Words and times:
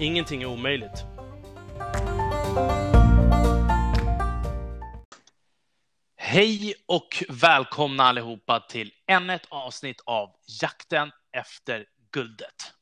Ingenting 0.00 0.42
är 0.42 0.46
omöjligt. 0.46 1.04
Hej 6.16 6.74
och 6.86 7.24
välkomna 7.28 8.02
allihopa 8.02 8.60
till 8.60 8.92
ännu 9.06 9.34
ett 9.34 9.46
avsnitt 9.48 10.00
av 10.06 10.30
Jakten 10.62 11.10
efter 11.32 11.86
guldet. 12.12 12.72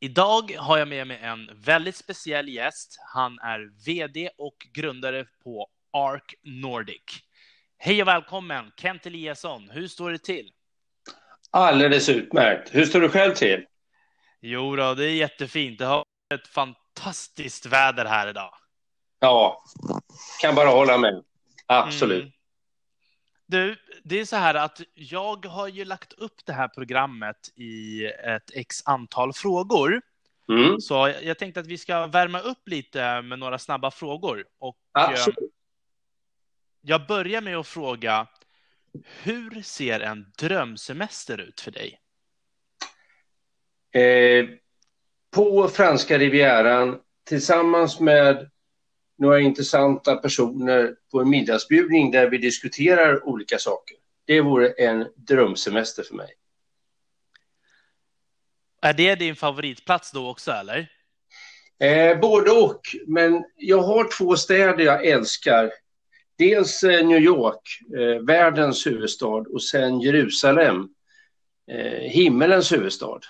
Idag 0.00 0.56
har 0.58 0.78
jag 0.78 0.88
med 0.88 1.06
mig 1.06 1.18
en 1.22 1.50
väldigt 1.54 1.96
speciell 1.96 2.48
gäst. 2.48 2.96
Han 3.14 3.38
är 3.38 3.84
VD 3.86 4.30
och 4.38 4.56
grundare 4.72 5.26
på 5.44 5.68
Arc 5.92 6.34
Nordic. 6.42 7.02
Hej 7.78 8.02
och 8.02 8.08
välkommen 8.08 8.72
Kent 8.76 9.06
Eliasson. 9.06 9.70
Hur 9.70 9.88
står 9.88 10.10
det 10.10 10.24
till? 10.24 10.50
Alldeles 11.50 12.08
utmärkt. 12.08 12.74
Hur 12.74 12.84
står 12.84 13.00
du 13.00 13.08
själv 13.08 13.34
till? 13.34 13.66
Jo 14.40 14.76
då, 14.76 14.94
det 14.94 15.04
är 15.04 15.14
jättefint. 15.14 15.78
Det 15.78 15.84
har 15.84 16.04
ett 16.34 16.48
fantastiskt 16.48 17.66
väder 17.66 18.04
här 18.04 18.28
idag. 18.28 18.54
Ja, 19.18 19.62
kan 20.40 20.54
bara 20.54 20.68
hålla 20.68 20.98
med. 20.98 21.24
Absolut. 21.66 22.22
Mm. 22.22 22.32
Du, 23.46 23.76
det 24.04 24.20
är 24.20 24.24
så 24.24 24.36
här 24.36 24.54
att 24.54 24.80
jag 24.94 25.46
har 25.46 25.68
ju 25.68 25.84
lagt 25.84 26.12
upp 26.12 26.44
det 26.44 26.52
här 26.52 26.68
programmet 26.68 27.48
i 27.54 28.04
ett 28.06 28.50
x 28.54 28.82
antal 28.84 29.32
frågor. 29.32 30.02
Mm. 30.48 30.80
Så 30.80 31.14
jag 31.22 31.38
tänkte 31.38 31.60
att 31.60 31.66
vi 31.66 31.78
ska 31.78 32.06
värma 32.06 32.40
upp 32.40 32.68
lite 32.68 33.22
med 33.22 33.38
några 33.38 33.58
snabba 33.58 33.90
frågor. 33.90 34.44
Och 34.58 34.78
eh, 34.98 35.04
Absolut. 35.04 35.52
jag 36.80 37.06
börjar 37.06 37.40
med 37.40 37.56
att 37.56 37.66
fråga, 37.66 38.26
hur 39.22 39.62
ser 39.62 40.00
en 40.00 40.32
drömsemester 40.38 41.38
ut 41.38 41.60
för 41.60 41.70
dig? 41.70 42.00
Eh, 43.92 44.48
på 45.30 45.68
franska 45.68 46.18
rivieran 46.18 46.98
tillsammans 47.28 48.00
med 48.00 48.50
några 49.18 49.40
intressanta 49.40 50.16
personer 50.16 50.94
på 51.10 51.20
en 51.20 51.30
middagsbjudning 51.30 52.10
där 52.10 52.30
vi 52.30 52.38
diskuterar 52.38 53.28
olika 53.28 53.58
saker. 53.58 53.96
Det 54.24 54.40
vore 54.40 54.68
en 54.68 55.06
drömsemester 55.16 56.02
för 56.02 56.14
mig. 56.14 56.28
Är 58.82 58.92
det 58.92 59.14
din 59.14 59.36
favoritplats 59.36 60.10
då 60.12 60.30
också 60.30 60.50
eller? 60.52 60.88
Eh, 61.78 62.20
både 62.20 62.50
och, 62.50 62.80
men 63.06 63.44
jag 63.56 63.82
har 63.82 64.18
två 64.18 64.36
städer 64.36 64.84
jag 64.84 65.06
älskar. 65.06 65.70
Dels 66.38 66.82
eh, 66.82 67.06
New 67.06 67.22
York, 67.22 67.80
eh, 67.96 68.22
världens 68.26 68.86
huvudstad, 68.86 69.26
och 69.26 69.62
sen 69.62 70.00
Jerusalem, 70.00 70.88
eh, 71.70 72.10
himmelens 72.10 72.72
huvudstad. 72.72 73.20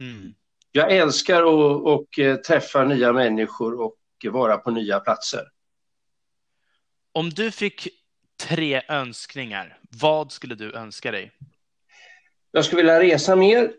Mm. 0.00 0.34
Jag 0.72 0.92
älskar 0.92 1.42
att 1.42 1.82
och, 1.82 2.18
eh, 2.18 2.36
träffa 2.36 2.84
nya 2.84 3.12
människor 3.12 3.80
och 3.80 3.96
vara 4.24 4.56
på 4.56 4.70
nya 4.70 5.00
platser. 5.00 5.42
Om 7.12 7.30
du 7.30 7.50
fick 7.50 7.88
tre 8.48 8.82
önskningar, 8.88 9.78
vad 10.00 10.32
skulle 10.32 10.54
du 10.54 10.72
önska 10.72 11.10
dig? 11.10 11.32
Jag 12.52 12.64
skulle 12.64 12.82
vilja 12.82 13.00
resa 13.00 13.36
mer. 13.36 13.72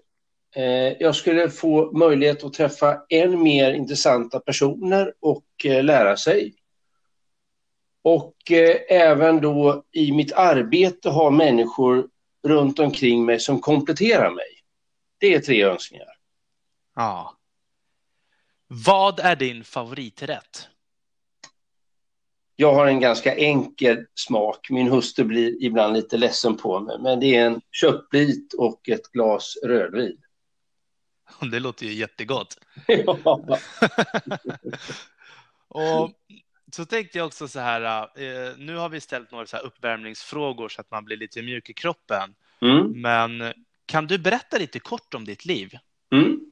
Eh, 0.55 0.63
jag 0.99 1.15
skulle 1.15 1.49
få 1.49 1.91
möjlighet 1.97 2.43
att 2.43 2.53
träffa 2.53 3.01
än 3.09 3.43
mer 3.43 3.73
intressanta 3.73 4.39
personer 4.39 5.13
och 5.19 5.45
eh, 5.65 5.83
lära 5.83 6.17
sig. 6.17 6.55
Och 8.03 8.35
även 8.89 9.41
då 9.41 9.83
i 9.91 10.11
mitt 10.11 10.33
arbete 10.33 11.09
ha 11.09 11.29
människor 11.29 12.07
runt 12.47 12.79
omkring 12.79 13.25
mig 13.25 13.39
som 13.39 13.59
kompletterar 13.59 14.31
mig. 14.31 14.45
Det 15.17 15.33
är 15.33 15.39
tre 15.39 15.63
önskningar. 15.63 16.18
Ja. 16.99 17.37
Vad 18.67 19.19
är 19.19 19.35
din 19.35 19.63
favoriträtt? 19.63 20.69
Jag 22.55 22.73
har 22.73 22.87
en 22.87 22.99
ganska 22.99 23.35
enkel 23.35 24.05
smak. 24.15 24.69
Min 24.69 24.87
hustru 24.87 25.25
blir 25.25 25.63
ibland 25.63 25.93
lite 25.93 26.17
ledsen 26.17 26.57
på 26.57 26.79
mig, 26.79 26.97
men 26.99 27.19
det 27.19 27.35
är 27.35 27.45
en 27.45 27.61
köttbit 27.71 28.53
och 28.53 28.89
ett 28.89 29.11
glas 29.11 29.57
rödvin. 29.63 30.17
Det 31.51 31.59
låter 31.59 31.85
ju 31.85 31.93
jättegott. 31.93 32.57
Ja. 32.87 33.59
och 35.67 36.11
så 36.71 36.85
tänkte 36.85 37.17
jag 37.17 37.27
också 37.27 37.47
så 37.47 37.59
här, 37.59 38.01
eh, 38.01 38.57
nu 38.57 38.75
har 38.75 38.89
vi 38.89 39.01
ställt 39.01 39.31
några 39.31 39.45
så 39.45 39.57
uppvärmningsfrågor 39.57 40.69
så 40.69 40.81
att 40.81 40.91
man 40.91 41.05
blir 41.05 41.17
lite 41.17 41.41
mjuk 41.41 41.69
i 41.69 41.73
kroppen. 41.73 42.35
Mm. 42.61 43.01
Men 43.01 43.53
kan 43.85 44.07
du 44.07 44.17
berätta 44.17 44.57
lite 44.57 44.79
kort 44.79 45.13
om 45.13 45.25
ditt 45.25 45.45
liv? 45.45 45.77
Mm. 46.11 46.48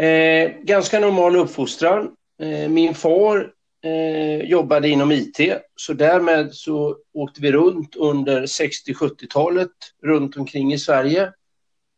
Eh, 0.00 0.52
ganska 0.62 1.00
normal 1.00 1.36
uppfostran. 1.36 2.10
Eh, 2.42 2.68
min 2.68 2.94
far 2.94 3.52
eh, 3.84 4.48
jobbade 4.48 4.88
inom 4.88 5.12
IT, 5.12 5.38
så 5.76 5.92
därmed 5.92 6.54
så 6.54 6.96
åkte 7.14 7.40
vi 7.40 7.52
runt 7.52 7.96
under 7.96 8.42
60-70-talet 8.42 9.70
runt 10.02 10.36
omkring 10.36 10.72
i 10.72 10.78
Sverige, 10.78 11.32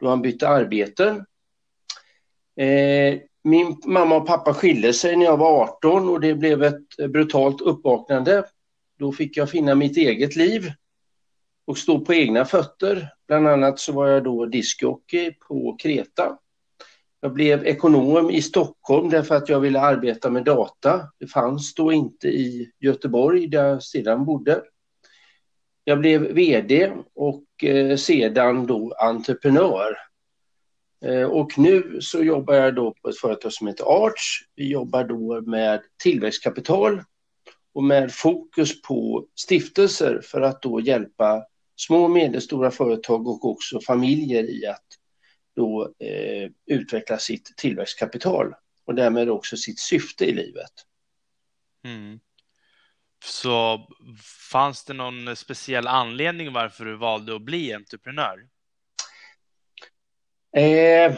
då 0.01 0.09
han 0.09 0.23
bytte 0.23 0.49
arbeten. 0.49 1.17
Eh, 2.57 3.19
min 3.45 3.81
mamma 3.85 4.17
och 4.17 4.27
pappa 4.27 4.55
skilde 4.55 4.93
sig 4.93 5.17
när 5.17 5.25
jag 5.25 5.37
var 5.37 5.63
18 5.63 6.09
och 6.09 6.21
det 6.21 6.35
blev 6.35 6.63
ett 6.63 6.97
brutalt 7.09 7.61
uppvaknande. 7.61 8.45
Då 8.99 9.13
fick 9.13 9.37
jag 9.37 9.51
finna 9.51 9.75
mitt 9.75 9.97
eget 9.97 10.37
liv 10.37 10.73
och 11.67 11.79
stå 11.79 12.01
på 12.01 12.15
egna 12.15 12.45
fötter. 12.45 13.09
Bland 13.29 13.49
annat 13.49 13.79
så 13.79 13.93
var 13.93 14.07
jag 14.07 14.25
då 14.25 14.47
discjockey 14.47 15.31
på 15.49 15.77
Kreta. 15.83 16.39
Jag 17.25 17.33
blev 17.33 17.67
ekonom 17.67 18.31
i 18.31 18.43
Stockholm 18.43 19.11
därför 19.11 19.35
att 19.35 19.49
jag 19.49 19.61
ville 19.61 19.81
arbeta 19.81 20.31
med 20.31 20.45
data. 20.45 21.09
Det 21.19 21.27
fanns 21.27 21.75
då 21.75 21.93
inte 21.93 22.29
i 22.29 22.71
Göteborg 22.81 23.47
där 23.47 23.65
jag 23.65 23.83
sedan 23.83 24.25
bodde. 24.25 24.63
Jag 25.85 25.99
blev 26.01 26.23
VD 26.23 26.93
och 27.15 27.65
eh, 27.65 27.97
sedan 27.97 28.67
då 28.67 28.95
entreprenör. 28.99 29.97
Eh, 31.05 31.23
och 31.23 31.59
nu 31.59 31.99
så 32.01 32.23
jobbar 32.23 32.55
jag 32.55 32.75
då 32.75 32.95
på 33.03 33.09
ett 33.09 33.19
företag 33.19 33.53
som 33.53 33.67
heter 33.67 34.07
Arch. 34.07 34.47
Vi 34.55 34.71
jobbar 34.71 35.05
då 35.05 35.41
med 35.41 35.81
tillväxtkapital 36.03 37.03
och 37.75 37.85
med 37.85 38.13
fokus 38.13 38.83
på 38.83 39.27
stiftelser 39.35 40.21
för 40.25 40.41
att 40.41 40.63
då 40.63 40.81
hjälpa 40.81 41.45
små 41.77 42.05
och 42.05 42.11
medelstora 42.11 42.71
företag 42.71 43.29
och 43.29 43.45
också 43.45 43.81
familjer 43.81 44.51
i 44.51 44.67
att 44.67 44.87
då 45.57 45.95
eh, 45.99 46.51
utveckla 46.67 47.19
sitt 47.19 47.57
tillväxtkapital 47.57 48.55
och 48.85 48.95
därmed 48.95 49.31
också 49.31 49.57
sitt 49.57 49.79
syfte 49.79 50.25
i 50.25 50.33
livet. 50.33 50.73
Mm. 51.85 52.21
Så 53.25 53.89
fanns 54.51 54.85
det 54.85 54.93
någon 54.93 55.37
speciell 55.37 55.87
anledning 55.87 56.53
varför 56.53 56.85
du 56.85 56.97
valde 56.97 57.37
att 57.37 57.43
bli 57.43 57.73
entreprenör? 57.73 58.47
Eh, 60.57 61.15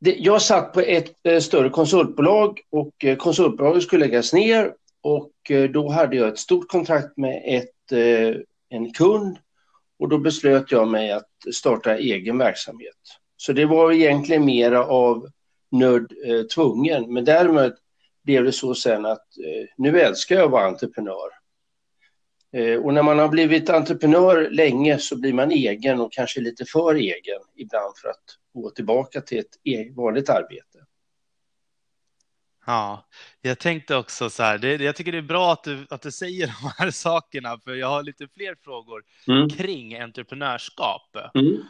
det, 0.00 0.16
jag 0.18 0.42
satt 0.42 0.72
på 0.72 0.80
ett 0.80 1.26
eh, 1.26 1.40
större 1.40 1.70
konsultbolag 1.70 2.60
och 2.70 3.04
eh, 3.04 3.16
konsultbolaget 3.16 3.82
skulle 3.82 4.06
läggas 4.06 4.32
ner 4.32 4.74
och 5.00 5.50
eh, 5.50 5.70
då 5.70 5.90
hade 5.90 6.16
jag 6.16 6.28
ett 6.28 6.38
stort 6.38 6.68
kontrakt 6.68 7.16
med 7.16 7.42
ett, 7.44 7.92
eh, 7.92 8.40
en 8.68 8.92
kund 8.92 9.38
och 9.98 10.08
då 10.08 10.18
beslöt 10.18 10.72
jag 10.72 10.88
mig 10.88 11.12
att 11.12 11.30
starta 11.54 11.96
egen 11.96 12.38
verksamhet. 12.38 12.96
Så 13.40 13.52
det 13.52 13.64
var 13.64 13.92
egentligen 13.92 14.44
mera 14.44 14.84
av 14.84 15.28
nöd 15.70 16.12
eh, 16.26 16.42
tvungen. 16.42 17.12
Men 17.12 17.24
därmed 17.24 17.76
blev 18.24 18.44
det 18.44 18.52
så 18.52 18.74
sen 18.74 19.06
att 19.06 19.38
eh, 19.38 19.68
nu 19.76 20.00
älskar 20.00 20.36
jag 20.36 20.44
att 20.44 20.50
vara 20.50 20.66
entreprenör. 20.66 21.28
Eh, 22.52 22.76
och 22.76 22.94
när 22.94 23.02
man 23.02 23.18
har 23.18 23.28
blivit 23.28 23.70
entreprenör 23.70 24.50
länge 24.50 24.98
så 24.98 25.16
blir 25.16 25.32
man 25.32 25.50
egen 25.50 26.00
och 26.00 26.12
kanske 26.12 26.40
lite 26.40 26.64
för 26.64 26.94
egen 26.94 27.40
ibland 27.56 27.96
för 27.96 28.08
att 28.08 28.24
gå 28.54 28.70
tillbaka 28.70 29.20
till 29.20 29.38
ett 29.38 29.58
e 29.64 29.92
vanligt 29.96 30.28
arbete. 30.28 30.78
Ja, 32.66 33.08
jag 33.40 33.58
tänkte 33.58 33.96
också 33.96 34.30
så 34.30 34.42
här, 34.42 34.58
det, 34.58 34.76
jag 34.76 34.96
tycker 34.96 35.12
det 35.12 35.18
är 35.18 35.22
bra 35.22 35.52
att 35.52 35.64
du, 35.64 35.86
att 35.90 36.02
du 36.02 36.10
säger 36.10 36.46
de 36.62 36.70
här 36.78 36.90
sakerna, 36.90 37.58
för 37.58 37.74
jag 37.74 37.88
har 37.88 38.02
lite 38.02 38.28
fler 38.28 38.56
frågor 38.64 39.02
mm. 39.28 39.48
kring 39.48 39.98
entreprenörskap. 39.98 41.16
Mm 41.34 41.62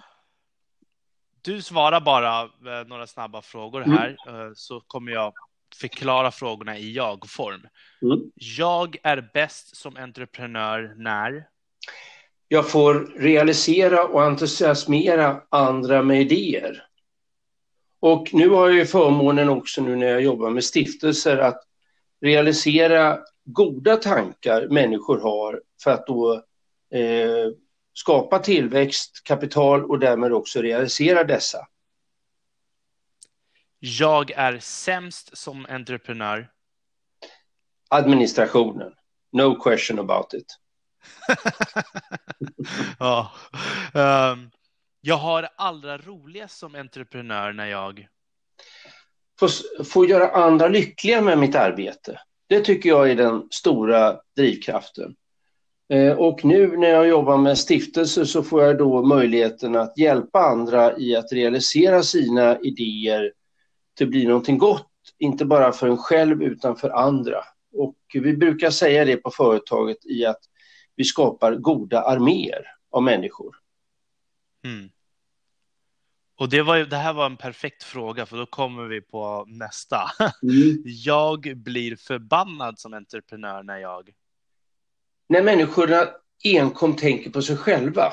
du 1.42 1.62
svarar 1.62 2.00
bara 2.00 2.42
eh, 2.42 2.86
några 2.86 3.06
snabba 3.06 3.42
frågor 3.42 3.82
Mm. 3.82 3.98
här, 3.98 4.08
eh, 4.08 4.50
så 4.54 4.80
kommer 4.80 5.12
jag 5.12 5.32
förklara 5.80 6.30
frågorna 6.30 6.78
i 6.78 6.92
jag-form. 6.92 7.66
Mm. 8.02 8.18
Jag 8.34 8.96
är 9.02 9.30
bäst 9.34 9.76
som 9.76 9.96
entreprenör 9.96 10.94
när? 10.96 11.44
Jag 12.48 12.70
får 12.70 12.94
realisera 13.18 14.04
och 14.04 14.22
entusiasmera 14.22 15.42
andra 15.48 16.02
med 16.02 16.20
idéer. 16.20 16.84
Och 18.00 18.28
nu 18.32 18.48
har 18.48 18.68
jag 18.68 18.78
ju 18.78 18.86
förmånen 18.86 19.48
också 19.48 19.82
nu 19.82 19.96
när 19.96 20.06
jag 20.06 20.22
jobbar 20.22 20.50
med 20.50 20.64
stiftelser 20.64 21.36
att 21.38 21.62
realisera 22.20 23.18
goda 23.44 23.96
tankar 23.96 24.68
människor 24.68 25.20
har 25.20 25.62
för 25.82 25.90
att 25.90 26.06
då 26.06 26.34
eh, 26.94 27.52
skapa 27.98 28.38
tillväxt, 28.38 29.24
kapital 29.24 29.84
och 29.84 29.98
därmed 29.98 30.32
också 30.32 30.62
realisera 30.62 31.24
dessa. 31.24 31.66
Jag 33.78 34.30
är 34.30 34.58
sämst 34.58 35.36
som 35.36 35.66
entreprenör. 35.68 36.50
Administrationen. 37.90 38.92
No 39.32 39.54
question 39.62 39.98
about 39.98 40.34
it. 40.34 40.46
ja. 42.98 43.32
Ehm, 43.94 44.50
jag 45.00 45.16
har 45.16 45.48
allra 45.56 45.98
roligast 45.98 46.58
som 46.58 46.74
entreprenör 46.74 47.52
när 47.52 47.66
jag... 47.66 48.08
Få, 49.40 49.48
få 49.84 50.04
göra 50.04 50.30
andra 50.30 50.68
lyckliga 50.68 51.22
med 51.22 51.38
mitt 51.38 51.54
arbete. 51.54 52.20
Det 52.48 52.60
tycker 52.60 52.88
jag 52.88 53.10
är 53.10 53.16
den 53.16 53.48
stora 53.50 54.20
drivkraften. 54.36 55.16
Eh, 55.88 56.12
och 56.12 56.44
nu 56.44 56.76
när 56.76 56.88
jag 56.88 57.08
jobbar 57.08 57.36
med 57.36 57.58
stiftelser 57.58 58.24
så 58.24 58.42
får 58.42 58.62
jag 58.62 58.78
då 58.78 59.02
möjligheten 59.02 59.76
att 59.76 59.98
hjälpa 59.98 60.40
andra 60.40 60.98
i 60.98 61.16
att 61.16 61.32
realisera 61.32 62.02
sina 62.02 62.58
idéer 62.58 63.32
till 63.96 64.06
att 64.06 64.10
bli 64.10 64.26
någonting 64.26 64.58
gott, 64.58 64.92
inte 65.18 65.44
bara 65.44 65.72
för 65.72 65.88
en 65.88 65.96
själv 65.96 66.42
utan 66.42 66.76
för 66.76 66.90
andra. 66.90 67.38
Och 67.72 67.96
vi 68.12 68.36
brukar 68.36 68.70
säga 68.70 69.04
det 69.04 69.16
på 69.16 69.30
företaget 69.30 70.06
i 70.06 70.26
att 70.26 70.40
vi 70.96 71.04
skapar 71.04 71.54
goda 71.54 72.02
arméer 72.02 72.64
av 72.90 73.02
människor. 73.02 73.56
Mm. 74.64 74.90
Och 76.38 76.48
det, 76.48 76.62
var, 76.62 76.78
det 76.78 76.96
här 76.96 77.12
var 77.12 77.26
en 77.26 77.36
perfekt 77.36 77.82
fråga, 77.82 78.26
för 78.26 78.36
då 78.36 78.46
kommer 78.46 78.84
vi 78.84 79.00
på 79.00 79.44
nästa. 79.48 80.00
Mm. 80.42 80.82
Jag 80.84 81.56
blir 81.56 81.96
förbannad 81.96 82.78
som 82.78 82.94
entreprenör 82.94 83.62
när 83.62 83.78
jag... 83.78 84.10
när 85.28 85.42
människorna 85.42 86.08
enkom 86.44 86.96
tänker 86.96 87.30
på 87.30 87.42
sig 87.42 87.56
själva. 87.56 88.12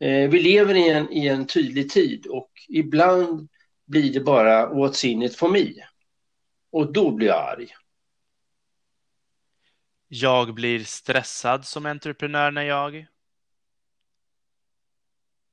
Eh, 0.00 0.30
vi 0.30 0.40
lever 0.40 0.74
i 0.74 0.88
en, 0.88 1.12
i 1.12 1.26
en 1.26 1.46
tydlig 1.46 1.90
tid 1.90 2.26
och 2.26 2.50
ibland 2.68 3.48
blir 3.86 4.12
det 4.12 4.20
bara 4.20 4.68
what's 4.68 5.06
in 5.06 5.22
it 5.22 5.36
for 5.36 5.48
me. 5.48 5.72
Och 6.70 6.92
då 6.92 7.10
blir 7.10 7.26
jag 7.26 7.52
arg. 7.52 7.68
Jag 10.08 10.54
blir 10.54 10.84
stressad 10.84 11.64
som 11.64 11.86
entreprenör 11.86 12.50
när 12.50 12.62
jag... 12.62 13.06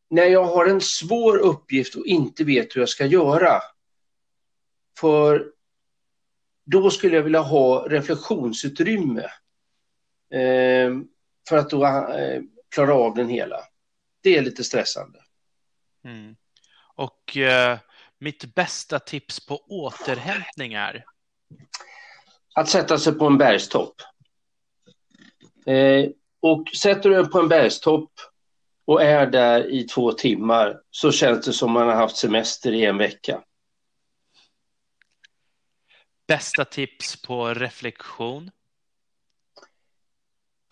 När 0.10 0.26
jag 0.26 0.44
har 0.44 0.66
en 0.66 0.82
svår 0.82 1.38
uppgift 1.38 1.96
och 1.96 2.06
inte 2.06 2.44
vet 2.44 2.76
hur 2.76 2.82
jag 2.82 2.90
ska 2.90 3.06
göra. 3.06 3.62
För 5.00 5.52
då 6.66 6.90
skulle 6.90 7.16
jag 7.16 7.24
vilja 7.24 7.40
ha 7.40 7.88
reflektionsutrymme. 7.90 9.30
Eh, 10.34 10.92
för 11.50 11.58
att 11.58 11.70
då 11.70 11.86
eh, 11.86 12.42
klara 12.76 12.94
av 12.94 13.16
den 13.16 13.30
hela. 13.30 13.60
Det 14.22 14.38
är 14.38 14.42
lite 14.42 14.64
stressande. 14.64 15.20
Mm. 16.06 16.36
Och 16.96 17.38
eh, 17.38 17.80
mitt 18.20 18.56
bästa 18.56 19.00
tips 19.00 19.46
på 19.46 19.58
återhämtning 19.58 20.74
är... 20.74 21.06
att 22.56 22.70
sätta 22.70 22.98
sig 22.98 23.14
på 23.14 23.26
en 23.26 23.38
bergstopp. 23.38 23.96
Eh, 25.66 26.10
och 26.42 26.68
sätter 26.76 27.10
du 27.10 27.16
dig 27.16 27.32
på 27.32 27.40
en 27.40 27.50
bergstopp 27.50 28.12
och 28.86 29.04
är 29.04 29.28
där 29.28 29.72
i 29.72 29.84
två 29.84 30.12
timmar 30.12 30.82
så 30.92 31.12
känns 31.12 31.46
det 31.46 31.54
som 31.54 31.72
man 31.72 31.88
har 31.88 31.96
haft 31.96 32.18
semester 32.18 32.72
i 32.72 32.86
en 32.86 32.98
vecka. 32.98 33.44
Bästa 36.28 36.66
tips 36.66 37.22
på 37.22 37.54
reflektion? 37.54 38.52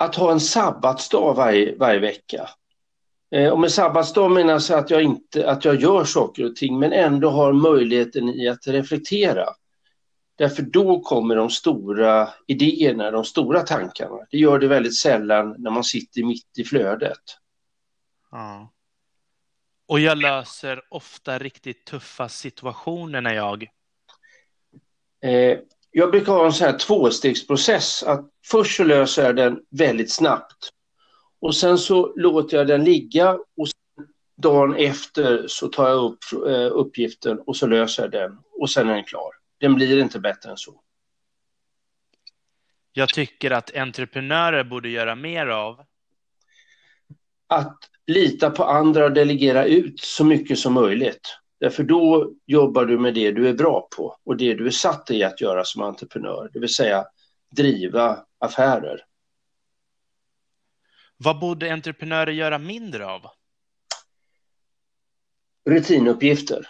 Att 0.01 0.15
ha 0.15 0.31
en 0.31 0.39
sabbatsdag 0.39 1.33
varje, 1.33 1.75
varje 1.77 1.99
vecka. 1.99 2.49
Eh, 3.31 3.49
och 3.49 3.59
med 3.59 3.71
sabbatsdag 3.71 4.31
menas 4.31 4.71
att 4.71 4.89
jag, 4.89 5.01
inte, 5.01 5.49
att 5.49 5.65
jag 5.65 5.75
gör 5.75 6.05
saker 6.05 6.45
och 6.45 6.55
ting 6.55 6.79
men 6.79 6.93
ändå 6.93 7.29
har 7.29 7.53
möjligheten 7.53 8.29
i 8.29 8.47
att 8.47 8.67
reflektera. 8.67 9.45
Därför 10.35 10.63
då 10.63 10.99
kommer 10.99 11.35
de 11.35 11.49
stora 11.49 12.29
idéerna, 12.47 13.11
de 13.11 13.25
stora 13.25 13.61
tankarna. 13.61 14.17
Det 14.29 14.37
gör 14.37 14.59
det 14.59 14.67
väldigt 14.67 14.97
sällan 14.97 15.55
när 15.57 15.71
man 15.71 15.83
sitter 15.83 16.23
mitt 16.23 16.57
i 16.57 16.63
flödet. 16.63 17.21
Ja. 18.31 18.71
Och 19.87 19.99
jag 19.99 20.17
löser 20.17 20.81
ofta 20.89 21.39
riktigt 21.39 21.85
tuffa 21.85 22.29
situationer 22.29 23.21
när 23.21 23.33
jag... 23.33 23.67
Eh, 25.23 25.59
jag 25.91 26.11
brukar 26.11 26.33
ha 26.33 26.45
en 26.45 26.53
sån 26.53 26.67
här 26.67 26.77
tvåstegsprocess. 26.77 28.03
Att 28.03 28.29
först 28.45 28.77
så 28.77 28.83
löser 28.83 29.25
jag 29.25 29.35
den 29.35 29.59
väldigt 29.69 30.11
snabbt. 30.11 30.69
Och 31.41 31.55
sen 31.55 31.77
så 31.77 32.13
låter 32.15 32.57
jag 32.57 32.67
den 32.67 32.83
ligga 32.83 33.33
och 33.33 33.67
dagen 34.37 34.75
efter 34.75 35.47
så 35.47 35.67
tar 35.67 35.89
jag 35.89 36.03
upp 36.03 36.47
eh, 36.47 36.71
uppgiften 36.71 37.39
och 37.39 37.57
så 37.57 37.67
löser 37.67 38.03
jag 38.03 38.11
den 38.11 38.37
och 38.59 38.69
sen 38.69 38.89
är 38.89 38.93
den 38.93 39.03
klar. 39.03 39.31
Den 39.59 39.75
blir 39.75 39.99
inte 40.01 40.19
bättre 40.19 40.49
än 40.51 40.57
så. 40.57 40.81
Jag 42.93 43.09
tycker 43.09 43.51
att 43.51 43.75
entreprenörer 43.75 44.63
borde 44.63 44.89
göra 44.89 45.15
mer 45.15 45.47
av. 45.47 45.85
Att 47.47 47.77
lita 48.07 48.49
på 48.49 48.63
andra 48.63 49.05
och 49.05 49.11
delegera 49.11 49.65
ut 49.65 49.99
så 49.99 50.25
mycket 50.25 50.59
som 50.59 50.73
möjligt. 50.73 51.40
Därför 51.61 51.83
då 51.83 52.33
jobbar 52.45 52.85
du 52.85 52.99
med 52.99 53.13
det 53.13 53.31
du 53.31 53.49
är 53.49 53.53
bra 53.53 53.87
på 53.97 54.17
och 54.23 54.37
det 54.37 54.53
du 54.53 54.67
är 54.67 54.71
satt 54.71 55.11
i 55.11 55.23
att 55.23 55.41
göra 55.41 55.63
som 55.65 55.81
entreprenör, 55.81 56.49
det 56.53 56.59
vill 56.59 56.73
säga 56.73 57.05
driva 57.55 58.25
affärer. 58.39 59.05
Vad 61.17 61.39
borde 61.39 61.73
entreprenörer 61.73 62.31
göra 62.31 62.57
mindre 62.57 63.05
av? 63.05 63.21
rutinuppgifter. 65.69 66.67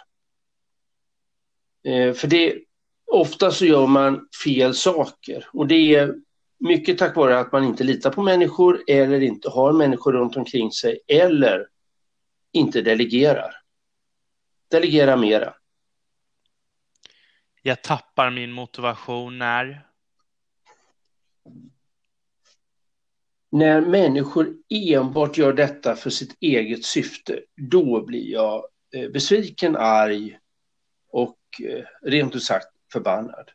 Eh, 1.84 2.14
för 2.14 2.28
det, 2.28 2.58
ofta 3.06 3.50
så 3.50 3.64
gör 3.66 3.86
man 3.86 4.28
fel 4.44 4.74
saker 4.74 5.48
och 5.52 5.66
det 5.66 5.94
är 5.94 6.14
mycket 6.58 6.98
tack 6.98 7.16
vare 7.16 7.38
att 7.38 7.52
man 7.52 7.64
inte 7.64 7.84
litar 7.84 8.10
på 8.10 8.22
människor 8.22 8.82
eller 8.88 9.20
inte 9.20 9.48
har 9.48 9.72
människor 9.72 10.12
runt 10.12 10.36
omkring 10.36 10.72
sig 10.72 11.00
eller 11.08 11.68
inte 12.52 12.82
delegerar. 12.82 13.61
Delegera 14.72 15.16
mera. 15.16 15.54
Jag 17.62 17.82
tappar 17.82 18.30
min 18.30 18.52
motivation 18.52 19.38
när... 19.38 19.88
När 23.50 23.80
människor 23.80 24.54
enbart 24.68 25.38
gör 25.38 25.52
detta 25.52 25.96
för 25.96 26.10
sitt 26.10 26.36
eget 26.40 26.84
syfte, 26.84 27.40
då 27.70 28.04
blir 28.04 28.32
jag 28.32 28.64
eh, 28.94 29.10
besviken, 29.10 29.76
arg 29.76 30.38
och 31.08 31.38
eh, 31.62 31.84
rent 32.02 32.36
ut 32.36 32.42
sagt 32.42 32.68
förbannad. 32.92 33.50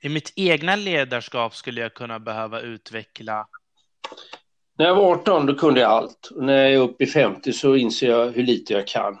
I 0.00 0.08
mitt 0.08 0.32
egna 0.36 0.76
ledarskap 0.76 1.54
skulle 1.54 1.80
jag 1.80 1.94
kunna 1.94 2.18
behöva 2.18 2.60
utveckla... 2.60 3.48
När 4.78 4.86
jag 4.86 4.94
var 4.94 5.12
18 5.12 5.46
då 5.46 5.54
kunde 5.54 5.80
jag 5.80 5.90
allt. 5.90 6.26
Och 6.34 6.44
när 6.44 6.56
jag 6.56 6.72
är 6.72 6.78
uppe 6.78 7.04
i 7.04 7.06
50 7.06 7.52
så 7.52 7.76
inser 7.76 8.08
jag 8.10 8.30
hur 8.32 8.42
lite 8.42 8.72
jag 8.72 8.86
kan. 8.86 9.18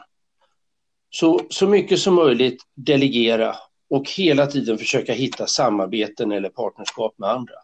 Så, 1.10 1.40
så 1.50 1.68
mycket 1.68 1.98
som 2.00 2.14
möjligt 2.14 2.62
delegera 2.74 3.56
och 3.90 4.10
hela 4.10 4.46
tiden 4.46 4.78
försöka 4.78 5.12
hitta 5.12 5.46
samarbeten 5.46 6.32
eller 6.32 6.48
partnerskap 6.48 7.14
med 7.18 7.28
andra. 7.30 7.54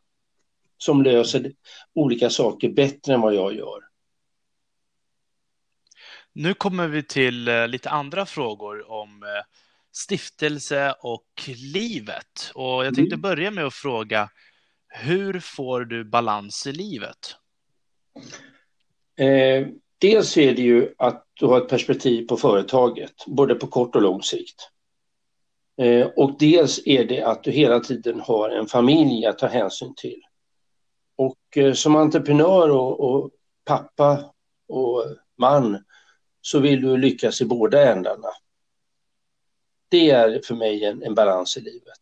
Som 0.79 1.03
löser 1.03 1.53
olika 1.95 2.31
saker 2.31 2.69
bättre 2.69 3.15
än 3.15 3.21
vad 3.21 3.35
jag 3.35 3.55
gör. 3.55 3.89
Nu 6.33 6.55
kommer 6.55 6.89
vi 6.89 7.03
till 7.03 7.49
eh, 7.49 7.69
lite 7.69 7.91
andra 7.91 8.27
frågor 8.27 8.91
om 8.91 9.23
eh, 9.23 9.29
stiftelse 9.93 10.95
och 11.01 11.27
livet. 11.57 12.51
Och 12.55 12.87
jag 12.87 12.95
tänkte 12.95 13.15
Mm. 13.15 13.21
börja 13.21 13.51
med 13.51 13.67
att 13.67 13.75
fråga, 13.75 14.31
hur 14.89 15.41
får 15.41 15.85
du 15.85 16.05
balans 16.05 16.67
i 16.67 16.73
livet? 16.73 17.37
Eh, 19.17 19.67
dels 19.99 20.37
är 20.37 20.55
det 20.55 20.63
ju 20.63 20.95
att 20.99 21.27
du 21.35 21.47
har 21.47 21.61
ett 21.61 21.69
perspektiv 21.69 22.27
på 22.27 22.37
företaget, 22.37 23.27
både 23.27 23.55
på 23.55 23.67
kort 23.67 23.97
och 23.97 24.03
lång 24.03 24.23
sikt. 24.23 24.71
Eh, 25.77 26.07
och 26.07 26.39
dels 26.39 26.87
är 26.87 27.05
det 27.05 27.23
att 27.23 27.45
du 27.45 27.51
hela 27.51 27.81
tiden 27.81 28.21
har 28.21 28.51
en 28.51 28.67
familj 28.67 29.27
att 29.27 29.39
ta 29.39 29.47
hänsyn 29.47 29.95
till. 29.95 30.23
Och 31.17 31.57
eh, 31.57 31.73
som 31.73 31.97
entreprenör 31.97 32.71
och, 32.71 33.01
och 33.01 33.31
pappa 33.65 34.35
och 34.69 35.05
man 35.37 35.85
så 36.41 36.59
vill 36.59 36.83
du 36.83 36.97
lyckas 36.97 37.41
i 37.41 37.45
båda 37.45 37.93
ändarna. 37.93 38.29
Det 39.89 40.11
är 40.11 40.41
för 40.45 40.55
mig 40.55 40.85
en, 40.85 41.03
en 41.03 41.15
balans 41.15 41.57
i 41.57 41.61
livet. 41.61 41.99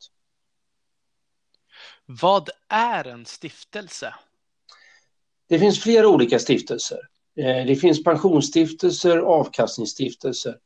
Vad 2.07 2.51
är 2.69 3.07
en 3.07 3.27
stiftelse? 3.27 4.15
Det 5.49 5.59
finns 5.59 5.83
flera 5.83 6.09
olika 6.09 6.39
stiftelser. 6.39 6.99
Eh, 7.37 7.67
det 7.67 7.77
finns 7.77 8.05
pensionsstiftelser, 8.05 9.19
avkastningsstiftelser. 9.19 10.57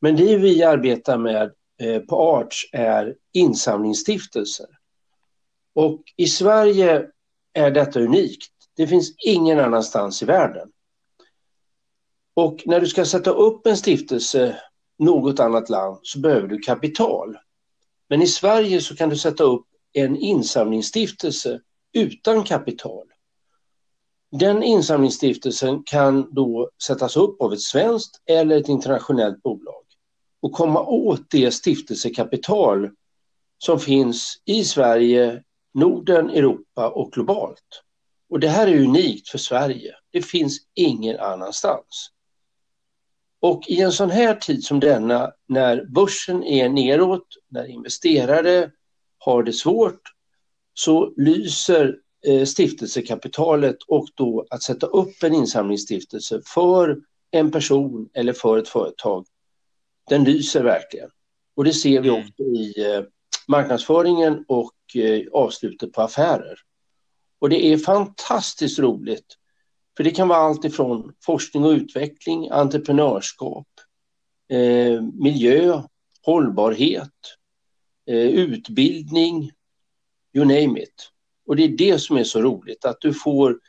Men 0.00 0.16
det 0.16 0.36
vi 0.36 0.62
arbetar 0.62 1.18
med 1.18 1.52
eh, 1.82 2.02
på 2.02 2.16
Arts 2.16 2.68
är 2.72 3.16
insamlingsstiftelser. 3.32 4.66
Och 5.74 6.02
i 6.16 6.26
Sverige 6.26 7.06
är 7.52 7.70
detta 7.70 8.00
unikt. 8.00 8.52
Det 8.76 8.86
finns 8.86 9.14
ingen 9.18 9.60
annanstans 9.60 10.22
i 10.22 10.26
världen. 10.26 10.68
Och 12.34 12.62
när 12.66 12.80
du 12.80 12.86
ska 12.86 13.04
sätta 13.04 13.30
upp 13.30 13.66
en 13.66 13.76
stiftelse 13.76 14.60
något 14.98 15.40
annat 15.40 15.68
land 15.68 15.98
så 16.02 16.18
behöver 16.18 16.48
du 16.48 16.58
kapital. 16.58 17.36
Men 18.08 18.22
i 18.22 18.26
Sverige 18.26 18.80
så 18.80 18.96
kan 18.96 19.08
du 19.08 19.16
sätta 19.16 19.44
upp 19.44 19.66
en 19.92 20.16
insamlingsstiftelse 20.16 21.60
utan 21.92 22.44
kapital. 22.44 23.06
Den 24.30 24.62
insamlingsstiftelsen 24.62 25.82
kan 25.82 26.34
då 26.34 26.70
sättas 26.86 27.16
upp 27.16 27.40
av 27.40 27.52
ett 27.52 27.60
svenskt 27.60 28.22
eller 28.26 28.56
ett 28.56 28.68
internationellt 28.68 29.42
bolag 29.42 29.84
och 30.40 30.52
komma 30.52 30.82
åt 30.82 31.30
det 31.30 31.50
stiftelsekapital 31.50 32.90
som 33.58 33.80
finns 33.80 34.42
i 34.44 34.64
Sverige, 34.64 35.42
Norden, 35.74 36.30
Europa 36.30 36.88
och 36.88 37.12
globalt. 37.12 37.82
Och 38.30 38.40
det 38.40 38.48
här 38.48 38.66
är 38.66 38.80
unikt 38.80 39.28
för 39.28 39.38
Sverige. 39.38 39.94
Det 40.10 40.22
finns 40.22 40.58
ingen 40.74 41.20
annanstans. 41.20 42.10
Och 43.40 43.68
i 43.68 43.80
en 43.80 43.92
sån 43.92 44.10
här 44.10 44.34
tid 44.34 44.64
som 44.64 44.80
denna, 44.80 45.32
när 45.46 45.84
börsen 45.84 46.44
är 46.44 46.68
neråt, 46.68 47.26
när 47.48 47.66
investerare 47.66 48.70
har 49.18 49.42
det 49.42 49.52
svårt, 49.52 50.00
så 50.74 51.12
lyser 51.16 51.96
stiftelsekapitalet 52.46 53.76
och 53.86 54.08
då 54.14 54.46
att 54.50 54.62
sätta 54.62 54.86
upp 54.86 55.22
en 55.22 55.34
insamlingsstiftelse 55.34 56.40
för 56.54 57.00
en 57.30 57.50
person 57.50 58.08
eller 58.14 58.32
för 58.32 58.58
ett 58.58 58.68
företag, 58.68 59.26
den 60.08 60.24
lyser 60.24 60.64
verkligen. 60.64 61.10
Och 61.56 61.64
det 61.64 61.72
ser 61.72 62.00
vi 62.00 62.08
mm. 62.08 62.20
också 62.20 62.42
i 62.42 62.74
eh, 62.86 63.02
marknadsföringen 63.48 64.44
och 64.48 64.96
eh, 64.96 65.22
avslutet 65.32 65.92
på 65.92 66.02
affärer. 66.02 66.58
Och 67.38 67.50
det 67.50 67.66
är 67.72 67.78
fantastiskt 67.78 68.78
roligt 68.78 69.38
för 69.98 70.04
det 70.04 70.10
kan 70.10 70.28
vara 70.28 70.38
allt 70.38 70.64
ifrån 70.64 71.14
forskning 71.24 71.64
och 71.64 71.70
utveckling, 71.70 72.48
entreprenörskap, 72.50 73.66
eh, 74.48 75.02
miljö, 75.02 75.82
hållbarhet, 76.22 77.14
eh, 78.06 78.16
utbildning, 78.16 79.50
you 80.34 80.44
name 80.44 80.82
it. 80.82 81.10
Och 81.48 81.56
det 81.56 81.64
är 81.64 81.68
det 81.68 81.98
som 81.98 82.16
är 82.16 82.24
så 82.24 82.42
roligt, 82.42 82.84
att 82.84 83.00
du 83.00 83.14
får 83.14 83.60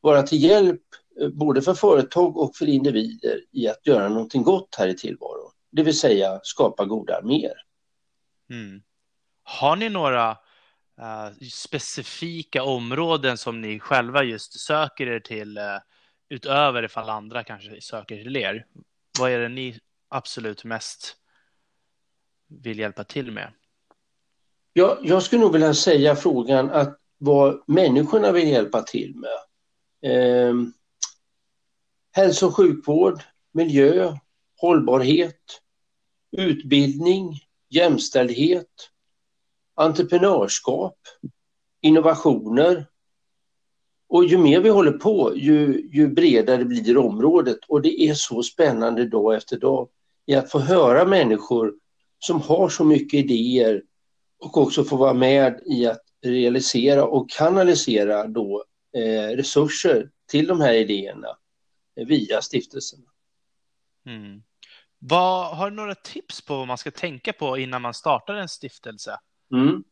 vara 0.00 0.22
till 0.22 0.42
hjälp 0.42 0.82
eh, 1.20 1.28
både 1.28 1.62
för 1.62 1.74
företag 1.74 2.36
och 2.36 2.56
för 2.56 2.66
individer 2.66 3.40
i 3.52 3.68
att 3.68 3.86
göra 3.86 4.08
någonting 4.08 4.42
gott 4.42 4.74
här 4.78 4.88
i 4.88 4.96
tillvaron. 4.96 5.50
Det 5.70 5.82
vill 5.82 5.98
säga 5.98 6.40
skapa 6.42 6.84
goda 6.84 7.16
arméer. 7.16 7.54
Mm. 8.50 8.82
Har 9.42 9.76
ni 9.76 9.88
några 9.88 10.30
uh, 10.30 11.48
specifika 11.52 12.62
områden 12.62 13.38
som 13.38 13.60
ni 13.60 13.80
själva 13.80 14.22
just 14.22 14.60
söker 14.60 15.06
er 15.06 15.20
till 15.20 15.58
uh, 15.58 15.64
utöver 16.28 16.82
ifall 16.82 17.08
andra 17.08 17.44
kanske 17.44 17.80
söker 17.80 18.22
till 18.22 18.36
er? 18.36 18.66
Vad 19.18 19.30
är 19.30 19.38
det 19.38 19.48
ni 19.48 19.78
absolut 20.08 20.64
mest 20.64 21.16
vill 22.48 22.78
hjälpa 22.78 23.04
till 23.04 23.32
med? 23.32 23.52
Ja, 24.72 24.98
jag 25.02 25.22
skulle 25.22 25.40
nog 25.40 25.52
vilja 25.52 25.74
säga 25.74 26.16
frågan 26.16 26.70
att 26.70 27.00
vad 27.18 27.62
människorna 27.66 28.32
vill 28.32 28.48
hjälpa 28.48 28.82
till 28.82 29.14
med. 29.16 29.30
Eh, 30.12 30.54
hälso 32.12 32.46
och 32.46 32.56
sjukvård, 32.56 33.22
miljö, 33.52 34.16
hållbarhet, 34.60 35.60
utbildning, 36.36 37.40
jämställdhet, 37.68 38.90
entreprenörskap, 39.74 40.98
innovationer. 41.80 42.86
Och 44.08 44.24
ju 44.24 44.38
mer 44.38 44.60
vi 44.60 44.68
håller 44.68 44.92
på, 44.92 45.36
ju, 45.36 45.88
ju 45.92 46.08
bredare 46.08 46.64
blir 46.64 46.98
området. 46.98 47.58
Och 47.68 47.82
det 47.82 48.02
är 48.02 48.14
så 48.14 48.42
spännande 48.42 49.08
dag 49.08 49.34
efter 49.34 49.58
dag 49.58 49.88
i 50.26 50.34
att 50.34 50.50
få 50.50 50.58
höra 50.58 51.04
människor 51.04 51.74
som 52.18 52.40
har 52.40 52.68
så 52.68 52.84
mycket 52.84 53.20
idéer 53.20 53.82
och 54.38 54.56
också 54.56 54.84
få 54.84 54.96
vara 54.96 55.14
med 55.14 55.60
i 55.66 55.86
att 55.86 56.03
realisera 56.24 57.04
och 57.04 57.30
kanalisera 57.30 58.26
då 58.26 58.64
eh, 58.96 59.36
resurser 59.36 60.10
till 60.30 60.46
de 60.46 60.60
här 60.60 60.74
idéerna 60.74 61.28
via 61.96 62.42
stiftelserna. 62.42 63.04
Mm. 64.06 64.42
Vad, 64.98 65.56
har 65.56 65.70
du 65.70 65.76
några 65.76 65.94
tips 65.94 66.40
på 66.40 66.56
vad 66.56 66.66
man 66.66 66.78
ska 66.78 66.90
tänka 66.90 67.32
på 67.32 67.58
innan 67.58 67.82
man 67.82 67.94
startar 67.94 68.34
en 68.34 68.48
stiftelse? 68.48 69.18
Mm. 69.52 69.84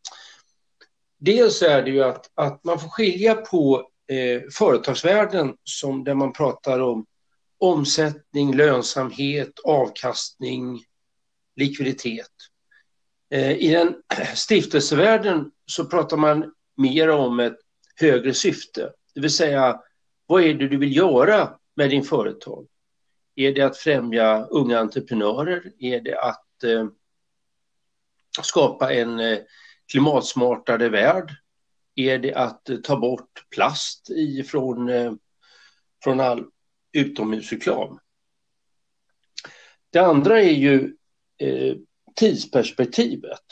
Dels 1.18 1.62
är 1.62 1.82
det 1.82 1.90
ju 1.90 2.02
att, 2.02 2.30
att 2.34 2.64
man 2.64 2.78
får 2.78 2.88
skilja 2.88 3.34
på 3.34 3.90
eh, 4.08 4.42
företagsvärlden 4.52 5.56
som 5.64 6.04
där 6.04 6.14
man 6.14 6.32
pratar 6.32 6.80
om 6.80 7.06
omsättning, 7.58 8.56
lönsamhet, 8.56 9.52
avkastning, 9.64 10.84
likviditet. 11.56 12.30
Eh, 13.32 13.50
I 13.50 13.68
den 13.68 14.02
stiftelsevärlden 14.34 15.50
så 15.66 15.84
pratar 15.84 16.16
man 16.16 16.54
mer 16.76 17.10
om 17.10 17.40
ett 17.40 17.58
högre 17.96 18.34
syfte, 18.34 18.92
det 19.14 19.20
vill 19.20 19.30
säga 19.30 19.80
vad 20.26 20.42
är 20.42 20.54
det 20.54 20.68
du 20.68 20.76
vill 20.76 20.96
göra 20.96 21.58
med 21.76 21.90
din 21.90 22.02
företag? 22.02 22.66
Är 23.34 23.52
det 23.52 23.62
att 23.62 23.76
främja 23.76 24.44
unga 24.44 24.78
entreprenörer? 24.78 25.72
Är 25.78 26.00
det 26.00 26.20
att 26.20 26.64
eh, 26.64 26.86
skapa 28.42 28.94
en 28.94 29.20
eh, 29.20 29.38
klimatsmartare 29.92 30.88
värld? 30.88 31.30
Är 31.94 32.18
det 32.18 32.34
att 32.34 32.68
eh, 32.68 32.76
ta 32.76 32.96
bort 32.96 33.46
plast 33.50 34.10
ifrån, 34.10 34.88
eh, 34.88 35.12
från 36.04 36.20
all 36.20 36.44
utomhusreklam? 36.92 37.98
Det 39.90 39.98
andra 39.98 40.40
är 40.40 40.52
ju 40.52 40.96
eh, 41.38 41.76
tidsperspektivet. 42.14 43.44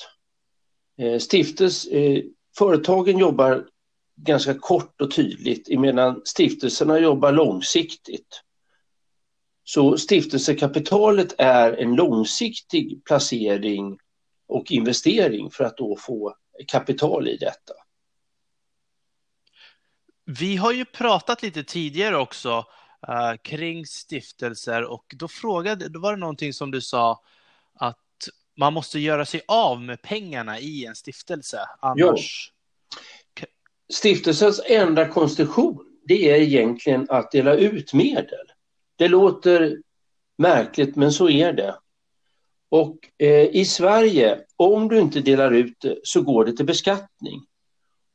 Eh, 0.99 1.19
Stiftels... 1.19 1.87
Eh, 1.87 2.23
företagen 2.59 3.19
jobbar 3.19 3.67
ganska 4.17 4.55
kort 4.55 5.01
och 5.01 5.11
tydligt 5.11 5.81
medan 5.81 6.23
stiftelserna 6.25 6.99
jobbar 6.99 7.33
långsiktigt. 7.33 8.43
Så 9.65 9.99
stiftelsekapitalet 9.99 11.35
är 11.39 11.73
en 11.73 11.95
långsiktig 11.95 13.05
placering 13.05 13.99
och 14.47 14.71
investering 14.73 15.51
för 15.51 15.65
att 15.65 15.77
då 15.77 15.97
få 15.97 16.37
kapital 16.67 17.29
i 17.29 17.37
detta. 17.37 17.75
Vi 20.25 20.57
har 20.57 20.73
ju 20.73 20.85
pratat 20.85 21.43
lite 21.43 21.65
tidigare 21.65 22.17
också 22.17 22.59
uh, 23.09 23.37
kring 23.43 23.87
stiftelser 23.87 24.85
och 24.85 25.15
då 25.17 25.29
frågade, 25.29 25.89
då 25.89 26.01
var 26.01 26.13
det 26.13 26.21
någonting 26.21 26.53
som 26.53 26.71
du 26.71 26.81
sa 26.81 27.23
att 27.75 27.99
man 28.61 28.73
måste 28.73 28.99
göra 28.99 29.27
sig 29.27 29.41
av 29.49 29.83
med 29.83 30.03
pengarna 30.03 30.59
i 30.59 30.87
en 30.87 30.95
stiftelse. 30.95 31.61
Annars... 31.81 32.53
Jo. 33.41 33.47
Stiftelsens 33.93 34.61
enda 34.67 35.09
konstruktion 35.09 35.87
det 36.05 36.31
är 36.31 36.41
egentligen 36.41 37.07
att 37.09 37.31
dela 37.31 37.55
ut 37.55 37.93
medel. 37.93 38.47
Det 38.97 39.09
låter 39.09 39.79
märkligt 40.39 40.97
men 40.97 41.13
så 41.13 41.29
är 41.29 41.53
det. 41.53 41.75
Och 42.69 42.99
eh, 43.19 43.57
i 43.57 43.65
Sverige, 43.65 44.41
om 44.57 44.89
du 44.89 44.99
inte 44.99 45.21
delar 45.21 45.51
ut 45.51 45.81
det 45.81 45.99
så 46.03 46.23
går 46.23 46.45
det 46.45 46.57
till 46.57 46.67
beskattning. 46.67 47.41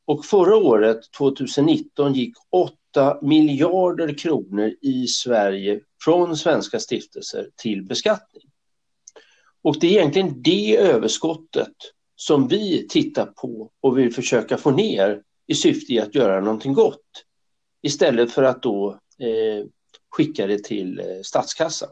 Och 0.04 0.24
förra 0.24 0.56
året, 0.56 1.12
2019, 1.18 2.14
gick 2.14 2.34
8 2.50 3.18
miljarder 3.22 4.18
kronor 4.18 4.74
i 4.82 5.06
Sverige 5.06 5.80
från 6.04 6.36
svenska 6.36 6.80
stiftelser 6.80 7.48
till 7.56 7.82
beskattning. 7.82 8.45
Och 9.66 9.80
det 9.80 9.86
är 9.86 9.90
egentligen 9.90 10.42
det 10.42 10.76
överskottet 10.76 11.74
som 12.16 12.48
vi 12.48 12.88
tittar 12.88 13.26
på 13.26 13.70
och 13.80 13.98
vill 13.98 14.14
försöka 14.14 14.58
få 14.58 14.70
ner 14.70 15.22
i 15.46 15.54
syfte 15.54 16.02
att 16.02 16.14
göra 16.14 16.40
någonting 16.40 16.72
gott. 16.72 17.24
Istället 17.82 18.32
för 18.32 18.42
att 18.42 18.62
då 18.62 18.90
eh, 19.18 19.66
skicka 20.10 20.46
det 20.46 20.64
till 20.64 20.98
eh, 20.98 21.04
statskassan. 21.22 21.88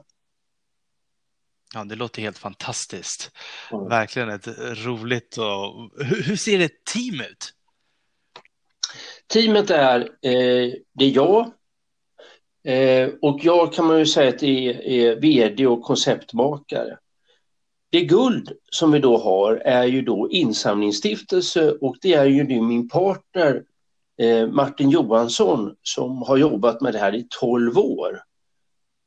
Ja, 1.75 1.85
det 1.85 1.95
låter 1.95 2.23
helt 2.23 2.39
fantastiskt. 2.39 3.31
Mm. 3.73 3.89
Verkligen 3.89 4.29
ett 4.29 4.49
roligt 4.85 5.37
och... 5.37 5.91
Hur 6.05 6.37
ser 6.37 6.61
ett 6.61 6.85
team 6.85 7.21
ut? 7.21 7.53
Teamet 9.27 9.71
är, 9.71 10.01
eh, 10.01 10.73
det 10.93 11.05
är 11.05 11.15
jag, 11.15 11.53
Eh, 12.67 13.11
och 13.23 13.41
jag 13.43 13.73
kan 13.73 13.87
man 13.87 13.99
ju 13.99 14.07
säga 14.07 14.29
att 14.29 14.43
är, 14.43 14.87
är 14.87 15.17
vd 15.17 15.67
och 15.67 15.83
konceptmakare. 15.83 16.99
Det 17.95 18.01
guld 18.01 18.53
som 18.71 18.93
vi 18.93 18.99
då 18.99 19.19
har 19.19 19.57
är 19.57 19.85
ju 19.85 20.03
då 20.03 20.31
insamlingsstiftelse 20.31 21.73
och 21.73 21.97
det 22.03 22.15
är 22.15 22.25
ju 22.25 22.45
nu 22.45 22.61
min 22.61 22.89
partner 22.89 23.65
eh, 24.19 24.47
Martin 24.47 24.91
Johansson 24.91 25.77
som 25.83 26.23
har 26.23 26.37
jobbat 26.37 26.81
med 26.81 26.93
det 26.93 26.99
här 26.99 27.15
i 27.15 27.27
12 27.41 27.79
år. 27.79 28.23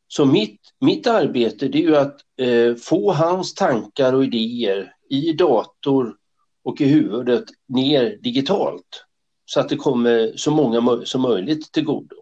Så 0.07 0.25
mitt, 0.25 0.59
mitt 0.79 1.07
arbete 1.07 1.67
det 1.67 1.77
är 1.77 1.81
ju 1.81 1.97
att 1.97 2.19
eh, 2.37 2.75
få 2.75 3.11
hans 3.11 3.53
tankar 3.53 4.13
och 4.13 4.23
idéer 4.23 4.93
i 5.09 5.33
dator 5.33 6.15
och 6.63 6.81
i 6.81 6.85
huvudet 6.85 7.45
ner 7.67 8.17
digitalt 8.21 9.05
så 9.45 9.59
att 9.59 9.69
det 9.69 9.75
kommer 9.75 10.33
så 10.35 10.51
många 10.51 11.01
som 11.05 11.21
möjligt 11.21 11.71
till 11.71 11.83
godo. 11.83 12.15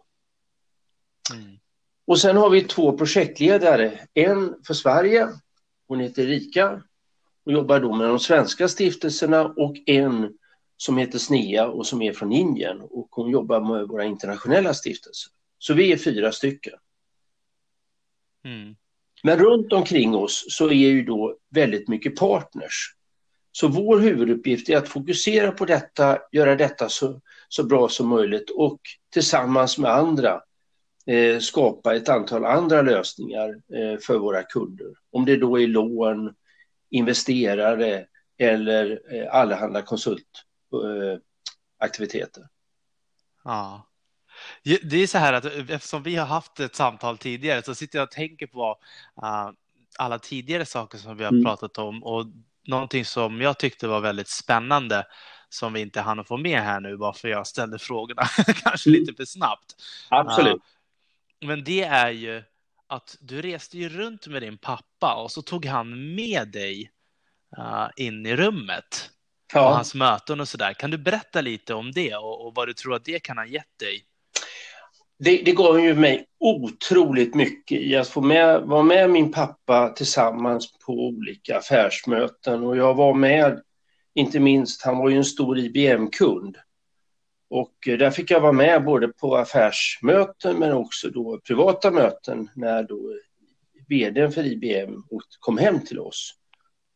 Mm. 1.34 1.58
Och 2.08 2.20
sen 2.20 2.38
har 2.38 2.50
vi 2.50 2.64
två 2.64 2.98
projektledare, 2.98 4.00
en 4.14 4.56
för 4.68 4.74
Sverige, 4.74 5.28
hon 5.88 6.00
heter 6.00 6.28
Erika 6.28 6.84
och 7.46 7.52
jobbar 7.52 7.80
då 7.80 7.96
med 7.96 8.08
de 8.08 8.20
svenska 8.20 8.68
stiftelserna 8.68 9.46
och 9.46 9.76
en 9.86 10.34
som 10.78 10.98
heter 10.98 11.20
Snea 11.20 11.68
och 11.68 11.88
som 11.88 12.02
är 12.02 12.14
från 12.14 12.32
Indien 12.32 12.82
och 12.82 13.08
hon 13.12 13.30
jobbar 13.30 13.60
med 13.62 13.88
våra 13.88 14.06
internationella 14.06 14.74
stiftelser. 14.74 15.32
Så 15.58 15.74
vi 15.74 15.92
är 15.92 15.98
fyra 15.98 16.32
stycken. 16.32 16.74
Mm. 18.46 18.76
Men 19.24 19.40
runt 19.40 19.74
omkring 19.74 20.16
oss 20.16 20.46
så 20.50 20.68
är 20.68 20.74
ju 20.74 21.04
då 21.04 21.38
väldigt 21.50 21.88
mycket 21.88 22.16
partners. 22.16 22.96
Så 23.52 23.68
vår 23.68 24.00
huvuduppgift 24.00 24.70
är 24.70 24.78
att 24.78 24.88
fokusera 24.88 25.52
på 25.52 25.66
detta, 25.66 26.20
göra 26.32 26.56
detta 26.56 26.90
så, 26.90 27.22
så 27.50 27.64
bra 27.64 27.90
som 27.90 28.08
möjligt 28.08 28.50
och 28.50 28.80
tillsammans 29.14 29.78
med 29.78 29.92
andra 29.92 30.42
skapa 31.42 31.96
ett 31.96 32.10
antal 32.10 32.46
andra 32.46 32.82
lösningar 32.82 33.50
eh, 33.50 34.00
för 34.00 34.18
våra 34.18 34.44
kunder. 34.44 34.88
Om 35.12 35.26
det 35.26 35.38
då 35.38 35.60
är 35.60 35.68
lån, 35.68 36.34
investerare 36.90 38.06
eller 38.38 39.02
eh, 39.14 39.36
allehanda 39.36 39.82
konsultaktiviteter. 39.82 42.42
Eh, 42.42 42.48
ja. 43.44 43.88
Det 44.64 44.98
är 44.98 45.08
så 45.08 45.18
här 45.18 45.34
att 45.34 45.46
eftersom 45.46 46.04
vi 46.04 46.16
har 46.16 46.26
haft 46.26 46.60
ett 46.60 46.76
samtal 46.76 47.18
tidigare 47.18 47.64
så 47.64 47.76
sitter 47.76 48.00
jag 48.00 48.04
och 48.04 48.12
tänker 48.12 48.48
på 48.48 48.78
uh, 49.24 49.50
alla 49.98 50.20
tidigare 50.20 50.66
saker 50.66 50.98
som 50.98 51.18
vi 51.18 51.24
har 51.24 51.32
mm. 51.32 51.44
pratat 51.44 51.78
om 51.78 52.04
och 52.04 52.26
någonting 52.68 53.06
som 53.06 53.42
jag 53.42 53.60
tyckte 53.60 53.88
var 53.88 54.02
väldigt 54.02 54.30
spännande 54.30 55.06
som 55.50 55.74
vi 55.74 55.82
inte 55.82 56.02
hann 56.02 56.26
få 56.26 56.38
med 56.38 56.62
här 56.62 56.80
nu, 56.80 56.96
varför 56.96 57.28
jag 57.28 57.48
ställde 57.48 57.80
frågorna 57.80 58.24
kanske 58.64 58.90
lite 58.90 59.14
för 59.14 59.26
snabbt. 59.26 59.76
Absolut. 60.10 60.62
Men 61.42 61.64
det 61.64 61.84
är 61.84 62.12
ju 62.12 62.44
att 62.88 63.18
du 63.20 63.42
reste 63.42 63.78
ju 63.78 63.90
runt 63.90 64.28
med 64.28 64.42
din 64.42 64.58
pappa 64.58 65.16
och 65.16 65.32
så 65.32 65.42
tog 65.42 65.66
han 65.66 66.16
med 66.16 66.48
dig 66.48 66.92
uh, 67.58 67.88
in 67.96 68.26
i 68.26 68.36
rummet 68.36 69.10
ja. 69.54 69.68
och 69.68 69.76
hans 69.76 69.96
möten 69.96 70.40
och 70.40 70.48
så 70.48 70.58
där. 70.58 70.74
Kan 70.74 70.92
du 70.92 70.98
berätta 70.98 71.42
lite 71.42 71.74
om 71.74 71.92
det 71.92 72.16
och, 72.16 72.46
och 72.46 72.56
vad 72.56 72.68
du 72.68 72.74
tror 72.74 72.96
att 72.96 73.06
det 73.06 73.20
kan 73.20 73.38
ha 73.38 73.46
gett 73.46 73.80
dig? 73.80 74.06
Det, 75.20 75.38
det 75.38 75.52
gav 75.52 75.80
ju 75.80 75.96
mig 75.96 76.26
otroligt 76.40 77.36
mycket 77.36 77.82
i 77.82 77.96
att 77.96 78.08
få 78.08 78.22
med, 78.22 78.62
vara 78.62 78.84
med 78.84 79.10
min 79.10 79.32
pappa 79.32 79.90
tillsammans 79.90 80.80
på 80.86 80.94
olika 80.94 81.58
affärsmöten 81.58 82.64
och 82.64 82.78
jag 82.78 82.94
var 82.94 83.14
med, 83.14 83.62
inte 84.14 84.40
minst, 84.40 84.86
han 84.86 84.98
var 84.98 85.10
ju 85.10 85.18
en 85.18 85.26
stor 85.26 85.60
IBM-kund. 85.60 86.58
Och 87.50 87.88
eh, 87.88 87.98
där 87.98 88.12
fick 88.12 88.32
jag 88.32 88.42
vara 88.42 88.52
med 88.52 88.84
både 88.84 89.08
på 89.08 89.38
affärsmöten 89.38 90.60
men 90.60 90.74
också 90.74 91.10
då 91.10 91.40
privata 91.48 91.92
möten 91.92 92.50
när 92.56 92.84
då 92.84 92.96
eh, 92.96 93.84
vdn 93.88 94.32
för 94.32 94.46
IBM 94.46 95.04
kom 95.40 95.58
hem 95.58 95.86
till 95.86 96.00
oss. 96.00 96.34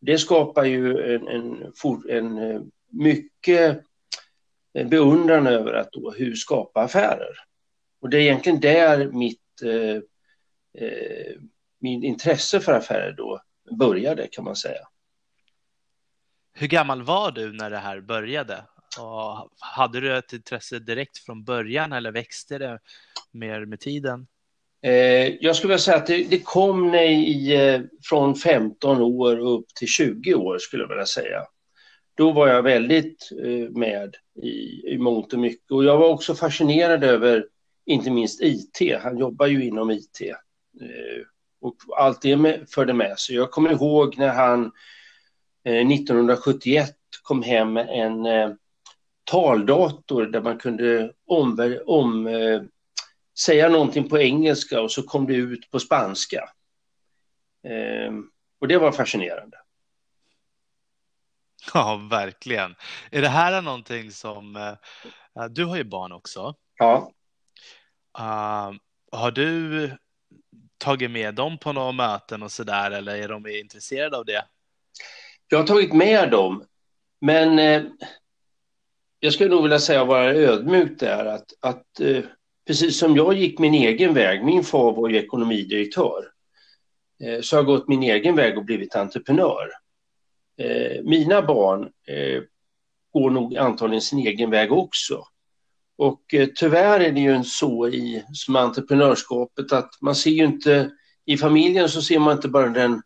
Det 0.02 0.18
skapar 0.18 0.66
ju 0.66 1.16
en, 1.16 1.28
en, 1.28 1.74
en 2.10 2.38
eh, 2.38 2.62
mycket 2.92 3.84
beundran 4.74 5.48
över 5.48 5.74
att 5.74 5.92
då, 5.92 6.12
hur 6.12 6.36
skapa 6.36 6.82
affärer. 6.82 7.38
Och 8.02 8.10
det 8.10 8.18
är 8.18 8.22
egentligen 8.22 8.60
där 8.60 9.12
mitt 9.12 9.62
eh, 9.64 10.02
eh, 10.84 11.36
min 11.80 12.04
intresse 12.04 12.60
för 12.60 12.74
affärer 12.74 13.12
då 13.12 13.42
började 13.80 14.28
kan 14.28 14.44
man 14.44 14.56
säga. 14.56 14.88
Hur 16.54 16.68
gammal 16.68 17.04
var 17.04 17.32
du 17.32 17.54
när 17.54 17.70
det 17.70 17.78
här 17.78 18.02
började? 18.02 18.64
Och 18.98 19.50
hade 19.60 20.00
du 20.00 20.18
ett 20.18 20.34
intresse 20.34 20.80
direkt 20.80 21.18
från 21.18 21.44
början 21.44 21.94
eller 21.94 22.12
växte 22.12 22.58
det 22.58 22.80
mer 23.32 23.66
med 23.66 23.80
tiden? 23.80 24.28
Eh, 24.82 25.36
jag 25.44 25.56
skulle 25.56 25.70
vilja 25.70 25.80
säga 25.80 25.98
att 25.98 26.08
det, 26.08 26.24
det 26.30 26.40
kom 26.40 26.96
i, 26.96 27.56
eh, 27.56 27.82
från 28.04 28.36
15 28.36 29.02
år 29.02 29.40
upp 29.40 29.68
till 29.76 29.88
20 29.88 30.34
år 30.34 30.58
skulle 30.58 30.84
jag 30.84 30.90
vilja 30.90 31.06
säga. 31.06 31.44
Då 32.16 32.32
var 32.32 32.48
jag 32.48 32.64
väldigt 32.64 33.30
eh, 33.44 33.70
med 33.70 34.16
i, 34.44 34.82
i 34.94 34.98
mångt 34.98 35.34
och 35.34 35.40
mycket 35.40 35.72
och 35.72 35.84
jag 35.84 35.98
var 35.98 36.08
också 36.08 36.36
fascinerad 36.36 37.04
över 37.04 37.46
inte 37.86 38.12
minst 38.12 38.42
IT. 38.42 39.02
Han 39.02 39.18
jobbar 39.18 39.48
ju 39.48 39.66
inom 39.66 39.92
IT 39.92 40.22
eh, 40.22 41.26
och 41.62 41.76
allt 41.98 42.22
det 42.22 42.70
förde 42.74 42.94
med 42.94 43.20
sig. 43.20 43.36
Jag 43.36 43.52
kommer 43.52 43.72
ihåg 43.72 44.18
när 44.18 44.34
han 44.34 44.72
1971 45.64 46.96
kom 47.24 47.44
hem 47.44 47.74
med 47.74 47.88
en 47.90 48.26
taldator 49.30 50.26
där 50.26 50.42
man 50.42 50.58
kunde 50.58 51.14
om, 51.28 51.80
om 51.86 52.28
eh, 52.28 52.62
säga 53.40 53.70
någonting 53.70 54.10
på 54.10 54.20
engelska 54.20 54.82
och 54.82 54.92
så 54.92 55.04
kom 55.04 55.28
det 55.28 55.34
ut 55.34 55.72
på 55.72 55.80
spanska. 55.80 56.50
Eh, 57.68 58.14
och 58.62 58.68
det 58.68 58.78
var 58.78 58.92
fascinerande. 58.92 59.58
Ja, 61.74 61.96
verkligen. 62.10 62.76
Är 63.12 63.22
det 63.22 63.28
här 63.28 63.62
någonting 63.62 64.12
som... 64.12 64.56
Uh, 64.56 65.46
du 65.50 65.66
har 65.66 65.78
ju 65.78 65.84
barn 65.84 66.12
också. 66.12 66.56
Ja. 66.78 67.12
Uh, 68.20 68.72
har 69.12 69.32
du 69.32 69.92
tagit 70.78 71.12
med 71.12 71.36
dem 71.36 71.58
på 71.58 71.74
några 71.74 71.92
möten 71.92 72.44
och 72.44 72.52
så 72.52 72.64
där, 72.64 72.92
eller 72.92 73.16
är 73.16 73.28
de 73.28 73.48
intresserade 73.48 74.18
av 74.18 74.26
det? 74.26 74.46
Jag 75.48 75.60
har 75.60 75.68
tagit 75.68 75.94
med 75.94 76.32
dem, 76.32 76.66
men 77.22 77.60
eh, 77.60 77.84
jag 79.20 79.34
skulle 79.34 79.50
nog 79.50 79.64
vilja 79.64 79.80
säga 79.80 80.06
vara 80.06 80.34
ödmjuk 80.34 81.00
där 81.00 81.26
att, 81.26 81.54
att 81.60 82.00
eh, 82.00 82.24
precis 82.68 83.00
som 83.00 83.16
jag 83.16 83.34
gick 83.34 83.60
min 83.60 83.74
egen 83.74 84.14
väg, 84.14 84.44
min 84.44 84.64
far 84.64 84.94
var 84.94 85.10
ju 85.10 85.18
ekonomidirektör, 85.18 86.24
eh, 87.24 87.42
så 87.42 87.56
har 87.56 87.60
jag 87.60 87.66
gått 87.66 87.88
min 87.88 88.04
egen 88.04 88.36
väg 88.36 88.58
och 88.58 88.66
blivit 88.66 88.96
entreprenör. 88.96 89.70
Eh, 90.58 91.04
mina 91.04 91.42
barn 91.42 91.84
eh, 91.84 92.44
går 93.14 93.30
nog 93.30 93.58
antagligen 93.58 94.02
sin 94.02 94.20
egen 94.20 94.50
väg 94.50 94.72
också. 94.72 95.24
Och 95.98 96.34
eh, 96.34 96.48
tyvärr 96.56 97.00
är 97.00 97.12
det 97.12 97.22
ju 97.22 97.44
så 97.44 97.88
i 97.88 98.24
som 98.34 98.56
entreprenörskapet 98.56 99.72
att 99.72 99.90
man 100.02 100.16
ser 100.16 100.32
ju 100.32 100.46
inte, 100.46 100.92
i 101.26 101.38
familjen 101.38 101.90
så 101.90 102.02
ser 102.02 102.20
man 102.20 102.36
inte 102.36 102.48
bara 102.48 102.70
den 102.70 103.02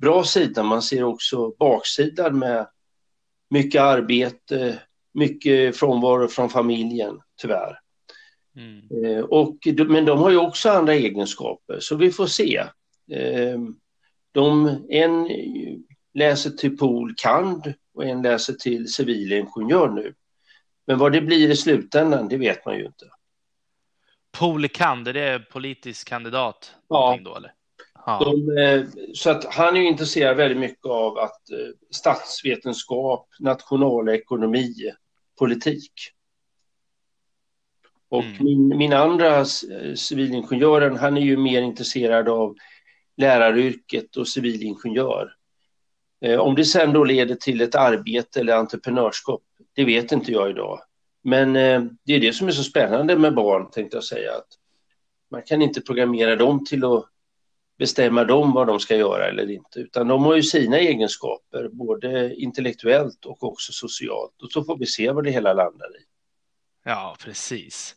bra 0.00 0.24
sidan, 0.24 0.66
man 0.66 0.82
ser 0.82 1.04
också 1.04 1.50
baksidan 1.58 2.38
med 2.38 2.68
mycket 3.50 3.82
arbete, 3.82 4.78
mycket 5.14 5.76
frånvaro 5.76 6.28
från 6.28 6.50
familjen, 6.50 7.20
tyvärr. 7.40 7.78
Mm. 8.56 9.04
Eh, 9.04 9.24
och, 9.24 9.56
men 9.86 10.04
de 10.04 10.18
har 10.18 10.30
ju 10.30 10.36
också 10.36 10.70
andra 10.70 10.94
egenskaper, 10.94 11.80
så 11.80 11.96
vi 11.96 12.12
får 12.12 12.26
se. 12.26 12.56
Eh, 13.12 13.58
de, 14.32 14.80
en 14.88 15.28
läser 16.14 16.50
till 16.50 16.76
Pol 16.76 17.14
Kand 17.16 17.74
och 17.94 18.04
en 18.04 18.22
läser 18.22 18.52
till 18.52 18.92
civilingenjör 18.92 19.88
nu. 19.88 20.14
Men 20.86 20.98
vad 20.98 21.12
det 21.12 21.20
blir 21.20 21.50
i 21.50 21.56
slutändan, 21.56 22.28
det 22.28 22.36
vet 22.36 22.66
man 22.66 22.78
ju 22.78 22.86
inte. 22.86 23.04
Pol 24.38 24.68
Kand, 24.68 25.04
det 25.04 25.20
är 25.20 25.38
politisk 25.38 26.08
kandidat? 26.08 26.74
Ja. 26.88 27.18
Då, 27.24 27.36
eller? 27.36 27.52
Ja. 28.08 28.20
De, 28.24 28.58
eh, 28.58 28.84
så 29.14 29.30
att 29.30 29.44
han 29.44 29.76
är 29.76 29.80
intresserad 29.80 30.36
väldigt 30.36 30.58
mycket 30.58 30.86
av 30.86 31.18
att 31.18 31.42
statsvetenskap, 31.90 33.28
nationalekonomi, 33.40 34.74
politik. 35.38 35.92
Och 38.08 38.24
mm. 38.24 38.44
min, 38.44 38.68
min 38.68 38.92
andra 38.92 39.44
civilingenjören, 39.96 40.96
han 40.96 41.16
är 41.16 41.20
ju 41.20 41.36
mer 41.36 41.62
intresserad 41.62 42.28
av 42.28 42.56
läraryrket 43.16 44.16
och 44.16 44.28
civilingenjör. 44.28 45.34
Eh, 46.20 46.38
om 46.38 46.54
det 46.54 46.64
sen 46.64 46.92
då 46.92 47.04
leder 47.04 47.34
till 47.34 47.60
ett 47.60 47.74
arbete 47.74 48.40
eller 48.40 48.56
entreprenörskap, 48.56 49.42
det 49.74 49.84
vet 49.84 50.12
inte 50.12 50.32
jag 50.32 50.50
idag. 50.50 50.80
Men 51.24 51.56
eh, 51.56 51.82
det 52.04 52.12
är 52.12 52.20
det 52.20 52.32
som 52.32 52.48
är 52.48 52.52
så 52.52 52.64
spännande 52.64 53.18
med 53.18 53.34
barn, 53.34 53.70
tänkte 53.70 53.96
jag 53.96 54.04
säga. 54.04 54.32
Att 54.32 54.48
man 55.30 55.42
kan 55.42 55.62
inte 55.62 55.80
programmera 55.80 56.36
dem 56.36 56.64
till 56.64 56.84
att 56.84 57.08
bestämma 57.78 58.24
dem 58.24 58.52
vad 58.52 58.66
de 58.66 58.80
ska 58.80 58.96
göra 58.96 59.28
eller 59.28 59.50
inte, 59.50 59.80
utan 59.80 60.08
de 60.08 60.24
har 60.24 60.36
ju 60.36 60.42
sina 60.42 60.78
egenskaper, 60.78 61.68
både 61.68 62.34
intellektuellt 62.34 63.24
och 63.24 63.44
också 63.44 63.72
socialt. 63.72 64.42
Och 64.42 64.50
så 64.50 64.64
får 64.64 64.78
vi 64.78 64.86
se 64.86 65.10
vad 65.10 65.24
det 65.24 65.30
hela 65.30 65.52
landar 65.52 65.96
i. 65.96 66.04
Ja, 66.84 67.16
precis. 67.24 67.94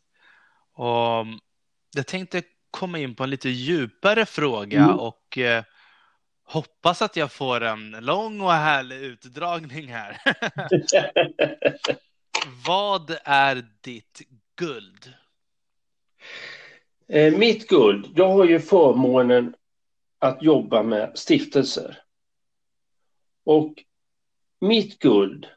Och 0.74 1.26
jag 1.96 2.08
tänkte 2.08 2.42
komma 2.72 3.00
in 3.00 3.16
på 3.16 3.24
en 3.24 3.30
lite 3.30 3.50
djupare 3.50 4.26
fråga 4.26 4.84
mm. 4.84 5.00
och 5.00 5.38
eh, 5.38 5.64
hoppas 6.44 7.02
att 7.02 7.16
jag 7.16 7.32
får 7.32 7.64
en 7.64 7.92
lång 7.92 8.42
och 8.42 8.52
härlig 8.52 8.98
utdragning 8.98 9.88
här. 9.88 10.18
Vad 12.66 13.18
är 13.24 13.66
ditt 13.82 14.22
guld? 14.56 15.14
Eh, 17.08 17.38
mitt 17.38 17.68
guld, 17.68 18.08
jag 18.16 18.30
har 18.30 18.46
ju 18.46 18.60
förmånen 18.60 19.54
att 20.22 20.44
jobba 20.44 20.84
med 20.84 21.12
stiftelser. 21.18 22.04
Och 23.44 23.84
mitt 24.60 25.00
guld 25.00 25.48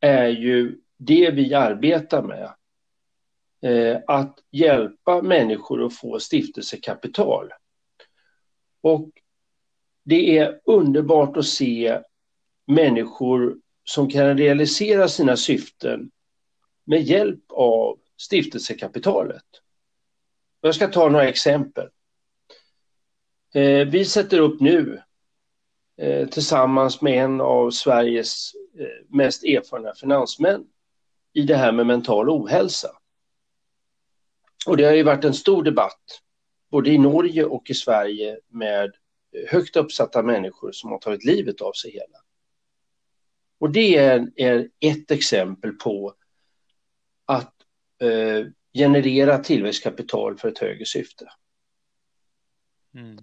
är 0.00 0.28
ju 0.28 0.80
det 0.96 1.30
vi 1.30 1.54
arbetar 1.54 2.22
med. 2.22 2.54
Eh, 3.60 4.00
att 4.06 4.38
hjälpa 4.50 5.22
människor 5.22 5.84
att 5.86 5.96
få 5.96 6.20
stiftelsekapital. 6.20 7.52
Och 8.80 9.10
det 10.04 10.38
är 10.38 10.60
underbart 10.64 11.36
att 11.36 11.46
se 11.46 12.00
människor 12.66 13.56
som 13.84 14.10
kan 14.10 14.38
realisera 14.38 15.08
sina 15.08 15.36
syften 15.36 16.10
med 16.84 17.02
hjälp 17.02 17.44
av 17.48 17.98
stiftelsekapitalet. 18.16 19.44
Jag 20.60 20.74
ska 20.74 20.88
ta 20.88 21.08
några 21.08 21.28
exempel. 21.28 21.88
Eh, 23.56 23.86
vi 23.86 24.04
sätter 24.04 24.38
upp 24.38 24.60
nu 24.60 25.02
eh, 25.96 26.28
tillsammans 26.28 27.00
med 27.00 27.24
en 27.24 27.40
av 27.40 27.70
Sveriges 27.70 28.54
eh, 28.78 29.16
mest 29.16 29.44
erfarna 29.44 29.94
finansmän 29.94 30.66
i 31.32 31.42
det 31.42 31.56
här 31.56 31.72
med 31.72 31.86
mental 31.86 32.30
ohälsa. 32.30 32.88
Och 34.66 34.76
det 34.76 34.84
har 34.84 34.92
ju 34.92 35.02
varit 35.02 35.24
en 35.24 35.34
stor 35.34 35.62
debatt 35.62 36.22
både 36.70 36.90
i 36.90 36.98
Norge 36.98 37.44
och 37.44 37.70
i 37.70 37.74
Sverige 37.74 38.40
med 38.48 38.94
högt 39.48 39.76
uppsatta 39.76 40.22
människor 40.22 40.72
som 40.72 40.90
har 40.90 40.98
tagit 40.98 41.24
livet 41.24 41.60
av 41.60 41.72
sig 41.72 41.90
hela. 41.90 42.18
Och 43.58 43.70
det 43.70 43.96
är, 43.96 44.30
är 44.36 44.68
ett 44.80 45.10
exempel 45.10 45.72
på 45.72 46.14
att 47.24 47.54
eh, 48.00 48.46
generera 48.74 49.38
tillväxtkapital 49.38 50.38
för 50.38 50.48
ett 50.48 50.58
högre 50.58 50.84
syfte. 50.84 51.28
Mm. 52.94 53.18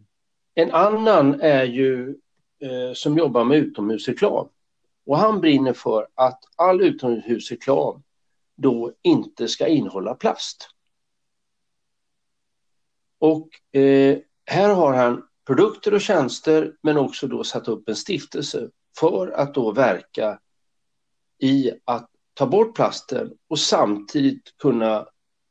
En 0.56 0.72
annan 0.72 1.42
är 1.42 1.64
ju 1.64 2.10
eh, 2.60 2.94
som 2.94 3.18
jobbar 3.18 3.44
med 3.44 3.58
utomhusreklam. 3.58 4.48
Och 5.06 5.18
han 5.18 5.42
brinner 5.42 5.74
för 5.74 6.08
att 6.16 6.40
all 6.56 6.82
utomhusreklam 6.82 8.04
då 8.56 8.94
inte 9.02 9.48
ska 9.48 9.68
innehålla 9.68 10.16
plast. 10.16 10.70
Och 13.20 13.78
eh, 13.80 14.18
här 14.46 14.74
har 14.74 14.94
han 14.94 15.28
produkter 15.48 15.94
och 15.94 16.02
tjänster 16.02 16.76
men 16.82 16.98
också 16.98 17.28
då 17.28 17.44
satt 17.44 17.68
upp 17.68 17.90
en 17.90 17.96
stiftelse 17.96 18.70
för 19.00 19.28
att 19.28 19.54
då 19.54 19.72
verka 19.72 20.40
i 21.38 21.72
att 21.86 22.10
ta 22.34 22.46
bort 22.46 22.76
plasten 22.76 23.34
och 23.48 23.60
samtidigt 23.60 24.58
kunna 24.58 25.08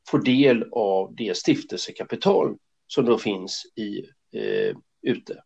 få 0.09 0.19
del 0.19 0.69
av 0.73 1.15
det 1.15 1.37
stiftelsekapital 1.37 2.57
som 2.87 3.05
då 3.05 3.19
finns 3.19 3.63
i, 3.77 3.99
eh, 4.39 4.77
ute. 5.03 5.43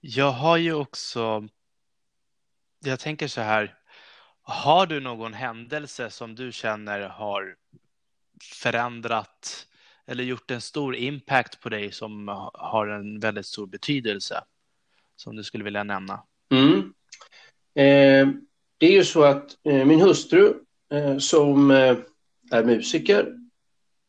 Jag 0.00 0.30
har 0.30 0.56
ju 0.56 0.74
också, 0.74 1.48
jag 2.84 3.00
tänker 3.00 3.28
så 3.28 3.40
här, 3.40 3.78
har 4.42 4.86
du 4.86 5.00
någon 5.00 5.32
händelse 5.32 6.10
som 6.10 6.34
du 6.34 6.52
känner 6.52 7.00
har 7.00 7.56
förändrat 8.42 9.66
eller 10.06 10.24
gjort 10.24 10.50
en 10.50 10.60
stor 10.60 10.96
impact 10.96 11.60
på 11.60 11.68
dig 11.68 11.92
som 11.92 12.28
har 12.54 12.86
en 12.86 13.20
väldigt 13.20 13.46
stor 13.46 13.66
betydelse 13.66 14.44
som 15.16 15.36
du 15.36 15.44
skulle 15.44 15.64
vilja 15.64 15.84
nämna? 15.84 16.22
Mm. 16.50 16.94
Eh, 17.74 18.34
det 18.78 18.86
är 18.86 18.92
ju 18.92 19.04
så 19.04 19.24
att 19.24 19.58
eh, 19.64 19.84
min 19.84 20.00
hustru 20.00 20.54
eh, 20.90 21.18
som 21.18 21.70
eh, 21.70 21.96
är 22.50 22.64
musiker, 22.64 23.38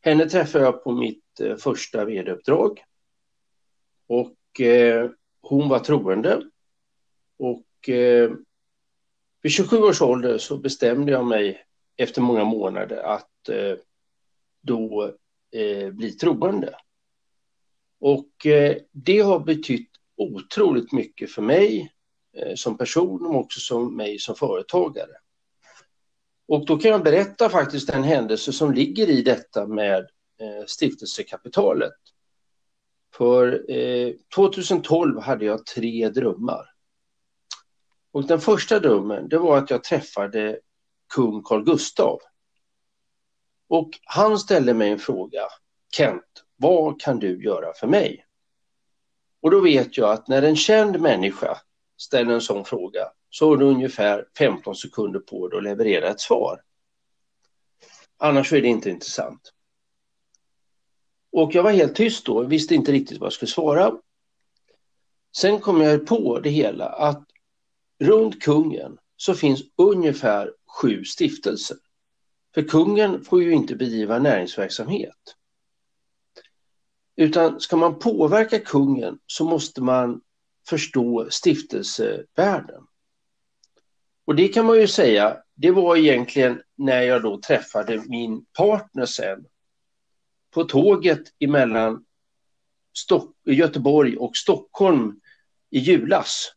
henne 0.02 0.30
träffade 0.30 0.66
jag 0.66 0.84
på 0.84 0.92
mitt 0.92 1.27
Eh, 1.40 1.56
första 1.56 2.06
vd-uppdrag. 2.06 2.84
Och 4.08 4.62
eh, 4.62 5.10
hon 5.42 5.70
var 5.70 5.80
troende. 5.80 6.42
Och 7.38 7.90
eh, 7.90 8.32
vid 9.42 9.52
27 9.52 9.78
års 9.78 10.02
ålder 10.02 10.38
så 10.38 10.58
bestämde 10.58 11.12
jag 11.12 11.26
mig 11.26 11.66
efter 11.98 12.22
många 12.22 12.44
månader 12.44 12.98
att 12.98 13.50
eh, 13.50 13.76
då 14.62 15.14
eh, 15.52 15.92
bli 15.92 16.12
troende. 16.12 16.76
Och 18.00 18.46
eh, 18.46 18.78
det 18.92 19.20
har 19.20 19.40
betytt 19.40 19.90
otroligt 20.18 20.92
mycket 20.92 21.32
för 21.32 21.42
mig 21.42 21.92
eh, 22.34 22.56
som 22.56 22.78
person 22.78 23.26
och 23.26 23.36
också 23.36 23.60
som 23.60 23.96
mig 23.96 24.20
som 24.20 24.36
företagare. 24.36 25.12
Och 26.48 26.66
då 26.66 26.78
kan 26.78 26.92
jag 26.92 27.04
berätta 27.04 27.50
faktiskt 27.50 27.90
en 27.90 28.04
händelse 28.04 28.54
som 28.54 28.74
ligger 28.74 29.10
i 29.10 29.22
detta 29.22 29.68
med 29.68 30.08
Eh, 30.40 30.66
stiftelsekapitalet. 30.66 31.94
För 33.14 33.72
eh, 33.72 34.14
2012 34.36 35.20
hade 35.20 35.46
jag 35.46 35.66
tre 35.66 36.10
drömmar. 36.10 36.66
Och 38.12 38.28
den 38.28 38.40
första 38.40 38.80
drömmen 38.80 39.30
det 39.30 39.38
var 39.38 39.58
att 39.58 39.70
jag 39.70 39.84
träffade 39.84 40.60
kung 41.16 41.44
Carl 41.44 41.64
Gustav 41.64 42.20
och 43.68 43.90
han 44.04 44.40
ställde 44.40 44.74
mig 44.74 44.92
en 44.92 45.00
fråga. 45.00 45.42
Kent, 45.96 46.44
vad 46.56 47.02
kan 47.02 47.20
du 47.20 47.44
göra 47.44 47.74
för 47.74 47.88
mig? 47.88 48.26
Och 49.42 49.52
då 49.52 49.62
vet 49.62 49.98
jag 49.98 50.10
att 50.12 50.28
när 50.28 50.42
en 50.42 50.56
känd 50.56 51.02
människa 51.02 51.58
ställer 51.98 52.34
en 52.34 52.42
sån 52.42 52.66
fråga 52.66 53.12
så 53.30 53.50
har 53.50 53.58
du 53.58 53.66
ungefär 53.66 54.26
15 54.38 54.76
sekunder 54.76 55.20
på 55.20 55.48
dig 55.48 55.58
att 55.58 55.64
leverera 55.64 56.08
ett 56.08 56.20
svar. 56.20 56.62
Annars 58.18 58.54
är 58.54 58.62
det 58.62 58.68
inte 58.68 58.90
intressant. 58.90 59.54
Och 61.32 61.56
jag 61.56 61.64
var 61.64 61.72
helt 61.72 61.96
tyst 61.96 62.26
då, 62.26 62.44
visste 62.44 62.76
inte 62.76 62.92
riktigt 62.92 63.20
vad 63.20 63.26
jag 63.26 63.34
skulle 63.34 63.52
svara. 63.52 63.98
Sen 65.38 65.60
kom 65.60 65.82
jag 65.82 66.08
på 66.08 66.40
det 66.40 66.50
hela 66.50 66.86
att 66.86 67.26
runt 68.00 68.42
kungen 68.42 68.98
så 69.18 69.34
finns 69.34 69.62
ungefär 69.76 70.54
sju 70.68 71.04
stiftelser. 71.04 71.78
För 72.54 72.64
kungen 72.64 73.24
får 73.24 73.44
ju 73.44 73.52
inte 73.54 73.76
bedriva 73.76 74.20
näringsverksamhet. 74.20 75.36
Utan 77.16 77.60
ska 77.60 77.78
man 77.78 78.00
påverka 78.00 78.60
kungen 78.60 79.20
så 79.28 79.46
måste 79.46 79.82
man 79.82 80.22
förstå 80.70 81.28
stiftelsevärlden. 81.30 82.84
Och 84.26 84.36
det 84.36 84.48
kan 84.48 84.66
man 84.66 84.80
ju 84.80 84.88
säga, 84.88 85.38
det 85.56 85.72
var 85.72 85.96
egentligen 85.96 86.62
när 86.76 87.02
jag 87.02 87.22
då 87.22 87.42
träffade 87.42 88.04
min 88.08 88.46
partner 88.46 89.06
sen 89.06 89.46
på 90.58 90.64
tåget 90.64 91.22
emellan 91.40 92.06
Stock 92.98 93.36
Göteborg 93.46 94.18
och 94.18 94.38
Stockholm 94.38 95.20
i 95.70 95.80
julas. 95.80 96.52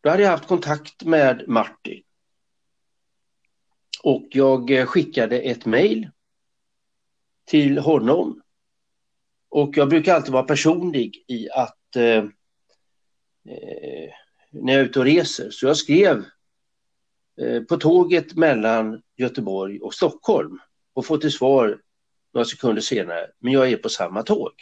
Då 0.00 0.10
hade 0.10 0.22
jag 0.22 0.30
haft 0.30 0.46
kontakt 0.46 1.04
med 1.04 1.48
Martin 1.48 2.02
och 4.02 4.28
jag 4.30 4.70
eh, 4.70 4.86
skickade 4.86 5.40
ett 5.40 5.66
mejl 5.66 6.10
till 7.44 7.78
honom. 7.78 8.42
Och 9.48 9.76
jag 9.76 9.88
brukar 9.88 10.14
alltid 10.14 10.32
vara 10.32 10.42
personlig 10.42 11.24
i 11.28 11.50
att 11.50 11.96
eh, 11.96 12.24
eh, 13.54 14.10
när 14.50 14.72
jag 14.72 14.80
är 14.80 14.84
ute 14.84 14.98
och 14.98 15.04
reser. 15.04 15.50
Så 15.50 15.66
jag 15.66 15.76
skrev 15.76 16.24
eh, 17.40 17.62
på 17.62 17.76
tåget 17.76 18.34
mellan 18.34 19.02
Göteborg 19.16 19.80
och 19.80 19.94
Stockholm 19.94 20.58
och 20.94 21.06
får 21.06 21.18
till 21.18 21.32
svar 21.32 21.82
några 22.32 22.44
sekunder 22.44 22.82
senare, 22.82 23.30
men 23.38 23.52
jag 23.52 23.72
är 23.72 23.76
på 23.76 23.88
samma 23.88 24.22
tåg. 24.22 24.52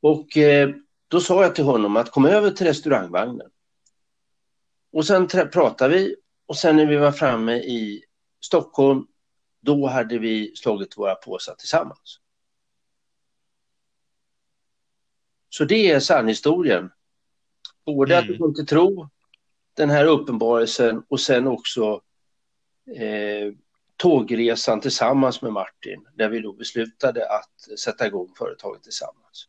Och 0.00 0.36
eh, 0.36 0.70
då 1.08 1.20
sa 1.20 1.42
jag 1.42 1.54
till 1.54 1.64
honom 1.64 1.96
att 1.96 2.10
kom 2.10 2.26
över 2.26 2.50
till 2.50 2.66
restaurangvagnen. 2.66 3.50
Och 4.92 5.06
sen 5.06 5.28
pratade 5.28 5.94
vi 5.94 6.16
och 6.46 6.56
sen 6.56 6.76
när 6.76 6.86
vi 6.86 6.96
var 6.96 7.12
framme 7.12 7.54
i 7.56 8.04
Stockholm, 8.40 9.06
då 9.60 9.86
hade 9.86 10.18
vi 10.18 10.56
slagit 10.56 10.98
våra 10.98 11.14
påsar 11.14 11.54
tillsammans. 11.54 12.20
Så 15.48 15.64
det 15.64 15.90
är 15.90 16.00
sannhistorien. 16.00 16.90
Både 17.86 18.14
mm. 18.14 18.22
att 18.22 18.28
du 18.28 18.38
får 18.38 18.48
inte 18.48 18.64
tro 18.64 19.08
den 19.74 19.90
här 19.90 20.04
uppenbarelsen 20.04 21.02
och 21.08 21.20
sen 21.20 21.46
också 21.46 22.02
eh, 22.96 23.52
tågresan 23.96 24.80
tillsammans 24.80 25.42
med 25.42 25.52
Martin 25.52 26.06
där 26.14 26.28
vi 26.28 26.40
då 26.40 26.52
beslutade 26.52 27.38
att 27.38 27.78
sätta 27.78 28.06
igång 28.06 28.34
företaget 28.38 28.82
tillsammans. 28.82 29.48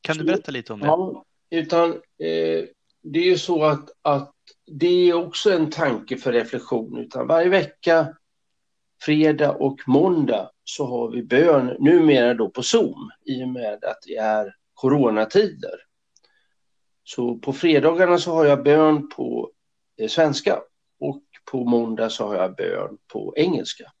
Kan 0.00 0.18
du 0.18 0.24
berätta 0.24 0.52
lite 0.52 0.72
om 0.72 0.80
det? 0.80 0.86
Ja, 0.86 1.24
utan 1.50 1.90
eh, 1.92 2.64
det 3.02 3.18
är 3.18 3.24
ju 3.24 3.38
så 3.38 3.64
att, 3.64 3.90
att 4.02 4.32
det 4.66 5.08
är 5.08 5.14
också 5.14 5.52
en 5.52 5.70
tanke 5.70 6.16
för 6.16 6.32
reflektion. 6.32 6.98
Utan 6.98 7.26
varje 7.26 7.48
vecka, 7.48 8.16
fredag 9.02 9.52
och 9.52 9.80
måndag, 9.86 10.50
så 10.64 10.86
har 10.86 11.10
vi 11.10 11.22
bön, 11.22 11.76
numera 11.78 12.34
då 12.34 12.50
på 12.50 12.62
Zoom, 12.62 13.10
i 13.24 13.44
och 13.44 13.48
med 13.48 13.84
att 13.84 13.98
det 14.06 14.16
är 14.16 14.54
coronatider. 14.74 15.74
Så 17.04 17.38
på 17.38 17.52
fredagarna 17.52 18.18
så 18.18 18.32
har 18.32 18.44
jag 18.44 18.62
bön 18.62 19.08
på 19.08 19.50
eh, 19.96 20.08
svenska 20.08 20.60
och 21.00 21.22
på 21.50 21.64
måndag 21.64 22.10
så 22.10 22.26
har 22.26 22.34
jag 22.34 22.56
bön 22.56 22.98
på 23.12 23.34
engelska. 23.36 23.92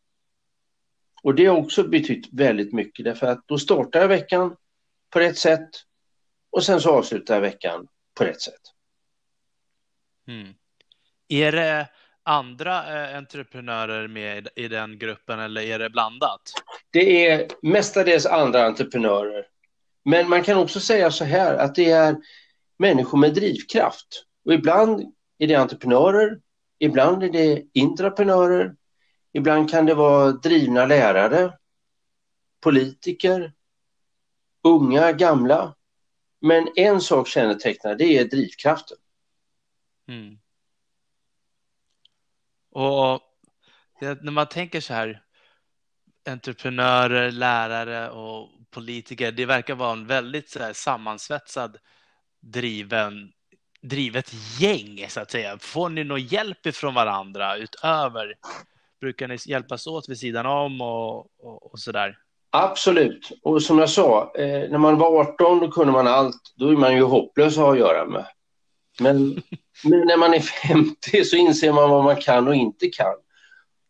Och 1.22 1.34
det 1.34 1.46
har 1.46 1.56
också 1.56 1.88
betytt 1.88 2.28
väldigt 2.32 2.72
mycket 2.72 3.04
därför 3.04 3.26
att 3.26 3.48
då 3.48 3.58
startar 3.58 4.00
jag 4.00 4.08
veckan 4.08 4.56
på 5.10 5.20
rätt 5.20 5.38
sätt 5.38 5.68
och 6.56 6.64
sen 6.64 6.80
så 6.80 6.90
avslutar 6.90 7.34
jag 7.34 7.40
veckan 7.40 7.86
på 8.14 8.24
rätt 8.24 8.40
sätt. 8.40 8.60
Mm. 10.28 10.54
Är 11.28 11.52
det 11.52 11.88
andra 12.22 13.04
eh, 13.10 13.18
entreprenörer 13.18 14.08
med 14.08 14.48
i 14.56 14.68
den 14.68 14.98
gruppen 14.98 15.40
eller 15.40 15.62
är 15.62 15.78
det 15.78 15.90
blandat? 15.90 16.40
Det 16.90 17.28
är 17.28 17.48
mestadels 17.62 18.26
andra 18.26 18.66
entreprenörer. 18.66 19.46
Men 20.04 20.28
man 20.28 20.42
kan 20.42 20.58
också 20.58 20.80
säga 20.80 21.10
så 21.10 21.24
här 21.24 21.54
att 21.54 21.74
det 21.74 21.90
är 21.90 22.16
människor 22.78 23.18
med 23.18 23.34
drivkraft. 23.34 24.24
Och 24.44 24.54
ibland 24.54 25.14
är 25.38 25.46
det 25.46 25.54
entreprenörer, 25.54 26.40
ibland 26.78 27.22
är 27.22 27.30
det 27.30 27.62
intraprenörer, 27.72 28.74
ibland 29.32 29.70
kan 29.70 29.86
det 29.86 29.94
vara 29.94 30.32
drivna 30.32 30.86
lärare, 30.86 31.52
politiker, 32.60 33.52
unga, 34.64 35.12
gamla. 35.12 35.75
Men 36.46 36.68
en 36.76 37.00
sak 37.00 37.28
kännetecknar 37.28 37.94
det 37.94 38.18
är 38.18 38.24
drivkraften. 38.24 38.96
Mm. 40.08 40.38
Och 42.70 43.20
det, 44.00 44.22
när 44.22 44.32
man 44.32 44.46
tänker 44.48 44.80
så 44.80 44.94
här, 44.94 45.22
entreprenörer, 46.28 47.30
lärare 47.30 48.10
och 48.10 48.48
politiker, 48.70 49.32
det 49.32 49.46
verkar 49.46 49.74
vara 49.74 49.92
en 49.92 50.06
väldigt 50.06 50.50
så 50.50 50.58
här, 50.58 50.72
sammansvetsad, 50.72 51.78
driven, 52.40 53.32
drivet 53.82 54.32
gäng 54.60 55.06
så 55.08 55.20
att 55.20 55.30
säga. 55.30 55.58
Får 55.58 55.88
ni 55.88 56.04
någon 56.04 56.22
hjälp 56.22 56.66
ifrån 56.66 56.94
varandra 56.94 57.56
utöver? 57.56 58.34
Brukar 59.00 59.28
ni 59.28 59.38
hjälpas 59.46 59.86
åt 59.86 60.08
vid 60.08 60.18
sidan 60.18 60.46
om 60.46 60.80
och, 60.80 61.18
och, 61.40 61.72
och 61.72 61.78
så 61.78 61.92
där? 61.92 62.18
Absolut. 62.58 63.32
Och 63.42 63.62
som 63.62 63.78
jag 63.78 63.90
sa, 63.90 64.32
eh, 64.38 64.70
när 64.70 64.78
man 64.78 64.98
var 64.98 65.20
18 65.20 65.60
då 65.60 65.70
kunde 65.70 65.92
man 65.92 66.06
allt. 66.06 66.40
Då 66.56 66.68
är 66.68 66.76
man 66.76 66.94
ju 66.94 67.02
hopplös 67.02 67.58
att 67.58 67.64
ha 67.64 67.72
att 67.72 67.78
göra 67.78 68.06
med. 68.06 68.26
Men, 69.00 69.42
men 69.84 70.06
när 70.06 70.16
man 70.16 70.34
är 70.34 70.40
50 70.40 71.24
så 71.24 71.36
inser 71.36 71.72
man 71.72 71.90
vad 71.90 72.04
man 72.04 72.16
kan 72.16 72.48
och 72.48 72.54
inte 72.54 72.86
kan. 72.86 73.14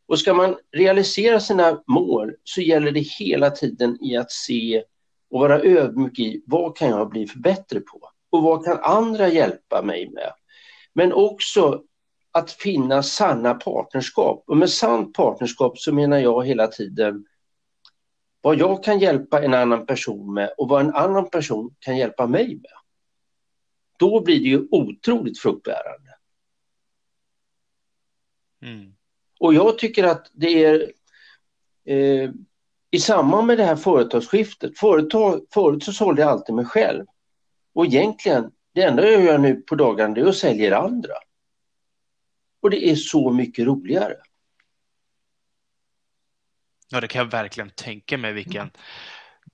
Och 0.09 0.19
ska 0.19 0.35
man 0.35 0.57
realisera 0.77 1.41
sina 1.41 1.83
mål 1.87 2.35
så 2.45 2.61
gäller 2.61 2.93
det 2.93 3.01
hela 3.01 3.51
tiden 3.51 4.05
i 4.05 4.17
att 4.17 4.33
se 4.33 4.83
och 5.31 5.41
vara 5.41 5.63
ödmjuk 5.63 6.19
i 6.19 6.43
vad 6.47 6.77
kan 6.77 6.89
jag 6.89 7.11
bli 7.11 7.27
för 7.27 7.39
bättre 7.39 7.81
på? 7.81 8.01
Och 8.31 8.43
vad 8.43 8.65
kan 8.65 8.79
andra 8.83 9.29
hjälpa 9.29 9.83
mig 9.83 10.11
med? 10.11 10.33
Men 10.95 11.13
också 11.13 11.83
att 12.33 12.51
finna 12.51 13.03
sanna 13.03 13.55
partnerskap. 13.55 14.45
Och 14.47 14.57
med 14.57 14.71
sant 14.71 15.15
partnerskap 15.15 15.79
så 15.79 15.93
menar 15.93 16.19
jag 16.19 16.47
hela 16.47 16.67
tiden 16.67 17.25
vad 18.47 18.59
jag 18.59 18.85
kan 18.85 18.99
hjälpa 18.99 19.43
en 19.43 19.55
annan 19.55 19.87
person 19.87 20.35
med 20.35 20.51
och 20.59 20.69
vad 20.69 20.81
en 20.81 20.95
annan 20.95 21.31
person 21.31 21.75
kan 21.79 21.97
hjälpa 21.97 22.27
mig 22.27 22.49
med. 22.49 22.73
Då 23.99 24.21
blir 24.21 24.41
det 24.41 24.49
ju 24.49 24.69
otroligt 24.71 25.39
fruktbärande. 25.39 26.17
Mm. 28.63 28.93
Och 29.41 29.55
jag 29.55 29.79
tycker 29.79 30.05
att 30.05 30.31
det 30.33 30.65
är 30.65 30.93
eh, 31.85 32.31
i 32.91 32.99
samband 32.99 33.47
med 33.47 33.59
det 33.59 33.65
här 33.65 33.77
företagsskiftet, 33.77 34.79
företag, 34.79 35.47
förut 35.55 35.85
så 35.85 35.93
sålde 35.93 36.23
jag 36.23 36.31
alltid 36.31 36.55
mig 36.55 36.65
själv. 36.65 37.05
Och 37.73 37.87
egentligen, 37.87 38.53
det 38.73 38.83
enda 38.83 39.11
jag 39.11 39.25
gör 39.25 39.39
nu 39.39 39.55
på 39.55 39.75
dagarna 39.75 40.17
är 40.17 40.25
att 40.27 40.37
sälja 40.37 40.79
andra. 40.79 41.15
Och 42.63 42.71
det 42.71 42.91
är 42.91 42.97
så 42.97 43.31
mycket 43.31 43.67
roligare. 43.67 44.17
Ja, 46.89 47.01
det 47.01 47.09
kan 47.09 47.19
jag 47.19 47.31
verkligen 47.31 47.71
tänka 47.71 48.19
mig 48.19 48.33
vilken. 48.33 48.71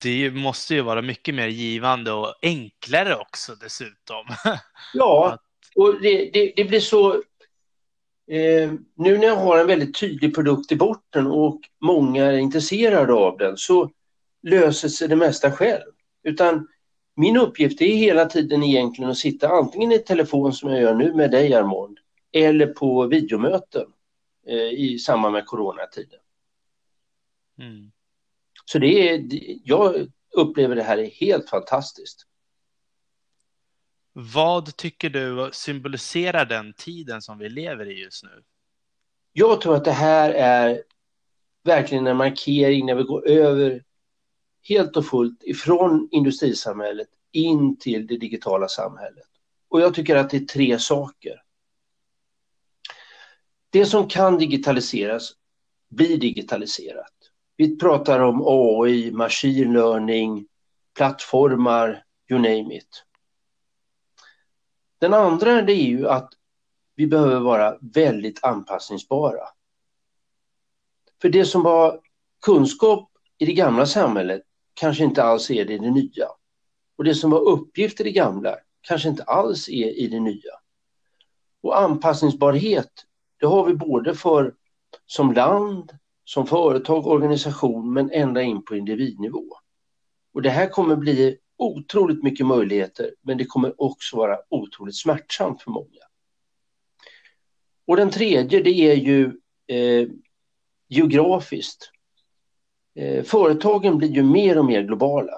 Det 0.03 0.31
måste 0.31 0.75
ju 0.75 0.81
vara 0.81 1.03
mycket 1.03 1.35
mer 1.35 1.47
givande 1.49 2.13
och 2.13 2.35
enklare 2.43 3.17
också 3.17 3.55
dessutom. 3.55 4.27
Ja, 4.95 5.39
och 5.75 6.01
det, 6.03 6.31
det, 6.33 6.53
det 6.57 6.65
blir 6.65 6.81
så... 6.81 7.15
Eh, 8.31 8.73
nu 8.95 9.19
när 9.19 9.27
jag 9.27 9.37
har 9.37 9.59
en 9.59 9.67
väldigt 9.67 10.01
tydlig 10.01 10.35
produkt 10.35 10.73
i 10.73 10.77
botten 10.77 11.27
och 11.27 11.61
många 11.81 12.25
är 12.25 12.39
intresserade 12.39 13.13
av 13.13 13.39
den 13.39 13.57
så 13.57 13.91
löser 14.43 14.89
sig 14.89 15.09
det 15.09 15.17
mesta 15.17 15.53
själv. 15.53 15.93
Utan 16.25 16.69
min 17.17 17.37
uppgift 17.37 17.81
är 17.81 17.97
hela 17.97 18.27
tiden 18.27 18.63
egentligen 18.63 19.11
att 19.11 19.19
sitta 19.19 19.49
antingen 19.49 19.93
i 19.93 19.99
telefon 19.99 20.53
som 20.53 20.71
jag 20.71 20.81
gör 20.81 20.95
nu 20.95 21.15
med 21.15 21.31
dig 21.31 21.55
Armand 21.55 21.99
eller 22.33 22.67
på 22.67 23.07
videomöten 23.07 23.87
eh, 24.49 24.57
i 24.57 24.99
samband 24.99 25.33
med 25.33 25.47
coronatiden. 25.47 26.21
Mm. 27.59 27.93
Så 28.65 28.79
det 28.79 29.11
är, 29.11 29.29
jag 29.65 30.13
upplever 30.33 30.77
det 30.77 30.83
här 30.83 30.99
är 30.99 31.11
helt 31.11 31.51
fantastiskt. 31.51 32.27
Vad 34.13 34.77
tycker 34.77 35.11
du 35.11 35.51
symboliserar 35.53 36.45
den 36.45 36.73
tiden 36.73 37.23
som 37.23 37.39
vi 37.39 37.49
lever 37.49 37.91
i 37.91 38.03
just 38.03 38.25
nu? 38.25 38.43
Jag 39.33 39.61
tror 39.61 39.77
att 39.77 39.85
det 39.85 39.93
här 39.93 40.31
är 40.31 40.83
verkligen 41.65 42.07
en 42.07 42.17
markering 42.17 42.87
när 42.87 42.95
vi 42.95 43.03
går 43.03 43.29
över 43.29 43.85
helt 44.69 44.97
och 44.97 45.07
fullt 45.07 45.43
ifrån 45.43 46.09
industrisamhället 46.11 47.09
in 47.33 47.79
till 47.79 48.07
det 48.07 48.17
digitala 48.17 48.69
samhället. 48.69 49.29
Och 49.69 49.81
jag 49.81 49.95
tycker 49.95 50.17
att 50.17 50.31
det 50.31 50.37
är 50.37 50.45
tre 50.45 50.79
saker. 50.79 51.43
Det 53.71 53.87
som 53.87 54.09
kan 54.09 54.39
digitaliseras 54.39 55.33
blir 55.89 56.17
digitaliserat. 56.19 57.22
Vi 57.63 57.77
pratar 57.77 58.21
om 58.21 58.43
AI, 58.47 59.11
machine 59.11 59.73
learning, 59.73 60.47
plattformar, 60.97 62.05
you 62.31 62.41
name 62.41 62.77
it. 62.77 63.05
Den 64.99 65.15
andra 65.15 65.63
det 65.63 65.73
är 65.73 65.87
ju 65.87 66.09
att 66.09 66.33
vi 66.95 67.07
behöver 67.07 67.41
vara 67.41 67.79
väldigt 67.81 68.45
anpassningsbara. 68.45 69.45
För 71.21 71.29
det 71.29 71.45
som 71.45 71.63
var 71.63 72.01
kunskap 72.45 73.11
i 73.39 73.47
det 73.47 73.53
gamla 73.53 73.87
samhället 73.87 74.43
kanske 74.75 75.05
inte 75.05 75.23
alls 75.23 75.51
är 75.51 75.65
det 75.65 75.73
i 75.75 75.79
det 75.79 75.91
nya. 75.91 76.29
Och 76.97 77.05
det 77.05 77.15
som 77.15 77.31
var 77.31 77.41
uppgift 77.41 78.01
i 78.01 78.05
det 78.05 78.13
gamla 78.13 78.57
kanske 78.81 79.09
inte 79.09 79.23
alls 79.23 79.69
är 79.69 79.99
i 79.99 80.07
det 80.07 80.21
nya. 80.21 80.53
Och 81.61 81.81
anpassningsbarhet, 81.81 82.93
det 83.41 83.47
har 83.47 83.67
vi 83.67 83.75
både 83.75 84.15
för 84.15 84.55
som 85.07 85.33
land, 85.33 85.93
som 86.25 86.47
företag, 86.47 87.07
organisation 87.07 87.93
men 87.93 88.11
ända 88.11 88.43
in 88.43 88.65
på 88.65 88.77
individnivå. 88.77 89.47
Och 90.35 90.43
det 90.43 90.51
här 90.51 90.67
kommer 90.67 90.97
bli 90.97 91.39
otroligt 91.57 92.23
mycket 92.23 92.47
möjligheter 92.47 93.15
men 93.21 93.39
det 93.39 93.45
kommer 93.45 93.83
också 93.83 94.17
vara 94.17 94.39
otroligt 94.49 94.97
smärtsamt 94.97 95.63
för 95.63 95.71
många. 95.71 96.01
Och 97.87 97.97
den 97.97 98.11
tredje 98.11 98.63
det 98.63 98.71
är 98.71 98.95
ju 98.95 99.25
eh, 99.67 100.09
geografiskt. 100.89 101.91
Eh, 102.95 103.25
företagen 103.25 103.99
blir 103.99 104.09
ju 104.09 104.23
mer 104.23 104.59
och 104.59 104.65
mer 104.65 104.83
globala. 104.83 105.33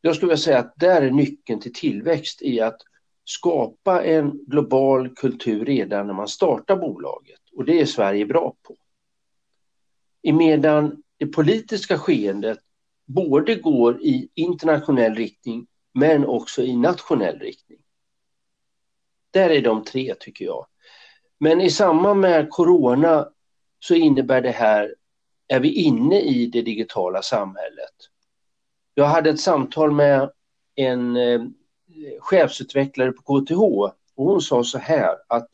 Jag 0.00 0.16
skulle 0.16 0.28
vilja 0.28 0.42
säga 0.42 0.58
att 0.58 0.74
där 0.76 1.02
är 1.02 1.10
nyckeln 1.10 1.60
till 1.60 1.72
tillväxt 1.72 2.42
i 2.42 2.60
att 2.60 2.80
skapa 3.24 4.04
en 4.04 4.44
global 4.46 5.14
kultur 5.14 5.64
redan 5.64 6.06
när 6.06 6.14
man 6.14 6.28
startar 6.28 6.76
bolaget 6.76 7.40
och 7.56 7.64
det 7.64 7.80
är 7.80 7.86
Sverige 7.86 8.26
bra 8.26 8.54
på. 8.62 8.76
Medan 10.32 11.02
det 11.18 11.26
politiska 11.26 11.98
skeendet 11.98 12.58
både 13.06 13.54
går 13.54 14.02
i 14.02 14.28
internationell 14.34 15.14
riktning 15.14 15.66
men 15.94 16.26
också 16.26 16.62
i 16.62 16.76
nationell 16.76 17.38
riktning. 17.38 17.78
Där 19.30 19.50
är 19.50 19.62
de 19.62 19.84
tre 19.84 20.14
tycker 20.20 20.44
jag. 20.44 20.66
Men 21.38 21.60
i 21.60 21.70
samband 21.70 22.20
med 22.20 22.50
corona 22.50 23.28
så 23.78 23.94
innebär 23.94 24.40
det 24.40 24.50
här, 24.50 24.94
är 25.48 25.60
vi 25.60 25.72
inne 25.72 26.20
i 26.20 26.46
det 26.46 26.62
digitala 26.62 27.22
samhället. 27.22 27.94
Jag 28.94 29.06
hade 29.06 29.30
ett 29.30 29.40
samtal 29.40 29.92
med 29.92 30.30
en 30.74 31.16
eh, 31.16 31.42
chefsutvecklare 32.20 33.12
på 33.12 33.22
KTH 33.22 33.60
och 34.14 34.24
hon 34.24 34.42
sa 34.42 34.64
så 34.64 34.78
här 34.78 35.16
att 35.28 35.48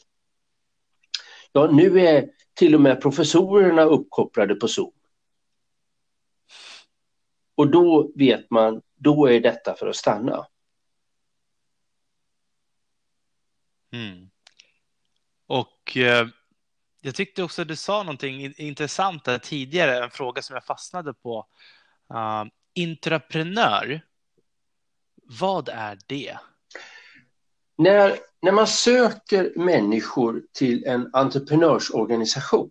Ja, 1.53 1.71
nu 1.71 2.01
är 2.01 2.29
till 2.55 2.75
och 2.75 2.81
med 2.81 3.01
professorerna 3.01 3.83
uppkopplade 3.83 4.55
på 4.55 4.69
Zoom. 4.69 4.93
Och 7.55 7.71
då 7.71 8.13
vet 8.15 8.51
man, 8.51 8.83
då 8.95 9.27
är 9.27 9.41
detta 9.41 9.75
för 9.75 9.87
att 9.87 9.97
stanna. 9.97 10.47
Mm. 13.93 14.31
Och 15.47 15.97
eh, 15.97 16.29
jag 17.01 17.15
tyckte 17.15 17.43
också 17.43 17.63
att 17.63 17.69
du 17.69 17.77
sa 17.77 18.03
någonting 18.03 18.55
intressant 18.57 19.25
där 19.25 19.39
tidigare, 19.39 20.05
en 20.05 20.11
fråga 20.11 20.43
som 20.43 20.55
jag 20.55 20.65
fastnade 20.65 21.15
på. 21.15 21.47
Ah, 22.07 22.43
uh, 22.43 22.49
intraprenör, 22.75 24.01
vad 25.15 25.69
är 25.69 25.99
det? 26.07 26.39
När, 27.79 28.19
när 28.43 28.53
man 28.53 28.67
söker 28.67 29.53
människor 29.57 30.43
till 30.53 30.85
en 30.85 31.11
entreprenörsorganisation 31.13 32.71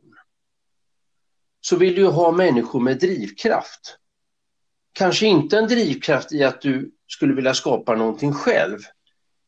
så 1.62 1.76
vill 1.76 1.96
du 1.96 2.08
ha 2.08 2.32
människor 2.32 2.80
med 2.80 3.00
drivkraft. 3.00 3.98
Kanske 4.94 5.26
inte 5.26 5.58
en 5.58 5.68
drivkraft 5.68 6.32
i 6.32 6.44
att 6.44 6.62
du 6.62 6.92
skulle 7.08 7.34
vilja 7.34 7.54
skapa 7.54 7.96
någonting 7.96 8.34
själv, 8.34 8.80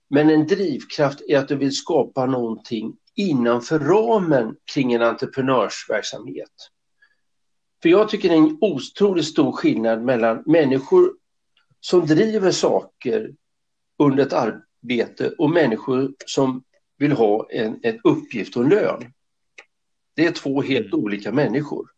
men 0.10 0.30
en 0.30 0.48
drivkraft 0.48 1.22
i 1.22 1.36
att 1.36 1.48
du 1.48 1.56
vill 1.56 1.76
skapa 1.76 2.26
någonting 2.26 2.98
innanför 3.16 3.80
ramen 3.80 4.56
kring 4.74 4.94
en 4.94 5.02
entreprenörsverksamhet. 5.02 6.52
För 7.82 7.90
jag 7.90 8.10
tycker 8.10 8.30
det 8.30 8.36
är 8.36 8.40
en 8.40 8.58
otroligt 8.62 9.26
stor 9.26 9.52
skillnad 9.52 10.02
mellan 10.02 10.44
människor 10.46 11.14
som 11.80 12.06
driver 12.06 12.52
saker 12.52 13.36
under 14.00 14.26
ett 14.26 14.34
arbete 14.84 15.30
och 15.38 15.50
människor 15.50 16.14
som 16.26 16.64
vill 16.98 17.12
ha 17.12 17.48
en, 17.50 17.80
en 17.84 18.00
uppgift 18.04 18.56
och 18.56 18.64
en 18.64 18.70
lön. 18.70 19.14
Det 20.16 20.26
är 20.26 20.32
två 20.32 20.62
helt 20.62 20.94
mm. 20.94 21.00
olika 21.00 21.32
människor. 21.32 21.90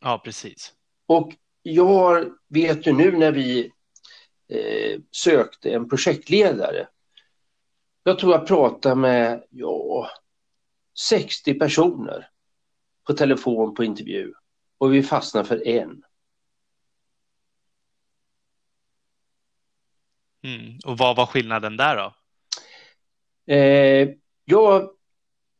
Ja, 0.00 0.20
precis. 0.24 0.72
Och 1.06 1.32
jag 1.62 2.32
vet 2.48 2.86
ju 2.86 2.92
nu 2.92 3.18
när 3.18 3.32
vi 3.32 3.72
eh, 4.48 5.00
sökte 5.10 5.70
en 5.70 5.88
projektledare. 5.88 6.88
Jag 8.02 8.18
tror 8.18 8.32
jag 8.32 8.46
pratade 8.46 8.94
med 8.94 9.44
ja, 9.50 10.10
60 11.08 11.54
personer 11.54 12.28
på 13.06 13.12
telefon 13.12 13.74
på 13.74 13.84
intervju 13.84 14.32
och 14.78 14.94
vi 14.94 15.02
fastnade 15.02 15.48
för 15.48 15.68
en. 15.68 16.02
Mm. 20.44 20.78
Och 20.84 20.98
vad 20.98 21.16
var 21.16 21.26
skillnaden 21.26 21.76
där 21.76 21.96
då? 21.96 22.14
Eh, 23.54 24.08
jag 24.44 24.90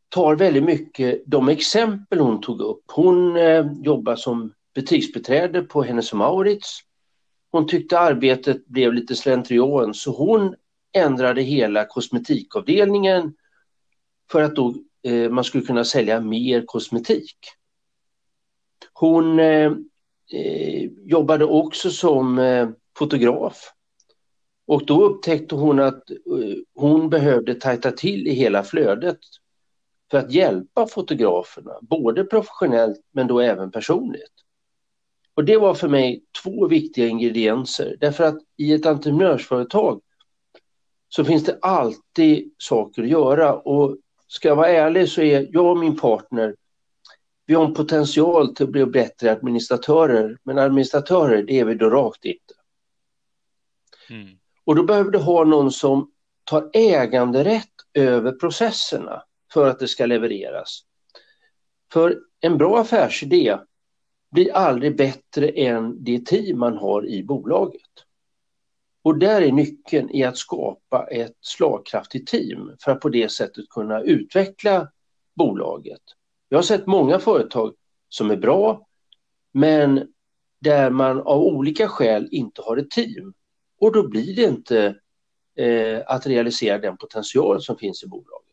tar 0.09 0.37
väldigt 0.37 0.65
mycket 0.65 1.23
de 1.27 1.49
exempel 1.49 2.19
hon 2.19 2.41
tog 2.41 2.61
upp. 2.61 2.83
Hon 2.87 3.37
eh, 3.37 3.67
jobbar 3.83 4.17
som 4.17 4.53
butiksbeträde 4.75 5.63
på 5.63 5.83
Hennes 5.83 6.13
Maurits. 6.13 6.81
Hon 7.51 7.67
tyckte 7.67 7.99
arbetet 7.99 8.67
blev 8.67 8.93
lite 8.93 9.17
slentrian 9.17 9.95
så 9.95 10.11
hon 10.11 10.55
ändrade 10.93 11.43
hela 11.43 11.85
kosmetikavdelningen 11.85 13.35
för 14.31 14.43
att 14.43 14.57
då, 14.57 14.75
eh, 15.03 15.31
man 15.31 15.45
skulle 15.45 15.65
kunna 15.65 15.85
sälja 15.85 16.21
mer 16.21 16.63
kosmetik. 16.67 17.37
Hon 18.93 19.41
eh, 19.41 19.73
eh 20.33 20.91
jobbade 21.05 21.45
också 21.45 21.91
som 21.91 22.39
eh, 22.39 22.69
fotograf. 22.99 23.73
Och 24.69 24.87
då 24.87 25.05
upptäckte 25.05 25.55
hon 25.55 25.81
att 25.81 26.11
eh, 26.11 26.17
hon 26.75 27.11
behövde 27.11 27.55
tajta 27.55 27.91
till 27.91 28.27
i 28.27 28.33
hela 28.33 28.63
flödet 28.63 29.19
för 30.11 30.19
att 30.19 30.33
hjälpa 30.33 30.87
fotograferna, 30.87 31.73
både 31.81 32.25
professionellt 32.25 33.01
men 33.13 33.27
då 33.27 33.41
även 33.41 33.71
personligt. 33.71 34.33
Och 35.35 35.45
det 35.45 35.57
var 35.57 35.75
för 35.75 35.89
mig 35.89 36.23
två 36.43 36.67
viktiga 36.67 37.07
ingredienser 37.07 37.97
därför 38.01 38.25
att 38.25 38.39
i 38.57 38.73
ett 38.73 38.87
entreprenörsföretag 38.87 40.01
så 41.09 41.25
finns 41.25 41.45
det 41.45 41.59
alltid 41.63 42.55
saker 42.59 43.03
att 43.03 43.09
göra 43.09 43.55
och 43.55 43.97
ska 44.27 44.49
jag 44.49 44.57
vara 44.57 44.69
ärlig 44.69 45.09
så 45.09 45.23
är 45.23 45.49
jag 45.51 45.67
och 45.67 45.79
min 45.79 45.97
partner 45.97 46.55
vi 47.47 47.55
har 47.55 47.65
en 47.65 47.75
potential 47.75 48.55
till 48.55 48.65
att 48.65 48.73
bli 48.73 48.87
bättre 48.87 49.33
administratörer, 49.33 50.39
men 50.43 50.59
administratörer 50.59 51.43
det 51.43 51.61
är 51.61 51.65
vi 51.65 51.75
då 51.75 51.91
rakt 51.91 52.25
inte. 52.25 52.55
Mm. 54.11 54.39
Och 54.69 54.75
då 54.75 54.83
behöver 54.83 55.11
du 55.11 55.19
ha 55.19 55.45
någon 55.45 55.73
som 55.73 56.11
tar 56.45 56.71
äganderätt 56.73 57.73
över 57.95 58.33
processerna 58.33 59.23
för 59.53 59.69
att 59.69 59.79
det 59.79 59.89
ska 59.89 60.07
levereras. 60.07 60.81
För 61.93 62.19
en 62.41 62.59
bra 62.59 62.81
affärsidé 62.81 63.59
blir 64.31 64.53
aldrig 64.53 64.97
bättre 64.97 65.49
än 65.49 66.05
det 66.05 66.27
team 66.27 66.59
man 66.59 66.77
har 66.77 67.07
i 67.07 67.23
bolaget. 67.25 67.91
Och 69.03 69.19
där 69.19 69.43
är 69.43 69.53
nyckeln 69.53 70.11
i 70.11 70.25
att 70.25 70.37
skapa 70.37 71.07
ett 71.11 71.37
slagkraftigt 71.41 72.29
team 72.29 72.77
för 72.81 72.93
att 72.93 73.01
på 73.01 73.09
det 73.09 73.29
sättet 73.29 73.69
kunna 73.71 74.01
utveckla 74.01 74.89
bolaget. 75.37 76.03
Jag 76.49 76.59
har 76.59 76.63
sett 76.63 76.87
många 76.87 77.19
företag 77.19 77.75
som 78.09 78.31
är 78.31 78.37
bra 78.37 78.87
men 79.53 80.13
där 80.61 80.91
man 80.91 81.21
av 81.21 81.43
olika 81.43 81.89
skäl 81.89 82.29
inte 82.31 82.63
har 82.63 82.77
ett 82.77 82.91
team. 82.91 83.35
Och 83.79 83.93
då 83.93 84.09
blir 84.09 84.37
det 84.37 84.43
inte 84.43 85.01
eh, 85.57 86.03
att 86.07 86.27
realisera 86.27 86.79
den 86.79 86.97
potential 86.97 87.63
som 87.63 87.79
finns 87.79 88.03
i 88.03 88.07
bolaget. 88.07 88.49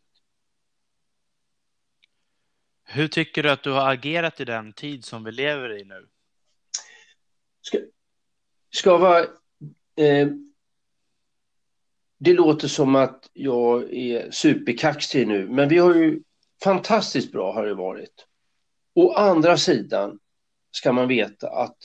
Hur 2.84 3.08
tycker 3.08 3.42
du 3.42 3.50
att 3.50 3.62
du 3.62 3.70
har 3.70 3.92
agerat 3.92 4.40
i 4.40 4.44
den 4.44 4.72
tid 4.72 5.04
som 5.04 5.24
vi 5.24 5.32
lever 5.32 5.80
i 5.80 5.84
nu? 5.84 6.08
Ska, 7.60 7.78
ska 8.74 8.96
vara... 8.96 9.24
Eh, 9.96 10.28
det 12.18 12.32
låter 12.32 12.68
som 12.68 12.94
att 12.94 13.30
jag 13.32 13.94
är 13.94 14.30
superkaxig 14.30 15.28
nu, 15.28 15.48
men 15.48 15.68
vi 15.68 15.78
har 15.78 15.94
ju 15.94 16.22
fantastiskt 16.62 17.32
bra 17.32 17.52
har 17.52 17.66
det 17.66 17.74
varit. 17.74 18.26
Å 18.94 19.12
andra 19.12 19.56
sidan 19.56 20.18
ska 20.70 20.92
man 20.92 21.08
veta 21.08 21.50
att 21.50 21.76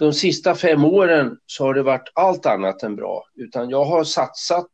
de 0.00 0.12
sista 0.12 0.54
fem 0.54 0.84
åren 0.84 1.38
så 1.46 1.64
har 1.64 1.74
det 1.74 1.82
varit 1.82 2.12
allt 2.14 2.46
annat 2.46 2.82
än 2.82 2.96
bra, 2.96 3.24
utan 3.34 3.70
jag 3.70 3.84
har 3.84 4.04
satsat 4.04 4.70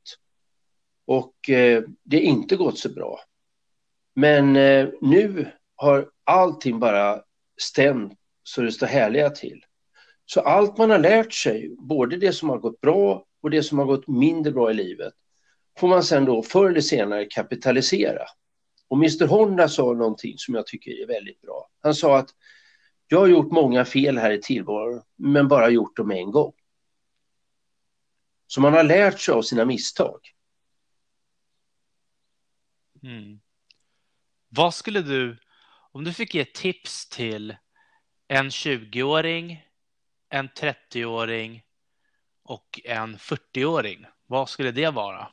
och 1.06 1.50
eh, 1.50 1.82
det 2.04 2.16
har 2.16 2.22
inte 2.22 2.56
gått 2.56 2.78
så 2.78 2.88
bra. 2.88 3.20
Men 4.14 4.56
eh, 4.56 4.88
nu 5.00 5.52
har 5.76 6.10
allting 6.24 6.78
bara 6.78 7.22
stämt 7.60 8.12
så 8.42 8.62
det 8.62 8.72
står 8.72 8.86
härliga 8.86 9.30
till. 9.30 9.64
Så 10.26 10.40
allt 10.40 10.78
man 10.78 10.90
har 10.90 10.98
lärt 10.98 11.32
sig, 11.32 11.74
både 11.78 12.16
det 12.16 12.32
som 12.32 12.48
har 12.48 12.58
gått 12.58 12.80
bra 12.80 13.24
och 13.42 13.50
det 13.50 13.62
som 13.62 13.78
har 13.78 13.86
gått 13.86 14.08
mindre 14.08 14.52
bra 14.52 14.70
i 14.70 14.74
livet, 14.74 15.14
får 15.78 15.88
man 15.88 16.02
sen 16.02 16.24
då 16.24 16.42
förr 16.42 16.70
eller 16.70 16.80
senare 16.80 17.24
kapitalisera. 17.24 18.22
Och 18.88 18.96
Mr 18.96 19.26
Honda 19.26 19.68
sa 19.68 19.92
någonting 19.92 20.34
som 20.36 20.54
jag 20.54 20.66
tycker 20.66 21.02
är 21.02 21.06
väldigt 21.06 21.40
bra. 21.40 21.68
Han 21.82 21.94
sa 21.94 22.18
att 22.18 22.28
jag 23.08 23.18
har 23.18 23.26
gjort 23.26 23.52
många 23.52 23.84
fel 23.84 24.18
här 24.18 24.30
i 24.30 24.42
tillvaron, 24.42 25.02
men 25.16 25.48
bara 25.48 25.68
gjort 25.68 25.96
dem 25.96 26.10
en 26.10 26.30
gång. 26.30 26.52
Så 28.46 28.60
man 28.60 28.72
har 28.72 28.84
lärt 28.84 29.20
sig 29.20 29.34
av 29.34 29.42
sina 29.42 29.64
misstag. 29.64 30.20
Mm. 33.02 33.40
Vad 34.48 34.74
skulle 34.74 35.02
du, 35.02 35.38
om 35.92 36.04
du 36.04 36.12
fick 36.12 36.34
ge 36.34 36.44
tips 36.44 37.08
till 37.08 37.56
en 38.28 38.48
20-åring, 38.48 39.66
en 40.28 40.48
30-åring 40.48 41.64
och 42.42 42.80
en 42.84 43.16
40-åring, 43.16 44.06
vad 44.26 44.48
skulle 44.48 44.70
det 44.70 44.90
vara? 44.90 45.32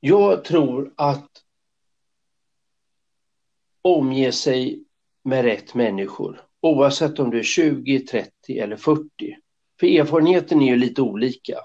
Jag 0.00 0.44
tror 0.44 0.94
att 0.96 1.44
omge 3.82 4.32
sig 4.32 4.84
med 5.24 5.44
rätt 5.44 5.74
människor, 5.74 6.42
oavsett 6.60 7.18
om 7.18 7.30
du 7.30 7.38
är 7.38 7.42
20, 7.42 8.00
30 8.00 8.58
eller 8.58 8.76
40. 8.76 9.08
För 9.80 9.86
erfarenheten 9.86 10.62
är 10.62 10.66
ju 10.66 10.76
lite 10.76 11.02
olika. 11.02 11.58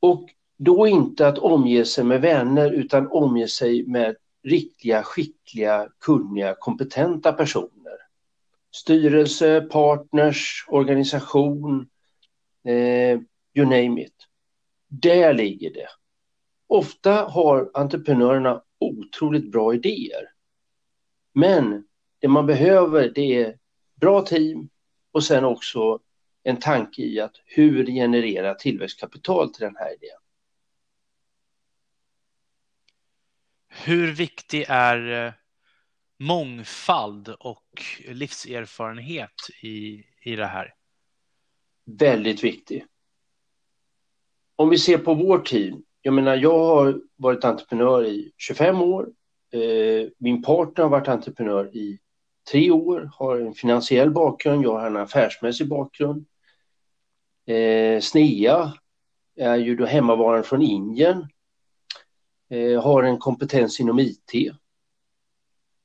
Och 0.00 0.30
då 0.56 0.86
inte 0.86 1.28
att 1.28 1.38
omge 1.38 1.84
sig 1.84 2.04
med 2.04 2.20
vänner 2.20 2.70
utan 2.70 3.08
omge 3.10 3.48
sig 3.48 3.86
med 3.86 4.16
riktiga, 4.42 5.02
skickliga, 5.02 5.88
kunniga, 5.98 6.54
kompetenta 6.58 7.32
personer. 7.32 7.96
Styrelse, 8.74 9.60
partners, 9.60 10.64
organisation, 10.68 11.88
eh, 12.64 13.18
you 13.54 13.64
name 13.64 14.02
it. 14.02 14.14
Där 14.88 15.34
ligger 15.34 15.74
det. 15.74 15.88
Ofta 16.66 17.12
har 17.12 17.70
entreprenörerna 17.74 18.62
otroligt 18.78 19.52
bra 19.52 19.74
idéer. 19.74 20.28
Men 21.40 21.84
det 22.18 22.28
man 22.28 22.46
behöver 22.46 23.08
det 23.14 23.34
är 23.42 23.58
bra 23.94 24.22
team 24.22 24.68
och 25.12 25.24
sen 25.24 25.44
också 25.44 26.00
en 26.42 26.56
tanke 26.56 27.02
i 27.02 27.20
att 27.20 27.36
hur 27.44 27.86
generera 27.86 28.54
tillväxtkapital 28.54 29.54
till 29.54 29.62
den 29.62 29.76
här 29.76 29.94
idén. 29.94 30.18
Hur 33.68 34.12
viktig 34.12 34.64
är 34.68 35.26
eh, 35.26 35.32
mångfald 36.18 37.28
och 37.28 37.82
livserfarenhet 38.08 39.34
i, 39.62 40.04
i 40.22 40.36
det 40.36 40.46
här? 40.46 40.74
Väldigt 41.84 42.44
viktig. 42.44 42.86
Om 44.56 44.68
vi 44.68 44.78
ser 44.78 44.98
på 44.98 45.14
vår 45.14 45.38
tid. 45.38 45.84
Jag 46.02 46.14
menar, 46.14 46.36
jag 46.36 46.58
har 46.58 47.00
varit 47.16 47.44
entreprenör 47.44 48.06
i 48.06 48.32
25 48.36 48.82
år. 48.82 49.08
Eh, 49.52 50.08
min 50.18 50.42
partner 50.42 50.84
har 50.84 50.90
varit 50.90 51.08
entreprenör 51.08 51.76
i 51.76 51.98
tre 52.50 52.70
år, 52.70 53.10
har 53.14 53.40
en 53.40 53.54
finansiell 53.54 54.10
bakgrund, 54.10 54.64
jag 54.64 54.78
har 54.78 54.86
en 54.86 54.96
affärsmässig 54.96 55.68
bakgrund. 55.68 56.26
Eh, 57.46 58.00
Snea 58.00 58.72
är 59.36 59.56
ju 59.56 59.76
då 59.76 59.86
hemmavarande 59.86 60.42
från 60.42 60.62
Indien, 60.62 61.26
eh, 62.50 62.82
har 62.82 63.02
en 63.02 63.18
kompetens 63.18 63.80
inom 63.80 63.98
IT. 63.98 64.52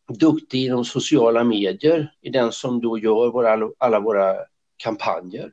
Duktig 0.08 0.66
inom 0.66 0.86
sociala 0.86 1.44
medier, 1.44 2.14
är 2.22 2.32
den 2.32 2.52
som 2.52 2.82
då 2.82 3.00
gör 3.00 3.32
våra, 3.32 3.70
alla 3.78 4.00
våra 4.00 4.36
kampanjer. 4.78 5.52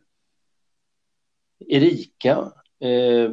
Erika 1.69 2.53
eh, 2.81 3.31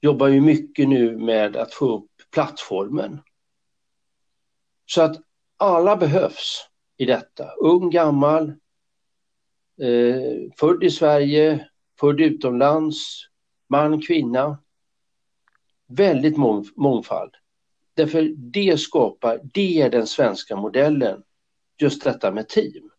jobbar 0.00 0.28
ju 0.28 0.40
mycket 0.40 0.88
nu 0.88 1.16
med 1.16 1.56
att 1.56 1.74
få 1.74 1.96
upp 1.96 2.10
plattformen. 2.32 3.20
Så 4.98 5.02
att 5.02 5.16
alla 5.56 5.96
behövs 5.96 6.68
i 6.96 7.04
detta. 7.04 7.52
Ung, 7.52 7.90
gammal, 7.90 8.48
eh, 9.80 10.52
född 10.56 10.84
i 10.84 10.90
Sverige, 10.90 11.68
född 12.00 12.20
utomlands, 12.20 13.26
man, 13.68 14.02
kvinna. 14.02 14.58
Väldigt 15.88 16.36
mång, 16.36 16.66
mångfald. 16.76 17.30
Därför 17.94 18.22
det 18.36 18.80
skapar, 18.80 19.40
det 19.54 19.80
är 19.80 19.90
den 19.90 20.06
svenska 20.06 20.56
modellen, 20.56 21.22
just 21.80 22.04
detta 22.04 22.30
med 22.32 22.48
team. 22.48 22.90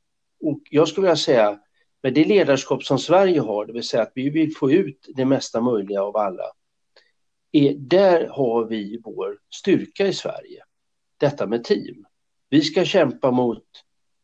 Och 0.42 0.62
jag 0.70 0.88
skulle 0.88 1.06
vilja 1.08 1.16
säga, 1.16 1.60
med 2.04 2.14
det 2.14 2.26
ledarskap 2.26 2.84
som 2.84 3.00
Sverige 3.00 3.40
har, 3.40 3.66
det 3.66 3.74
vill 3.74 3.84
säga 3.84 4.04
att 4.04 4.12
vi 4.16 4.30
vill 4.30 4.56
få 4.56 4.72
ut 4.72 5.10
det 5.16 5.26
mesta 5.26 5.62
möjliga 5.62 6.04
av 6.04 6.18
alla, 6.18 6.52
är, 7.52 7.74
där 7.74 8.28
har 8.28 8.66
vi 8.66 9.02
vår 9.04 9.38
styrka 9.50 10.08
i 10.08 10.14
Sverige. 10.14 10.64
Detta 11.20 11.48
med 11.48 11.64
team. 11.64 12.06
Vi 12.50 12.62
ska 12.62 12.86
kämpa 12.86 13.32
mot 13.32 13.66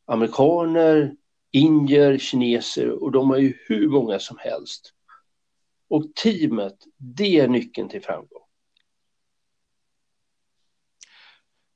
amerikaner, 0.06 1.16
indier, 1.52 2.18
kineser 2.18 3.04
och 3.04 3.12
de 3.12 3.32
är 3.32 3.38
ju 3.38 3.54
hur 3.68 3.90
många 3.90 4.20
som 4.20 4.38
helst. 4.40 4.94
Och 5.90 6.16
teamet, 6.16 6.76
det 6.98 7.40
är 7.40 7.48
nyckeln 7.48 7.90
till 7.90 8.02
framgång. 8.02 8.42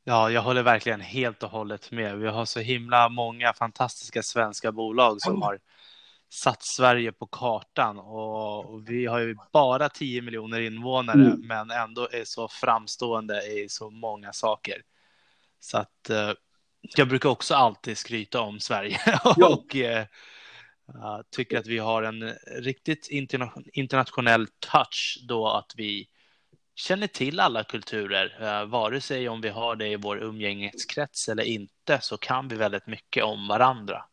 Ja, 0.04 0.32
jag 0.32 0.42
håller 0.42 0.64
verkligen 0.64 1.02
helt 1.02 1.44
och 1.44 1.50
hållet 1.50 1.92
med. 1.92 2.18
Vi 2.18 2.28
har 2.28 2.46
så 2.46 2.60
himla 2.60 3.10
många 3.10 3.54
fantastiska 3.54 4.24
svenska 4.24 4.72
bolag 4.72 5.22
som 5.22 5.42
har 5.42 5.60
satt 6.30 6.64
Sverige 6.64 7.12
på 7.12 7.26
kartan 7.26 8.00
och 8.00 8.90
vi 8.90 9.06
har 9.06 9.20
ju 9.20 9.36
bara 9.52 9.90
10 9.90 10.22
miljoner 10.22 10.60
invånare 10.60 11.26
mm. 11.26 11.48
men 11.48 11.72
ändå 11.72 12.08
är 12.12 12.24
så 12.24 12.48
framstående 12.48 13.42
i 13.44 13.70
så 13.70 13.90
många 13.90 14.34
saker. 14.34 14.82
Så 15.60 15.78
att 15.78 16.10
eh, 16.10 16.32
jag 16.82 17.08
brukar 17.08 17.30
också 17.30 17.56
alltid 17.56 17.98
skryta 17.98 18.42
om 18.42 18.60
Sverige 18.60 19.00
och 19.26 19.76
uh, 19.76 21.22
tycker 21.32 21.58
att 21.58 21.68
vi 21.68 21.78
har 21.78 22.04
en 22.04 22.34
riktigt 22.62 23.08
interna 23.08 23.54
internationell 23.74 24.48
touch 24.48 25.20
då 25.28 25.48
att 25.48 25.74
vi 25.76 26.08
känner 26.76 27.08
till 27.08 27.40
alla 27.40 27.64
kulturer, 27.64 28.38
uh, 28.42 28.70
vare 28.70 29.02
sig 29.02 29.30
om 29.30 29.42
vi 29.42 29.50
har 29.50 29.76
det 29.76 29.88
i 29.88 29.96
vår 29.96 30.24
umgängeskrets 30.24 31.30
eller 31.30 31.44
inte, 31.44 32.00
så 32.02 32.18
kan 32.18 32.48
vi 32.48 32.56
väldigt 32.56 32.88
mycket 32.88 33.24
om 33.24 33.48
varandra 33.48 34.06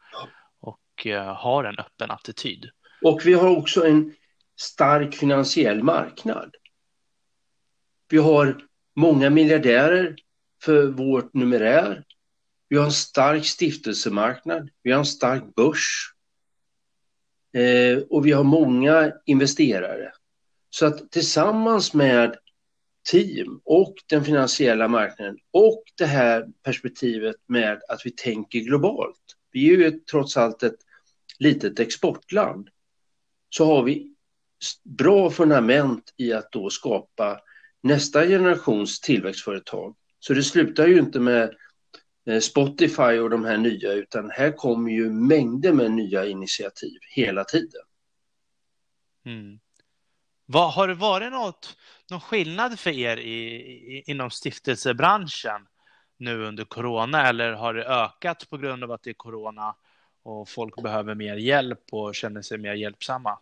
och 0.60 1.06
har 1.36 1.64
en 1.64 1.78
öppen 1.78 2.10
attityd. 2.10 2.70
Och 3.02 3.20
vi 3.24 3.32
har 3.32 3.56
också 3.56 3.86
en 3.86 4.14
stark 4.56 5.14
finansiell 5.14 5.82
marknad. 5.82 6.54
Vi 8.08 8.18
har 8.18 8.60
många 8.94 9.30
miljardärer 9.30 10.16
för 10.66 10.86
vårt 10.86 11.34
numerär 11.34 12.04
vi 12.68 12.76
har 12.76 12.84
en 12.84 12.92
stark 12.92 13.44
stiftelsemarknad, 13.44 14.70
vi 14.82 14.92
har 14.92 14.98
en 14.98 15.06
stark 15.06 15.54
börs 15.54 16.14
eh, 17.52 17.98
och 17.98 18.26
vi 18.26 18.32
har 18.32 18.44
många 18.44 19.12
investerare. 19.26 20.12
Så 20.70 20.86
att 20.86 21.10
tillsammans 21.10 21.94
med 21.94 22.36
team 23.10 23.60
och 23.64 23.94
den 24.08 24.24
finansiella 24.24 24.88
marknaden 24.88 25.38
och 25.50 25.82
det 25.98 26.06
här 26.06 26.46
perspektivet 26.62 27.36
med 27.46 27.82
att 27.88 28.06
vi 28.06 28.10
tänker 28.10 28.58
globalt. 28.58 29.36
Vi 29.52 29.70
är 29.70 29.76
ju 29.76 29.86
ett, 29.86 30.06
trots 30.06 30.36
allt 30.36 30.62
ett 30.62 30.78
litet 31.38 31.80
exportland. 31.80 32.68
Så 33.50 33.64
har 33.64 33.82
vi 33.82 34.14
bra 34.84 35.30
fundament 35.30 36.14
i 36.16 36.32
att 36.32 36.52
då 36.52 36.70
skapa 36.70 37.40
nästa 37.82 38.26
generations 38.26 39.00
tillväxtföretag. 39.00 39.96
Så 40.26 40.34
det 40.34 40.42
slutar 40.42 40.86
ju 40.86 40.98
inte 40.98 41.20
med 41.20 41.54
Eh, 42.26 42.40
Spotify 42.40 43.18
och 43.18 43.30
de 43.30 43.44
här 43.44 43.56
nya, 43.56 43.92
utan 43.92 44.30
här 44.30 44.52
kommer 44.52 44.90
ju 44.90 45.10
mängder 45.10 45.72
med 45.72 45.90
nya 45.90 46.26
initiativ 46.26 46.98
hela 47.10 47.44
tiden. 47.44 47.82
Mm. 49.26 49.58
Vad, 50.46 50.72
har 50.72 50.88
det 50.88 50.94
varit 50.94 51.32
något, 51.32 51.76
någon 52.10 52.20
skillnad 52.20 52.78
för 52.78 52.90
er 52.90 53.16
i, 53.16 53.54
i, 53.54 54.02
inom 54.06 54.30
stiftelsebranschen 54.30 55.66
nu 56.16 56.44
under 56.44 56.64
corona 56.64 57.28
eller 57.28 57.52
har 57.52 57.74
det 57.74 57.84
ökat 57.84 58.50
på 58.50 58.58
grund 58.58 58.84
av 58.84 58.92
att 58.92 59.02
det 59.02 59.10
är 59.10 59.14
corona 59.14 59.76
och 60.22 60.48
folk 60.48 60.82
behöver 60.82 61.14
mer 61.14 61.36
hjälp 61.36 61.82
och 61.92 62.14
känner 62.14 62.42
sig 62.42 62.58
mer 62.58 62.74
hjälpsamma? 62.74 63.38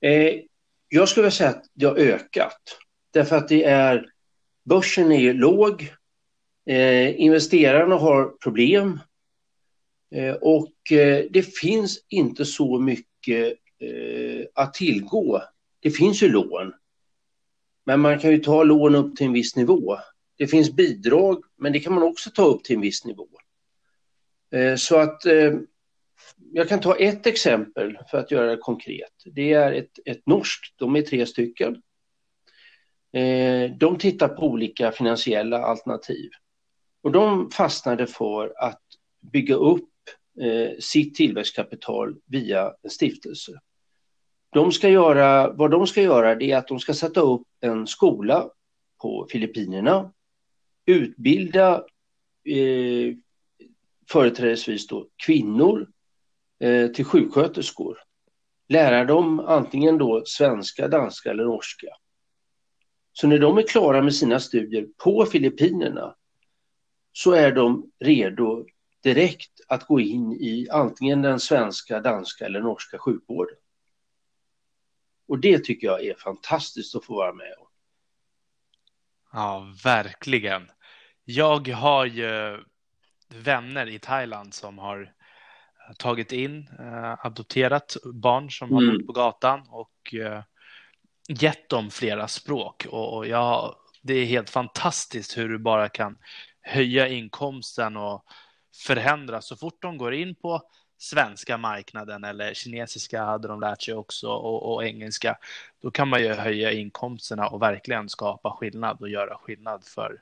Eh, 0.00 0.40
jag 0.88 1.08
skulle 1.08 1.30
säga 1.30 1.50
att 1.50 1.64
det 1.74 1.86
har 1.86 1.96
ökat. 1.96 2.78
Därför 3.12 3.36
att 3.36 3.48
det 3.48 3.64
är, 3.64 4.06
börsen 4.64 5.12
är 5.12 5.34
låg, 5.34 5.94
Eh, 6.70 7.20
investerarna 7.20 7.94
har 7.94 8.28
problem 8.42 9.00
eh, 10.14 10.34
och 10.34 10.92
eh, 10.92 11.24
det 11.30 11.42
finns 11.42 12.04
inte 12.08 12.44
så 12.44 12.78
mycket 12.78 13.54
eh, 13.78 14.46
att 14.54 14.74
tillgå. 14.74 15.42
Det 15.80 15.90
finns 15.90 16.22
ju 16.22 16.28
lån, 16.28 16.72
men 17.86 18.00
man 18.00 18.18
kan 18.18 18.30
ju 18.30 18.38
ta 18.38 18.62
lån 18.62 18.94
upp 18.94 19.16
till 19.16 19.26
en 19.26 19.32
viss 19.32 19.56
nivå. 19.56 19.96
Det 20.38 20.46
finns 20.46 20.72
bidrag, 20.72 21.44
men 21.56 21.72
det 21.72 21.80
kan 21.80 21.94
man 21.94 22.02
också 22.02 22.30
ta 22.30 22.44
upp 22.44 22.64
till 22.64 22.76
en 22.76 22.82
viss 22.82 23.04
nivå. 23.04 23.28
Eh, 24.54 24.76
så 24.76 24.96
att 24.96 25.22
jag 26.52 26.68
kan 26.68 26.80
ta 26.80 26.96
ett 26.96 27.26
exempel 27.26 27.98
för 28.10 28.18
att 28.18 28.30
göra 28.30 28.50
det 28.50 28.56
konkret. 28.56 29.12
Det 29.24 29.52
är 29.52 29.72
ett, 29.72 29.98
ett 30.04 30.26
norskt, 30.26 30.78
de 30.78 30.96
är 30.96 31.02
tre 31.02 31.26
stycken. 31.26 31.82
De 33.78 33.98
tittar 33.98 34.28
på 34.28 34.46
olika 34.46 34.92
finansiella 34.92 35.58
alternativ. 35.58 36.30
Och 37.02 37.12
de 37.12 37.50
fastnade 37.50 38.06
för 38.06 38.52
att 38.56 38.82
bygga 39.20 39.54
upp 39.54 39.88
eh, 40.40 40.78
sitt 40.80 41.14
tillväxtkapital 41.14 42.16
via 42.26 42.74
en 42.82 42.90
stiftelse. 42.90 43.52
De 44.52 44.72
ska 44.72 44.88
göra, 44.88 45.52
vad 45.52 45.70
de 45.70 45.86
ska 45.86 46.02
göra 46.02 46.32
är 46.32 46.56
att 46.56 46.68
de 46.68 46.80
ska 46.80 46.94
sätta 46.94 47.20
upp 47.20 47.46
en 47.60 47.86
skola 47.86 48.50
på 49.02 49.26
Filippinerna, 49.30 50.12
utbilda 50.86 51.84
eh, 52.44 53.14
företrädesvis 54.10 54.86
då 54.86 55.08
kvinnor 55.26 55.88
eh, 56.60 56.86
till 56.86 57.04
sjuksköterskor. 57.04 57.98
Lära 58.68 59.04
dem 59.04 59.40
antingen 59.40 59.98
då 59.98 60.22
svenska, 60.26 60.88
danska 60.88 61.30
eller 61.30 61.44
norska. 61.44 61.86
Så 63.12 63.26
när 63.26 63.38
de 63.38 63.58
är 63.58 63.62
klara 63.62 64.02
med 64.02 64.14
sina 64.14 64.40
studier 64.40 64.86
på 65.04 65.26
Filippinerna 65.26 66.14
så 67.12 67.32
är 67.32 67.52
de 67.52 67.90
redo 68.00 68.66
direkt 69.02 69.60
att 69.68 69.86
gå 69.86 70.00
in 70.00 70.32
i 70.32 70.68
antingen 70.70 71.22
den 71.22 71.40
svenska, 71.40 72.00
danska 72.00 72.44
eller 72.44 72.60
norska 72.60 72.98
sjukvården. 72.98 73.56
Och 75.28 75.38
det 75.38 75.64
tycker 75.64 75.86
jag 75.86 76.04
är 76.04 76.14
fantastiskt 76.14 76.94
att 76.94 77.04
få 77.04 77.14
vara 77.14 77.32
med 77.32 77.54
om. 77.58 77.66
Ja, 79.32 79.74
verkligen. 79.84 80.70
Jag 81.24 81.68
har 81.68 82.04
ju 82.06 82.64
vänner 83.28 83.86
i 83.86 83.98
Thailand 83.98 84.54
som 84.54 84.78
har 84.78 85.12
tagit 85.98 86.32
in, 86.32 86.68
eh, 86.78 87.26
adopterat 87.26 87.96
barn 88.14 88.50
som 88.50 88.72
har 88.72 88.82
mm. 88.82 88.96
bott 88.96 89.06
på 89.06 89.12
gatan 89.12 89.68
och 89.68 90.14
eh, 90.14 90.42
gett 91.28 91.68
dem 91.68 91.90
flera 91.90 92.28
språk. 92.28 92.86
Och, 92.90 93.16
och 93.16 93.26
jag, 93.26 93.74
det 94.02 94.14
är 94.14 94.24
helt 94.24 94.50
fantastiskt 94.50 95.38
hur 95.38 95.48
du 95.48 95.58
bara 95.58 95.88
kan 95.88 96.18
höja 96.62 97.08
inkomsten 97.08 97.96
och 97.96 98.24
förändra 98.86 99.40
så 99.40 99.56
fort 99.56 99.82
de 99.82 99.98
går 99.98 100.14
in 100.14 100.34
på 100.34 100.62
svenska 100.98 101.58
marknaden 101.58 102.24
eller 102.24 102.54
kinesiska 102.54 103.24
hade 103.24 103.48
de 103.48 103.60
lärt 103.60 103.82
sig 103.82 103.94
också 103.94 104.28
och, 104.28 104.74
och, 104.74 104.84
engelska. 104.84 105.38
Då 105.82 105.90
kan 105.90 106.08
man 106.08 106.22
ju 106.22 106.32
höja 106.32 106.72
inkomsterna 106.72 107.48
och 107.48 107.62
verkligen 107.62 108.08
skapa 108.08 108.50
skillnad 108.50 109.00
och 109.00 109.08
göra 109.08 109.38
skillnad 109.38 109.84
för 109.84 110.20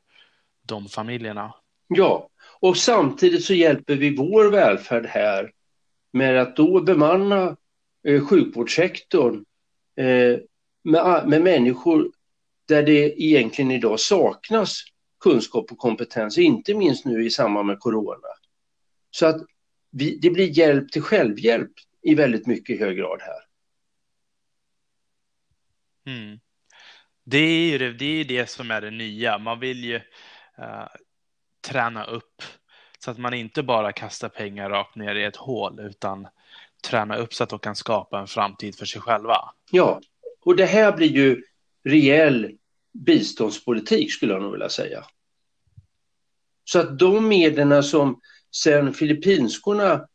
de 0.62 0.88
familjerna. 0.88 1.54
Ja, 1.88 2.28
och 2.60 2.76
samtidigt 2.76 3.44
så 3.44 3.54
hjälper 3.54 3.94
vi 3.94 4.16
vår 4.16 4.50
välfärd 4.50 5.06
här 5.06 5.52
med 6.12 6.40
att 6.40 6.56
då 6.56 6.80
bemanna 6.80 7.56
eh, 8.08 8.26
sjukvårdssektorn 8.26 9.44
eh, 9.96 10.38
med, 10.84 11.28
med 11.28 11.42
människor 11.42 12.10
där 12.68 12.82
det 12.82 13.22
egentligen 13.22 13.70
idag 13.70 14.00
saknas 14.00 14.84
kunskap 15.20 15.72
och 15.72 15.78
kompetens, 15.78 16.38
inte 16.38 16.74
minst 16.74 17.04
nu 17.04 17.26
i 17.26 17.30
samband 17.30 17.66
med 17.66 17.80
corona. 17.80 18.28
Så 19.10 19.26
att 19.26 19.36
vi, 19.90 20.18
det 20.18 20.30
blir 20.30 20.58
hjälp 20.58 20.92
till 20.92 21.02
självhjälp 21.02 21.72
i 22.02 22.14
väldigt 22.14 22.46
mycket 22.46 22.80
hög 22.80 22.96
grad 22.96 23.20
här. 23.22 23.48
Mm. 26.12 26.40
Det 27.24 27.38
är 27.38 27.70
ju 27.70 27.78
det, 27.78 27.92
det, 27.92 28.20
är 28.20 28.24
det 28.24 28.50
som 28.50 28.70
är 28.70 28.80
det 28.80 28.90
nya. 28.90 29.38
Man 29.38 29.60
vill 29.60 29.84
ju 29.84 29.96
uh, 29.96 30.86
träna 31.60 32.04
upp 32.04 32.42
så 32.98 33.10
att 33.10 33.18
man 33.18 33.34
inte 33.34 33.62
bara 33.62 33.92
kastar 33.92 34.28
pengar 34.28 34.70
rakt 34.70 34.96
ner 34.96 35.14
i 35.14 35.24
ett 35.24 35.36
hål 35.36 35.80
utan 35.80 36.28
träna 36.84 37.16
upp 37.16 37.34
så 37.34 37.44
att 37.44 37.50
de 37.50 37.58
kan 37.58 37.76
skapa 37.76 38.20
en 38.20 38.26
framtid 38.26 38.78
för 38.78 38.86
sig 38.86 39.00
själva. 39.00 39.36
Ja, 39.70 40.00
och 40.40 40.56
det 40.56 40.66
här 40.66 40.96
blir 40.96 41.08
ju 41.08 41.42
rejäl 41.84 42.58
biståndspolitik 42.92 44.12
skulle 44.12 44.32
jag 44.32 44.42
nog 44.42 44.52
vilja 44.52 44.68
säga. 44.68 45.04
Så 46.64 46.78
att 46.78 46.98
de 46.98 47.28
medlen 47.28 47.82
som 47.82 48.20
sen 48.56 48.94
filippinskorna 48.94 50.06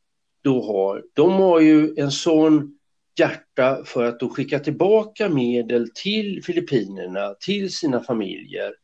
då 0.43 0.61
har, 0.61 1.03
de 1.13 1.31
har 1.31 1.59
ju 1.59 1.93
en 1.97 2.11
sån 2.11 2.79
hjärta 3.19 3.83
för 3.85 4.03
att 4.03 4.19
då 4.19 4.29
skicka 4.29 4.59
tillbaka 4.59 5.29
medel 5.29 5.89
till 5.95 6.43
Filippinerna, 6.43 7.35
till 7.39 7.73
sina 7.73 8.03
familjer. 8.03 8.75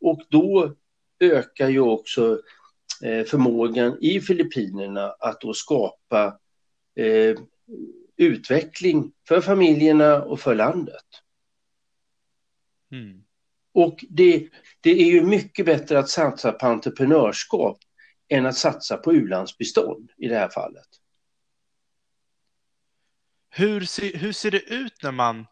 Och 0.00 0.22
då 0.28 0.74
ökar 1.20 1.68
ju 1.68 1.80
också 1.80 2.40
eh, 3.04 3.24
förmågan 3.24 3.98
i 4.00 4.20
Filippinerna 4.20 5.14
att 5.18 5.40
då 5.40 5.54
skapa 5.54 6.38
eh, 6.96 7.36
utveckling 8.16 9.12
för 9.28 9.40
familjerna 9.40 10.22
och 10.22 10.40
för 10.40 10.54
landet. 10.54 11.04
Mm. 12.92 13.24
Och 13.74 14.04
det, 14.08 14.48
det 14.80 14.90
är 14.90 15.06
ju 15.06 15.22
mycket 15.22 15.66
bättre 15.66 15.98
att 15.98 16.08
satsa 16.08 16.52
på 16.52 16.66
entreprenörskap 16.66 17.78
än 18.28 18.46
att 18.46 18.56
satsa 18.56 18.96
på 18.96 19.12
ulandsbistånd 19.12 20.10
i 20.16 20.28
det 20.28 20.38
här 20.38 20.48
fallet. 20.48 20.86
Hur, 23.50 23.80
se, 23.80 24.16
hur 24.16 24.32
ser 24.32 24.50
det 24.50 24.62
ut 24.62 25.02
när 25.02 25.12
man 25.12 25.46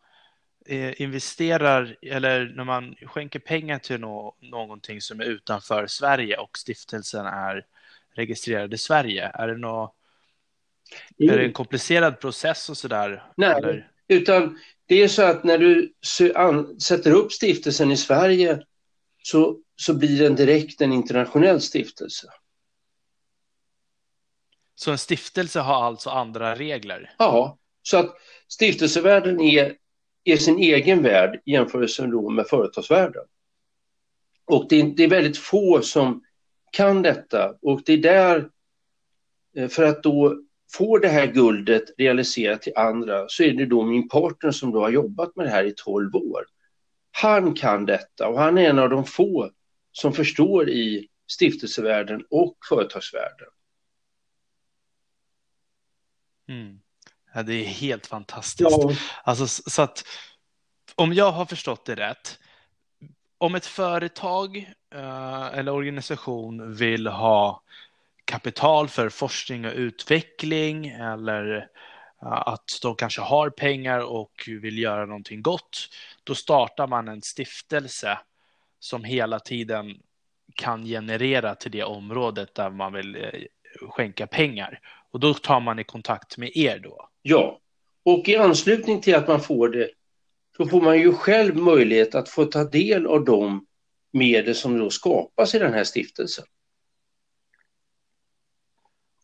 eh, 0.67 1.03
investerar 1.03 1.97
eller 2.03 2.53
när 2.57 2.65
man 2.65 2.95
skänker 2.95 3.39
pengar 3.39 3.79
till 3.79 4.01
no, 4.01 4.37
någonting 4.41 5.01
som 5.01 5.21
är 5.21 5.25
utanför 5.25 5.87
Sverige 5.87 6.37
och 6.37 6.59
stiftelsen 6.59 7.27
är 7.27 7.67
registrerad 8.15 8.75
i 8.75 8.79
Sverige? 8.79 9.31
Är 9.35 9.49
det, 9.49 9.59
nå, 9.59 9.95
mm. 11.19 11.35
är 11.35 11.39
det 11.39 11.45
en 11.45 11.53
komplicerad 11.53 12.21
process 12.21 12.71
och 12.71 12.77
sådär? 12.77 13.33
Nej, 13.37 13.51
eller? 13.51 13.91
Utan 14.09 14.59
det 14.87 15.03
är 15.03 15.09
så 15.09 15.23
att 15.23 15.45
när 15.45 15.59
du 15.59 15.93
sätter 16.81 17.13
upp 17.13 17.33
stiftelsen 17.33 17.93
i 17.93 17.97
Sverige 17.97 18.63
så, 19.23 19.59
så 19.77 19.95
blir 19.95 20.23
den 20.23 20.35
direkt 20.35 20.81
en 20.81 20.93
internationell 20.93 21.61
stiftelse. 21.61 22.29
Så 24.75 24.91
en 24.91 24.99
stiftelse 24.99 25.61
har 25.61 25.85
alltså 25.85 26.11
andra 26.11 26.55
regler? 26.55 27.15
Ja, 27.19 27.59
så 27.83 27.97
att 27.97 28.17
stiftelsevärlden 28.49 29.41
är, 29.41 29.77
är 30.25 30.37
sin 30.37 30.59
egen 30.59 31.03
värld 31.03 31.43
i 31.45 31.53
jämförelse 31.53 32.07
med 32.07 32.47
företagsvärlden. 32.47 33.25
Och 34.45 34.67
det 34.69 34.81
är, 34.81 34.85
det 34.85 35.05
är 35.05 35.09
väldigt 35.09 35.39
få 35.39 35.83
som 35.83 36.23
kan 36.71 37.03
detta 37.03 37.55
och 37.63 37.83
det 37.85 37.93
är 37.93 37.99
där, 37.99 38.51
eh, 39.57 39.69
för 39.69 39.83
att 39.83 40.03
då 40.03 40.43
få 40.73 40.99
det 40.99 41.09
här 41.09 41.27
guldet 41.27 41.85
realiserat 41.99 42.63
till 42.63 42.77
andra 42.77 43.29
så 43.29 43.43
är 43.43 43.53
det 43.53 43.67
då 43.67 43.85
min 43.85 44.09
partner 44.09 44.51
som 44.51 44.73
då 44.73 44.81
har 44.81 44.91
jobbat 44.91 45.37
med 45.37 45.47
det 45.47 45.51
här 45.51 45.65
i 45.65 45.75
12 45.77 46.15
år. 46.15 46.47
Han 47.11 47.55
kan 47.55 47.87
detta 47.87 48.29
och 48.29 48.41
han 48.41 48.59
är 48.59 48.71
en 48.71 48.79
av 48.79 48.91
de 48.91 49.05
få 49.05 49.51
som 49.93 50.13
förstår 50.13 50.69
i 50.69 51.09
stiftelsevärlden 51.27 52.25
och 52.31 52.57
företagsvärlden. 52.69 53.49
Mm. 56.49 56.81
Ja, 57.35 57.43
det 57.43 57.55
är 57.55 57.65
helt 57.65 58.07
fantastiskt. 58.07 58.71
Ja. 58.71 58.93
Alltså, 59.25 59.71
så 59.71 59.83
att 59.83 60.05
om 60.95 61.13
jag 61.13 61.33
har 61.33 61.47
förstått 61.47 61.85
det 61.85 61.95
rätt, 61.95 62.39
om 63.39 63.55
ett 63.55 63.67
företag 63.67 64.57
uh, 64.95 65.59
eller 65.59 65.73
organisation 65.73 66.75
vill 66.75 67.07
ha 67.07 67.63
kapital 68.27 68.89
för 68.89 69.09
forskning 69.09 69.67
och 69.67 69.73
utveckling 69.75 70.89
eller 70.89 71.69
att 72.21 72.79
de 72.83 72.95
kanske 72.95 73.21
har 73.21 73.51
pengar 73.51 74.01
och 74.01 74.49
vill 74.63 74.79
göra 74.79 75.07
någonting 75.07 75.43
gott, 75.43 75.89
då 76.25 76.35
startar 76.35 76.87
man 76.87 77.09
en 77.09 77.23
stiftelse 77.23 78.19
som 78.79 79.05
hela 79.05 79.41
tiden 79.41 80.01
kan 80.55 80.85
generera 80.85 81.55
till 81.55 81.71
det 81.71 81.85
området 81.85 82.55
där 82.55 82.71
man 82.71 82.93
vill 82.93 83.17
eh, 83.17 83.89
skänka 83.89 84.27
pengar. 84.27 84.81
Och 85.11 85.21
då 85.21 85.35
tar 85.35 85.61
man 85.61 85.79
i 85.79 85.85
kontakt 85.85 86.39
med 86.39 86.57
er 86.57 86.79
då? 86.79 87.09
Ja, 87.23 87.61
och 88.05 88.29
i 88.29 88.37
anslutning 88.37 89.01
till 89.01 89.15
att 89.15 89.29
man 89.29 89.41
får 89.41 89.69
det, 89.69 89.91
så 90.57 90.67
får 90.67 90.81
man 90.81 90.99
ju 90.99 91.13
själv 91.13 91.57
möjlighet 91.57 92.15
att 92.15 92.29
få 92.29 92.45
ta 92.45 92.65
del 92.65 93.07
av 93.07 93.25
de 93.25 93.67
medel 94.13 94.55
som 94.55 94.79
då 94.79 94.91
skapas 94.91 95.55
i 95.55 95.59
den 95.59 95.75
här 95.75 95.85
stiftelsen. 95.85 96.45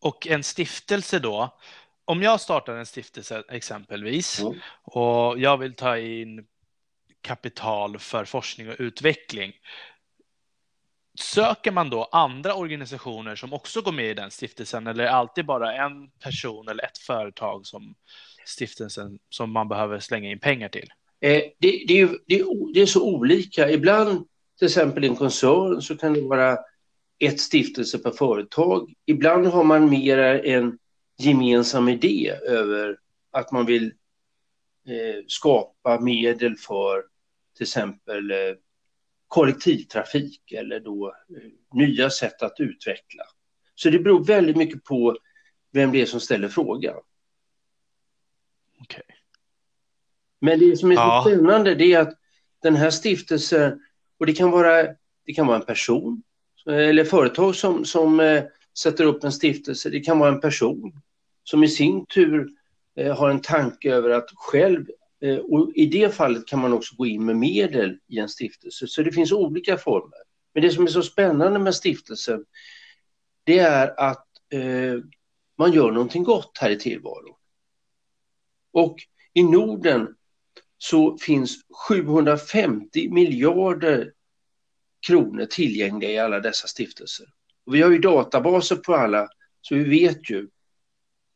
Och 0.02 0.26
en 0.26 0.42
stiftelse 0.42 1.18
då, 1.18 1.58
om 2.04 2.22
jag 2.22 2.40
startar 2.40 2.76
en 2.76 2.86
stiftelse 2.86 3.42
exempelvis 3.48 4.40
mm. 4.40 4.54
och 4.82 5.38
jag 5.38 5.58
vill 5.58 5.74
ta 5.74 5.98
in 5.98 6.46
kapital 7.20 7.98
för 7.98 8.24
forskning 8.24 8.68
och 8.68 8.76
utveckling, 8.78 9.52
Söker 11.20 11.72
man 11.72 11.90
då 11.90 12.04
andra 12.12 12.54
organisationer 12.54 13.36
som 13.36 13.52
också 13.52 13.80
går 13.80 13.92
med 13.92 14.10
i 14.10 14.14
den 14.14 14.30
stiftelsen 14.30 14.86
eller 14.86 15.04
är 15.04 15.08
det 15.08 15.14
alltid 15.14 15.46
bara 15.46 15.74
en 15.74 16.08
person 16.10 16.68
eller 16.68 16.84
ett 16.84 16.98
företag 16.98 17.66
som 17.66 17.94
stiftelsen 18.44 19.18
som 19.28 19.50
man 19.50 19.68
behöver 19.68 19.98
slänga 19.98 20.30
in 20.30 20.38
pengar 20.38 20.68
till? 20.68 20.92
Eh, 21.20 21.42
det, 21.58 21.84
det, 21.88 22.00
är, 22.00 22.18
det, 22.26 22.40
är, 22.40 22.72
det 22.74 22.80
är 22.80 22.86
så 22.86 23.04
olika. 23.04 23.70
Ibland, 23.70 24.26
till 24.58 24.66
exempel 24.66 25.04
i 25.04 25.08
en 25.08 25.16
koncern, 25.16 25.82
så 25.82 25.96
kan 25.96 26.14
det 26.14 26.20
vara 26.20 26.58
ett 27.18 27.40
stiftelse 27.40 27.98
per 27.98 28.10
företag. 28.10 28.94
Ibland 29.06 29.46
har 29.46 29.64
man 29.64 29.90
mer 29.90 30.18
en 30.18 30.78
gemensam 31.18 31.88
idé 31.88 32.30
över 32.46 32.98
att 33.30 33.52
man 33.52 33.66
vill 33.66 33.84
eh, 34.86 35.24
skapa 35.26 36.00
medel 36.00 36.56
för 36.56 37.04
till 37.56 37.64
exempel 37.64 38.30
eh, 38.30 38.36
kollektivtrafik 39.28 40.52
eller 40.52 40.80
då 40.80 41.08
eh, 41.08 41.78
nya 41.78 42.10
sätt 42.10 42.42
att 42.42 42.60
utveckla. 42.60 43.22
Så 43.74 43.90
det 43.90 43.98
beror 43.98 44.24
väldigt 44.24 44.56
mycket 44.56 44.84
på 44.84 45.16
vem 45.72 45.92
det 45.92 46.02
är 46.02 46.06
som 46.06 46.20
ställer 46.20 46.48
frågan. 46.48 47.00
Okay. 48.80 49.02
Men 50.40 50.58
det 50.58 50.76
som 50.76 50.90
är 50.90 50.94
ja. 50.94 51.22
så 51.24 51.30
spännande 51.30 51.74
det 51.74 51.92
är 51.92 52.00
att 52.00 52.18
den 52.62 52.76
här 52.76 52.90
stiftelsen, 52.90 53.80
och 54.18 54.26
det 54.26 54.32
kan 54.32 54.50
vara, 54.50 54.82
det 55.26 55.32
kan 55.34 55.46
vara 55.46 55.56
en 55.56 55.66
person 55.66 56.22
eller 56.66 57.04
företag 57.04 57.56
som, 57.56 57.84
som 57.84 58.20
eh, 58.20 58.42
sätter 58.78 59.04
upp 59.04 59.24
en 59.24 59.32
stiftelse, 59.32 59.90
det 59.90 60.00
kan 60.00 60.18
vara 60.18 60.32
en 60.32 60.40
person 60.40 60.92
som 61.44 61.64
i 61.64 61.68
sin 61.68 62.06
tur 62.06 62.48
eh, 62.96 63.16
har 63.16 63.30
en 63.30 63.40
tanke 63.40 63.94
över 63.94 64.10
att 64.10 64.30
själv 64.34 64.84
Eh, 65.22 65.38
och 65.38 65.72
I 65.74 65.86
det 65.86 66.14
fallet 66.14 66.46
kan 66.46 66.60
man 66.60 66.72
också 66.72 66.94
gå 66.96 67.06
in 67.06 67.24
med 67.24 67.36
medel 67.36 67.98
i 68.08 68.18
en 68.18 68.28
stiftelse. 68.28 68.86
Så 68.86 69.02
det 69.02 69.12
finns 69.12 69.32
olika 69.32 69.78
former. 69.78 70.18
Men 70.54 70.62
det 70.62 70.70
som 70.70 70.84
är 70.84 70.88
så 70.88 71.02
spännande 71.02 71.58
med 71.58 71.74
stiftelsen 71.74 72.44
det 73.44 73.58
är 73.58 74.00
att 74.00 74.26
eh, 74.52 75.00
man 75.58 75.72
gör 75.72 75.90
någonting 75.90 76.22
gott 76.22 76.58
här 76.60 76.70
i 76.70 76.78
tillvaron. 76.78 77.34
Och 78.72 78.96
i 79.34 79.42
Norden 79.42 80.14
så 80.78 81.18
finns 81.18 81.56
750 81.88 83.08
miljarder 83.10 84.12
kronor 85.06 85.44
tillgängliga 85.44 86.10
i 86.10 86.18
alla 86.18 86.40
dessa 86.40 86.68
stiftelser. 86.68 87.26
Och 87.66 87.74
vi 87.74 87.82
har 87.82 87.90
ju 87.90 87.98
databaser 87.98 88.76
på 88.76 88.94
alla, 88.94 89.28
så 89.60 89.74
vi 89.74 89.84
vet 89.84 90.30
ju 90.30 90.48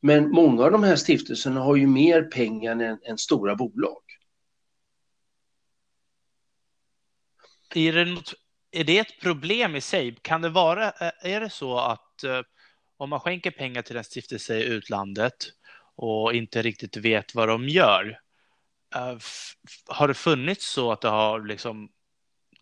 men 0.07 0.31
många 0.31 0.65
av 0.65 0.71
de 0.71 0.83
här 0.83 0.97
stiftelserna 0.97 1.61
har 1.61 1.77
ju 1.77 1.87
mer 1.87 2.23
pengar 2.23 2.73
än, 2.73 2.99
än 3.05 3.19
stora 3.19 3.57
bolag. 3.57 4.03
Är 7.75 7.93
det, 7.93 8.05
något, 8.05 8.35
är 8.71 8.85
det 8.85 8.99
ett 8.99 9.21
problem 9.21 9.77
i 9.77 9.81
sig? 9.81 10.17
Kan 10.23 10.43
det 10.43 10.49
vara, 10.49 10.87
eh, 10.87 11.13
är 11.23 11.41
det 11.41 11.51
så 11.51 11.79
att 11.79 12.25
eh, 12.25 12.41
om 12.97 13.11
man 13.11 13.21
skänker 13.21 13.51
pengar 13.51 13.83
till 13.83 13.97
en 13.97 14.05
stiftelse 14.05 14.57
i 14.57 14.65
utlandet 14.65 15.35
och 15.97 16.35
inte 16.35 16.63
riktigt 16.63 16.97
vet 16.97 17.35
vad 17.35 17.49
de 17.49 17.69
gör, 17.69 18.21
eh, 18.95 19.19
har 19.87 20.09
det 20.09 20.15
funnits 20.15 20.73
så 20.73 20.93
att 20.93 21.01
det 21.01 21.09
har 21.09 21.41
liksom 21.41 21.89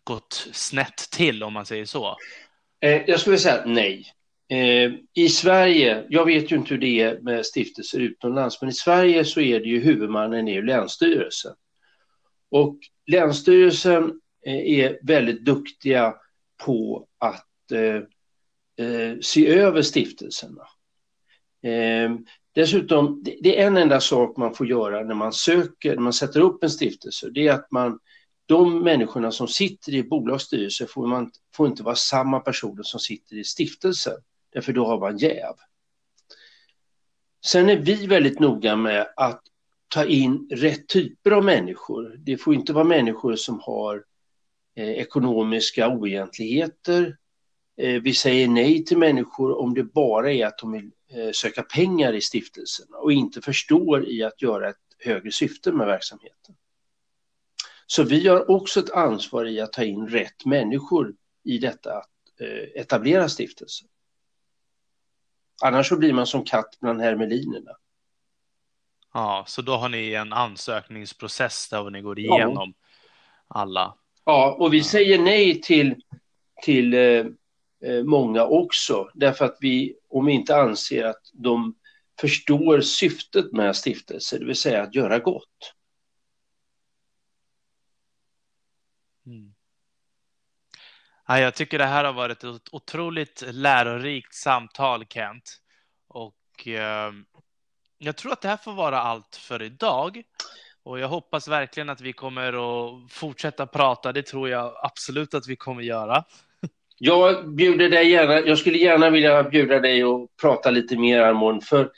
gått 0.05 0.47
snett 0.53 0.97
till 1.11 1.43
om 1.43 1.53
man 1.53 1.65
säger 1.65 1.85
så? 1.85 2.17
Eh, 2.81 3.01
jag 3.07 3.19
skulle 3.19 3.37
säga 3.37 3.63
nej. 3.65 4.05
Eh, 4.49 4.91
I 5.13 5.29
Sverige, 5.29 6.05
jag 6.09 6.25
vet 6.25 6.51
ju 6.51 6.55
inte 6.55 6.73
hur 6.73 6.81
det 6.81 7.01
är 7.01 7.19
med 7.19 7.45
stiftelser 7.45 7.99
utomlands, 7.99 8.61
men 8.61 8.69
i 8.69 8.73
Sverige 8.73 9.25
så 9.25 9.41
är 9.41 9.59
det 9.59 9.65
ju 9.65 9.79
huvudmannen 9.79 10.47
är 10.47 10.53
ju 10.53 10.65
Länsstyrelsen. 10.65 11.53
Och 12.51 12.77
Länsstyrelsen 13.07 14.21
eh, 14.45 14.79
är 14.79 14.99
väldigt 15.01 15.45
duktiga 15.45 16.15
på 16.65 17.07
att 17.17 17.71
eh, 17.71 17.95
eh, 18.85 19.19
se 19.21 19.47
över 19.47 19.81
stiftelserna. 19.81 20.67
Eh, 21.63 22.15
dessutom, 22.55 23.21
det, 23.23 23.37
det 23.41 23.61
är 23.61 23.67
en 23.67 23.77
enda 23.77 23.99
sak 23.99 24.37
man 24.37 24.55
får 24.55 24.67
göra 24.67 25.03
när 25.03 25.15
man 25.15 25.33
söker, 25.33 25.95
när 25.95 26.01
man 26.01 26.13
sätter 26.13 26.39
upp 26.39 26.63
en 26.63 26.69
stiftelse, 26.69 27.29
det 27.29 27.47
är 27.47 27.53
att 27.53 27.71
man 27.71 27.99
de 28.45 28.83
människorna 28.83 29.31
som 29.31 29.47
sitter 29.47 29.93
i 29.93 30.03
bolagsstyrelser 30.03 30.85
får, 30.85 31.07
man, 31.07 31.31
får 31.53 31.67
inte 31.67 31.83
vara 31.83 31.95
samma 31.95 32.39
personer 32.39 32.83
som 32.83 32.99
sitter 32.99 33.35
i 33.35 33.43
stiftelsen, 33.43 34.17
därför 34.53 34.73
då 34.73 34.85
har 34.85 34.99
man 34.99 35.17
jäv. 35.17 35.53
Sen 37.45 37.69
är 37.69 37.77
vi 37.77 38.07
väldigt 38.07 38.39
noga 38.39 38.75
med 38.75 39.07
att 39.15 39.41
ta 39.87 40.05
in 40.05 40.49
rätt 40.51 40.87
typer 40.87 41.31
av 41.31 41.43
människor. 41.43 42.15
Det 42.17 42.37
får 42.37 42.53
inte 42.53 42.73
vara 42.73 42.83
människor 42.83 43.35
som 43.35 43.59
har 43.59 44.03
eh, 44.75 44.89
ekonomiska 44.89 45.89
oegentligheter. 45.89 47.17
Eh, 47.77 48.01
vi 48.01 48.13
säger 48.13 48.47
nej 48.47 48.85
till 48.85 48.97
människor 48.97 49.59
om 49.59 49.73
det 49.73 49.83
bara 49.83 50.31
är 50.31 50.45
att 50.45 50.57
de 50.57 50.71
vill 50.71 50.91
eh, 51.09 51.31
söka 51.31 51.63
pengar 51.63 52.13
i 52.13 52.21
stiftelsen 52.21 52.87
och 52.93 53.11
inte 53.11 53.41
förstår 53.41 54.09
i 54.09 54.23
att 54.23 54.41
göra 54.41 54.69
ett 54.69 54.75
högre 54.99 55.31
syfte 55.31 55.71
med 55.71 55.87
verksamheten. 55.87 56.55
Så 57.87 58.03
vi 58.03 58.27
har 58.27 58.51
också 58.51 58.79
ett 58.79 58.91
ansvar 58.91 59.45
i 59.45 59.61
att 59.61 59.73
ta 59.73 59.83
in 59.83 60.07
rätt 60.07 60.45
människor 60.45 61.15
i 61.43 61.57
detta 61.57 61.97
att 61.97 62.09
eh, 62.39 62.81
etablera 62.81 63.29
stiftelsen. 63.29 63.87
Annars 65.63 65.89
så 65.89 65.97
blir 65.97 66.13
man 66.13 66.27
som 66.27 66.43
katt 66.43 66.77
bland 66.81 67.01
hermelinerna. 67.01 67.71
Ja, 69.13 69.43
så 69.47 69.61
då 69.61 69.75
har 69.75 69.89
ni 69.89 70.13
en 70.13 70.33
ansökningsprocess 70.33 71.69
där 71.69 71.89
ni 71.89 72.01
går 72.01 72.19
igenom 72.19 72.73
ja. 72.77 73.59
alla. 73.59 73.97
Ja, 74.25 74.57
och 74.59 74.73
vi 74.73 74.83
säger 74.83 75.19
nej 75.19 75.61
till, 75.61 75.95
till 76.63 76.93
eh, 76.93 77.25
eh, 77.83 78.03
många 78.03 78.45
också, 78.45 79.09
därför 79.13 79.45
att 79.45 79.57
vi, 79.59 79.95
om 80.09 80.25
vi 80.25 80.33
inte 80.33 80.57
anser 80.57 81.03
att 81.03 81.21
de 81.33 81.75
förstår 82.21 82.81
syftet 82.81 83.51
med 83.51 83.75
stiftelser, 83.75 84.39
det 84.39 84.45
vill 84.45 84.55
säga 84.55 84.83
att 84.83 84.95
göra 84.95 85.19
gott. 85.19 85.74
Ja, 91.27 91.39
jag 91.39 91.55
tycker 91.55 91.77
det 91.77 91.85
här 91.85 92.03
har 92.03 92.13
varit 92.13 92.43
ett 92.43 92.61
otroligt 92.71 93.43
lärorikt 93.51 94.33
samtal, 94.35 95.05
Kent. 95.09 95.57
Och 96.07 96.67
eh, 96.67 97.11
jag 97.97 98.15
tror 98.15 98.31
att 98.31 98.41
det 98.41 98.47
här 98.47 98.57
får 98.57 98.73
vara 98.73 99.01
allt 99.01 99.35
för 99.35 99.61
idag. 99.61 100.21
Och 100.83 100.99
jag 100.99 101.07
hoppas 101.07 101.47
verkligen 101.47 101.89
att 101.89 102.01
vi 102.01 102.13
kommer 102.13 102.53
att 102.53 103.11
fortsätta 103.11 103.67
prata. 103.67 104.11
Det 104.11 104.21
tror 104.21 104.49
jag 104.49 104.73
absolut 104.83 105.33
att 105.33 105.47
vi 105.47 105.55
kommer 105.55 105.83
göra. 105.83 106.23
Jag 106.97 107.49
bjuder 107.49 107.89
dig 107.89 108.11
gärna, 108.11 108.39
jag 108.39 108.57
skulle 108.57 108.77
gärna 108.77 109.09
vilja 109.09 109.43
bjuda 109.43 109.79
dig 109.79 110.05
och 110.05 110.29
prata 110.41 110.71
lite 110.71 110.97
mer 110.97 111.19
Armon, 111.19 111.61
för 111.61 111.91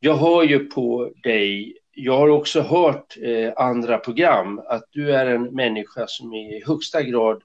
jag 0.00 0.16
hör 0.16 0.42
ju 0.42 0.58
på 0.58 1.12
dig, 1.22 1.76
jag 1.92 2.18
har 2.18 2.28
också 2.28 2.60
hört 2.60 3.16
eh, 3.22 3.52
andra 3.56 3.98
program, 3.98 4.58
att 4.58 4.84
du 4.90 5.12
är 5.12 5.26
en 5.26 5.42
människa 5.42 6.06
som 6.06 6.32
är 6.32 6.56
i 6.56 6.62
högsta 6.66 7.02
grad 7.02 7.42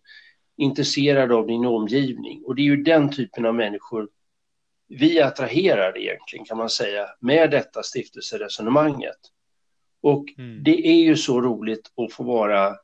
intresserad 0.57 1.31
av 1.31 1.47
din 1.47 1.65
omgivning. 1.65 2.43
Och 2.45 2.55
det 2.55 2.61
är 2.61 2.65
ju 2.65 2.83
den 2.83 3.11
typen 3.11 3.45
av 3.45 3.55
människor 3.55 4.09
vi 4.87 5.21
attraherar 5.21 5.97
egentligen 5.97 6.45
kan 6.45 6.57
man 6.57 6.69
säga 6.69 7.07
med 7.19 7.51
detta 7.51 7.83
stiftelseresonemanget. 7.83 9.17
Och 10.01 10.25
mm. 10.37 10.63
det 10.63 10.87
är 10.87 11.03
ju 11.03 11.17
så 11.17 11.41
roligt 11.41 11.91
att 11.97 12.13
få 12.13 12.23
vara 12.23 12.75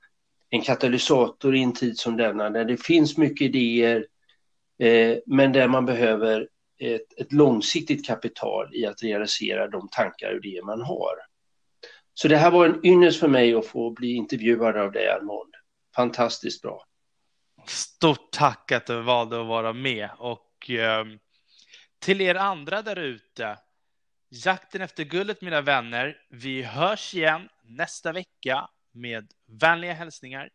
en 0.50 0.62
katalysator 0.62 1.56
i 1.56 1.64
en 1.64 1.74
tid 1.74 1.98
som 1.98 2.18
denna 2.18 2.50
där 2.50 2.66
det 2.66 2.78
finns 2.78 3.18
mycket 3.18 3.56
idéer 3.56 4.08
eh, 4.80 5.18
men 5.26 5.54
där 5.54 5.68
man 5.68 5.86
behöver 5.86 6.48
ett, 6.80 7.20
ett, 7.20 7.34
långsiktigt 7.34 8.06
kapital 8.06 8.76
i 8.76 8.86
att 8.86 9.04
realisera 9.04 9.68
de 9.68 9.88
tankar 9.92 10.32
och 10.32 10.46
idéer 10.46 10.64
man 10.64 10.82
har. 10.82 11.16
Så 12.14 12.28
det 12.28 12.38
här 12.38 12.52
var 12.52 12.66
en 12.66 12.86
ynnest 12.86 13.20
för 13.20 13.28
mig 13.28 13.54
att 13.54 13.66
få 13.66 13.92
bli 13.92 14.14
intervjuad 14.14 14.78
av 14.78 14.92
dig 14.92 15.08
Armand. 15.08 15.54
Fantastiskt 15.96 16.62
bra. 16.62 16.86
Stort 17.70 18.32
tack 18.32 18.72
att 18.72 18.86
du 18.86 19.02
valde 19.02 19.42
att 19.42 19.48
vara 19.48 19.74
med 19.74 20.10
och 20.18 20.70
eh, 20.70 21.06
till 22.00 22.22
er 22.22 22.36
andra 22.36 22.82
där 22.82 22.96
ute. 22.96 23.58
Jakten 24.30 24.82
efter 24.82 25.04
guldet 25.04 25.42
mina 25.42 25.62
vänner. 25.62 26.18
Vi 26.30 26.64
hörs 26.64 27.14
igen 27.16 27.50
nästa 27.64 28.12
vecka 28.12 28.70
med 28.92 29.32
vänliga 29.48 29.94
hälsningar 29.94 30.50